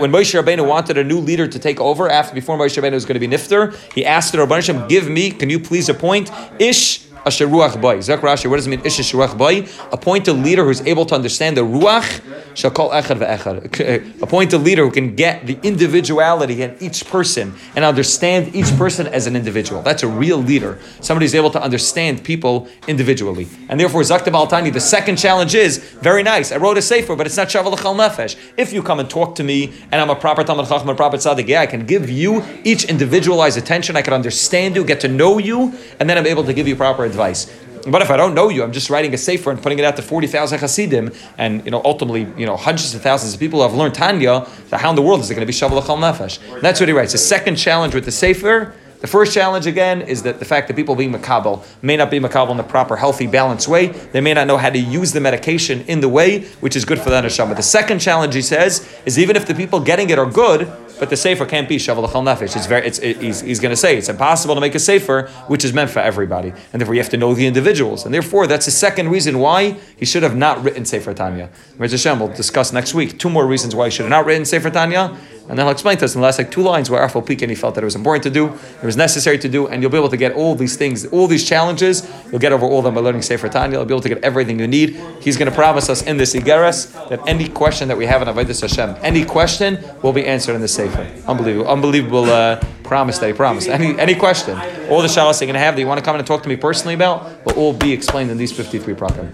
When 0.00 0.12
Moshe 0.12 0.42
Rabbeinu 0.42 0.68
wanted 0.68 0.98
a 0.98 1.04
new 1.04 1.18
leader 1.18 1.46
to 1.48 1.58
take 1.58 1.80
over 1.80 2.10
after 2.10 2.34
before 2.34 2.58
Moshe 2.58 2.80
Rabbeinu 2.80 2.92
was 2.92 3.04
going 3.04 3.20
to 3.20 3.26
be 3.26 3.28
nifter, 3.28 3.74
he 3.94 4.04
asked 4.04 4.32
the 4.32 4.38
Rabban 4.38 4.56
Hashem, 4.56 4.88
give 4.88 5.08
me, 5.08 5.30
can 5.30 5.48
you 5.48 5.58
please 5.58 5.88
appoint 5.88 6.30
Ish 6.58 7.03
Asher 7.26 7.46
Ruach 7.46 7.80
Bai. 7.80 8.00
Zak 8.00 8.20
Rashi, 8.20 8.48
what 8.48 8.56
does 8.56 8.66
it 8.66 8.70
mean? 8.70 8.82
Ish 8.84 9.00
Asher 9.00 9.18
Ruach 9.18 9.36
Bai. 9.36 9.66
Appoint 9.92 10.28
a 10.28 10.32
leader 10.32 10.64
who's 10.64 10.80
able 10.82 11.06
to 11.06 11.14
understand 11.14 11.56
the 11.56 11.62
Ruach 11.62 12.20
Shakal 12.54 12.92
Echad 12.92 13.18
Ve'echad. 13.18 14.22
Appoint 14.22 14.52
a 14.52 14.58
leader 14.58 14.84
who 14.84 14.90
can 14.90 15.14
get 15.14 15.46
the 15.46 15.58
individuality 15.62 16.62
in 16.62 16.76
each 16.80 17.06
person 17.06 17.54
and 17.74 17.84
understand 17.84 18.54
each 18.54 18.76
person 18.76 19.06
as 19.06 19.26
an 19.26 19.36
individual. 19.36 19.82
That's 19.82 20.02
a 20.02 20.08
real 20.08 20.38
leader. 20.38 20.78
Somebody 21.00 21.24
who's 21.24 21.34
able 21.34 21.50
to 21.50 21.62
understand 21.62 22.22
people 22.22 22.68
individually. 22.86 23.48
And 23.68 23.80
therefore, 23.80 24.02
Zakta 24.02 24.32
Al 24.32 24.46
Tani, 24.46 24.70
the 24.70 24.80
second 24.80 25.16
challenge 25.16 25.54
is 25.54 25.78
very 25.78 26.22
nice. 26.22 26.52
I 26.52 26.58
wrote 26.58 26.78
a 26.78 26.82
sefer, 26.82 27.16
but 27.16 27.26
it's 27.26 27.36
not 27.36 27.48
Shaval 27.48 27.80
Chal 27.80 27.94
Nefesh. 27.94 28.36
If 28.56 28.72
you 28.72 28.82
come 28.82 29.00
and 29.00 29.08
talk 29.08 29.34
to 29.36 29.44
me 29.44 29.72
and 29.90 30.00
I'm 30.00 30.10
a 30.10 30.16
proper 30.16 30.44
Talmud 30.44 30.68
Chacham, 30.68 30.88
a 30.88 30.94
proper 30.94 31.16
Tzaddik, 31.16 31.48
yeah, 31.48 31.62
I 31.62 31.66
can 31.66 31.86
give 31.86 32.10
you 32.10 32.44
each 32.64 32.84
individualized 32.84 33.56
attention. 33.56 33.96
I 33.96 34.02
can 34.02 34.12
understand 34.12 34.76
you, 34.76 34.84
get 34.84 35.00
to 35.00 35.08
know 35.08 35.38
you, 35.38 35.72
and 35.98 36.08
then 36.08 36.18
I'm 36.18 36.26
able 36.26 36.44
to 36.44 36.52
give 36.52 36.68
you 36.68 36.76
proper 36.76 37.04
advice. 37.14 37.50
But 37.86 38.00
if 38.00 38.10
I 38.10 38.16
don't 38.16 38.34
know 38.34 38.48
you, 38.48 38.62
I'm 38.62 38.72
just 38.72 38.88
writing 38.88 39.12
a 39.12 39.18
sefer 39.18 39.50
and 39.50 39.62
putting 39.62 39.78
it 39.78 39.84
out 39.84 39.96
to 39.96 40.02
40,000 40.02 40.58
Hasidim, 40.58 41.12
and 41.36 41.64
you 41.64 41.70
know, 41.70 41.82
ultimately, 41.84 42.26
you 42.36 42.46
know, 42.46 42.56
hundreds 42.56 42.94
of 42.94 43.02
thousands 43.02 43.34
of 43.34 43.40
people 43.40 43.62
have 43.62 43.74
learned 43.74 43.94
Tanya, 43.94 44.46
so 44.68 44.76
how 44.76 44.90
in 44.90 44.96
the 44.96 45.02
world 45.02 45.20
is 45.20 45.30
it 45.30 45.34
going 45.34 45.46
to 45.46 45.52
be 45.52 45.52
Shavuot 45.52 45.86
Chal 45.86 45.98
Nefesh? 45.98 46.40
And 46.54 46.62
that's 46.62 46.80
what 46.80 46.88
he 46.88 46.94
writes. 46.94 47.12
The 47.12 47.18
second 47.18 47.56
challenge 47.56 47.94
with 47.94 48.06
the 48.06 48.12
sefer, 48.12 48.74
the 49.04 49.06
first 49.08 49.34
challenge 49.34 49.66
again 49.66 50.00
is 50.00 50.22
that 50.22 50.38
the 50.38 50.46
fact 50.46 50.66
that 50.68 50.76
people 50.76 50.94
being 50.94 51.12
makabel 51.12 51.62
may 51.82 51.94
not 51.94 52.10
be 52.10 52.18
makabel 52.18 52.52
in 52.52 52.56
the 52.56 52.62
proper, 52.62 52.96
healthy, 52.96 53.26
balanced 53.26 53.68
way. 53.68 53.88
They 53.88 54.22
may 54.22 54.32
not 54.32 54.46
know 54.46 54.56
how 54.56 54.70
to 54.70 54.78
use 54.78 55.12
the 55.12 55.20
medication 55.20 55.82
in 55.82 56.00
the 56.00 56.08
way 56.08 56.44
which 56.60 56.74
is 56.74 56.86
good 56.86 56.98
for 56.98 57.10
the 57.10 57.20
neshama. 57.20 57.54
The 57.54 57.62
second 57.62 57.98
challenge, 57.98 58.34
he 58.34 58.40
says, 58.40 58.90
is 59.04 59.18
even 59.18 59.36
if 59.36 59.44
the 59.44 59.54
people 59.54 59.78
getting 59.78 60.08
it 60.08 60.18
are 60.18 60.24
good, 60.24 60.72
but 60.98 61.10
the 61.10 61.16
sefer 61.16 61.46
can't 61.46 61.68
be 61.68 61.76
shavel 61.76 62.02
l'chol 62.02 62.22
nefesh. 62.22 62.56
It's 62.56 62.66
very, 62.66 62.86
it's, 62.86 62.98
it, 62.98 63.20
he's, 63.20 63.40
he's 63.40 63.60
going 63.60 63.70
to 63.70 63.76
say 63.76 63.96
it's 63.96 64.08
impossible 64.08 64.54
to 64.54 64.60
make 64.60 64.74
a 64.74 64.78
sefer 64.78 65.28
which 65.48 65.64
is 65.64 65.72
meant 65.72 65.90
for 65.90 66.00
everybody, 66.00 66.52
and 66.72 66.80
therefore 66.80 66.94
you 66.94 67.00
have 67.00 67.10
to 67.10 67.16
know 67.16 67.34
the 67.34 67.46
individuals, 67.46 68.04
and 68.04 68.14
therefore 68.14 68.46
that's 68.46 68.66
the 68.66 68.72
second 68.72 69.08
reason 69.08 69.38
why 69.38 69.76
he 69.96 70.04
should 70.04 70.22
have 70.22 70.36
not 70.36 70.62
written 70.62 70.84
sefer 70.84 71.14
Tanya. 71.14 71.50
Mirz 71.78 71.90
Hashem, 71.90 72.18
we'll 72.18 72.28
discuss 72.28 72.72
next 72.72 72.94
week 72.94 73.18
two 73.18 73.30
more 73.30 73.46
reasons 73.46 73.74
why 73.74 73.86
he 73.86 73.90
should 73.90 74.02
have 74.02 74.10
not 74.10 74.26
written 74.26 74.44
sefer 74.44 74.70
Tanya. 74.70 75.16
And 75.48 75.58
then 75.58 75.66
he'll 75.66 75.72
explain 75.72 75.98
to 75.98 76.06
us 76.06 76.14
in 76.14 76.22
the 76.22 76.24
last 76.24 76.38
like 76.38 76.50
two 76.50 76.62
lines 76.62 76.88
where 76.88 77.06
Arfal 77.06 77.24
Pekin 77.24 77.50
he 77.50 77.54
felt 77.54 77.74
that 77.74 77.82
it 77.82 77.84
was 77.84 77.94
important 77.94 78.22
to 78.22 78.30
do, 78.30 78.46
it 78.48 78.86
was 78.86 78.96
necessary 78.96 79.38
to 79.38 79.48
do, 79.48 79.66
and 79.66 79.82
you'll 79.82 79.90
be 79.90 79.98
able 79.98 80.08
to 80.08 80.16
get 80.16 80.32
all 80.32 80.54
these 80.54 80.76
things, 80.76 81.04
all 81.06 81.26
these 81.26 81.46
challenges, 81.46 82.10
you'll 82.30 82.40
get 82.40 82.52
over 82.52 82.64
all 82.64 82.80
them 82.80 82.94
by 82.94 83.02
learning 83.02 83.20
Sefer 83.20 83.48
Tanya. 83.50 83.76
You'll 83.76 83.84
be 83.84 83.92
able 83.92 84.02
to 84.02 84.08
get 84.08 84.24
everything 84.24 84.58
you 84.58 84.66
need. 84.66 84.96
He's 85.20 85.36
going 85.36 85.50
to 85.50 85.54
promise 85.54 85.90
us 85.90 86.02
in 86.02 86.16
this 86.16 86.34
Igeres 86.34 87.08
that 87.10 87.20
any 87.28 87.48
question 87.48 87.88
that 87.88 87.98
we 87.98 88.06
have 88.06 88.22
in 88.22 88.28
Avodah 88.28 88.58
Hashem, 88.58 88.96
any 89.02 89.24
question 89.24 89.84
will 90.02 90.14
be 90.14 90.24
answered 90.24 90.54
in 90.54 90.62
the 90.62 90.68
Sefer. 90.68 91.02
Unbelievable, 91.28 91.68
unbelievable 91.68 92.24
uh, 92.24 92.56
promise 92.82 93.18
that 93.18 93.26
he 93.26 93.32
promised. 93.34 93.68
Any 93.68 93.98
any 93.98 94.14
question, 94.14 94.58
all 94.88 95.02
the 95.02 95.08
shalas 95.08 95.40
you're 95.40 95.46
going 95.46 95.54
to 95.54 95.60
have 95.60 95.74
that 95.74 95.80
you 95.80 95.86
want 95.86 95.98
to 95.98 96.04
come 96.04 96.14
in 96.14 96.20
and 96.20 96.26
talk 96.26 96.42
to 96.42 96.48
me 96.48 96.56
personally 96.56 96.94
about 96.94 97.44
will 97.44 97.54
all 97.54 97.72
be 97.72 97.92
explained 97.92 98.30
in 98.30 98.38
these 98.38 98.52
53 98.52 98.94
prakim. 98.94 99.30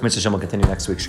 Mr. 0.00 0.14
Hashem 0.14 0.32
will 0.32 0.40
continue 0.40 0.66
next 0.66 0.88
week. 0.88 1.00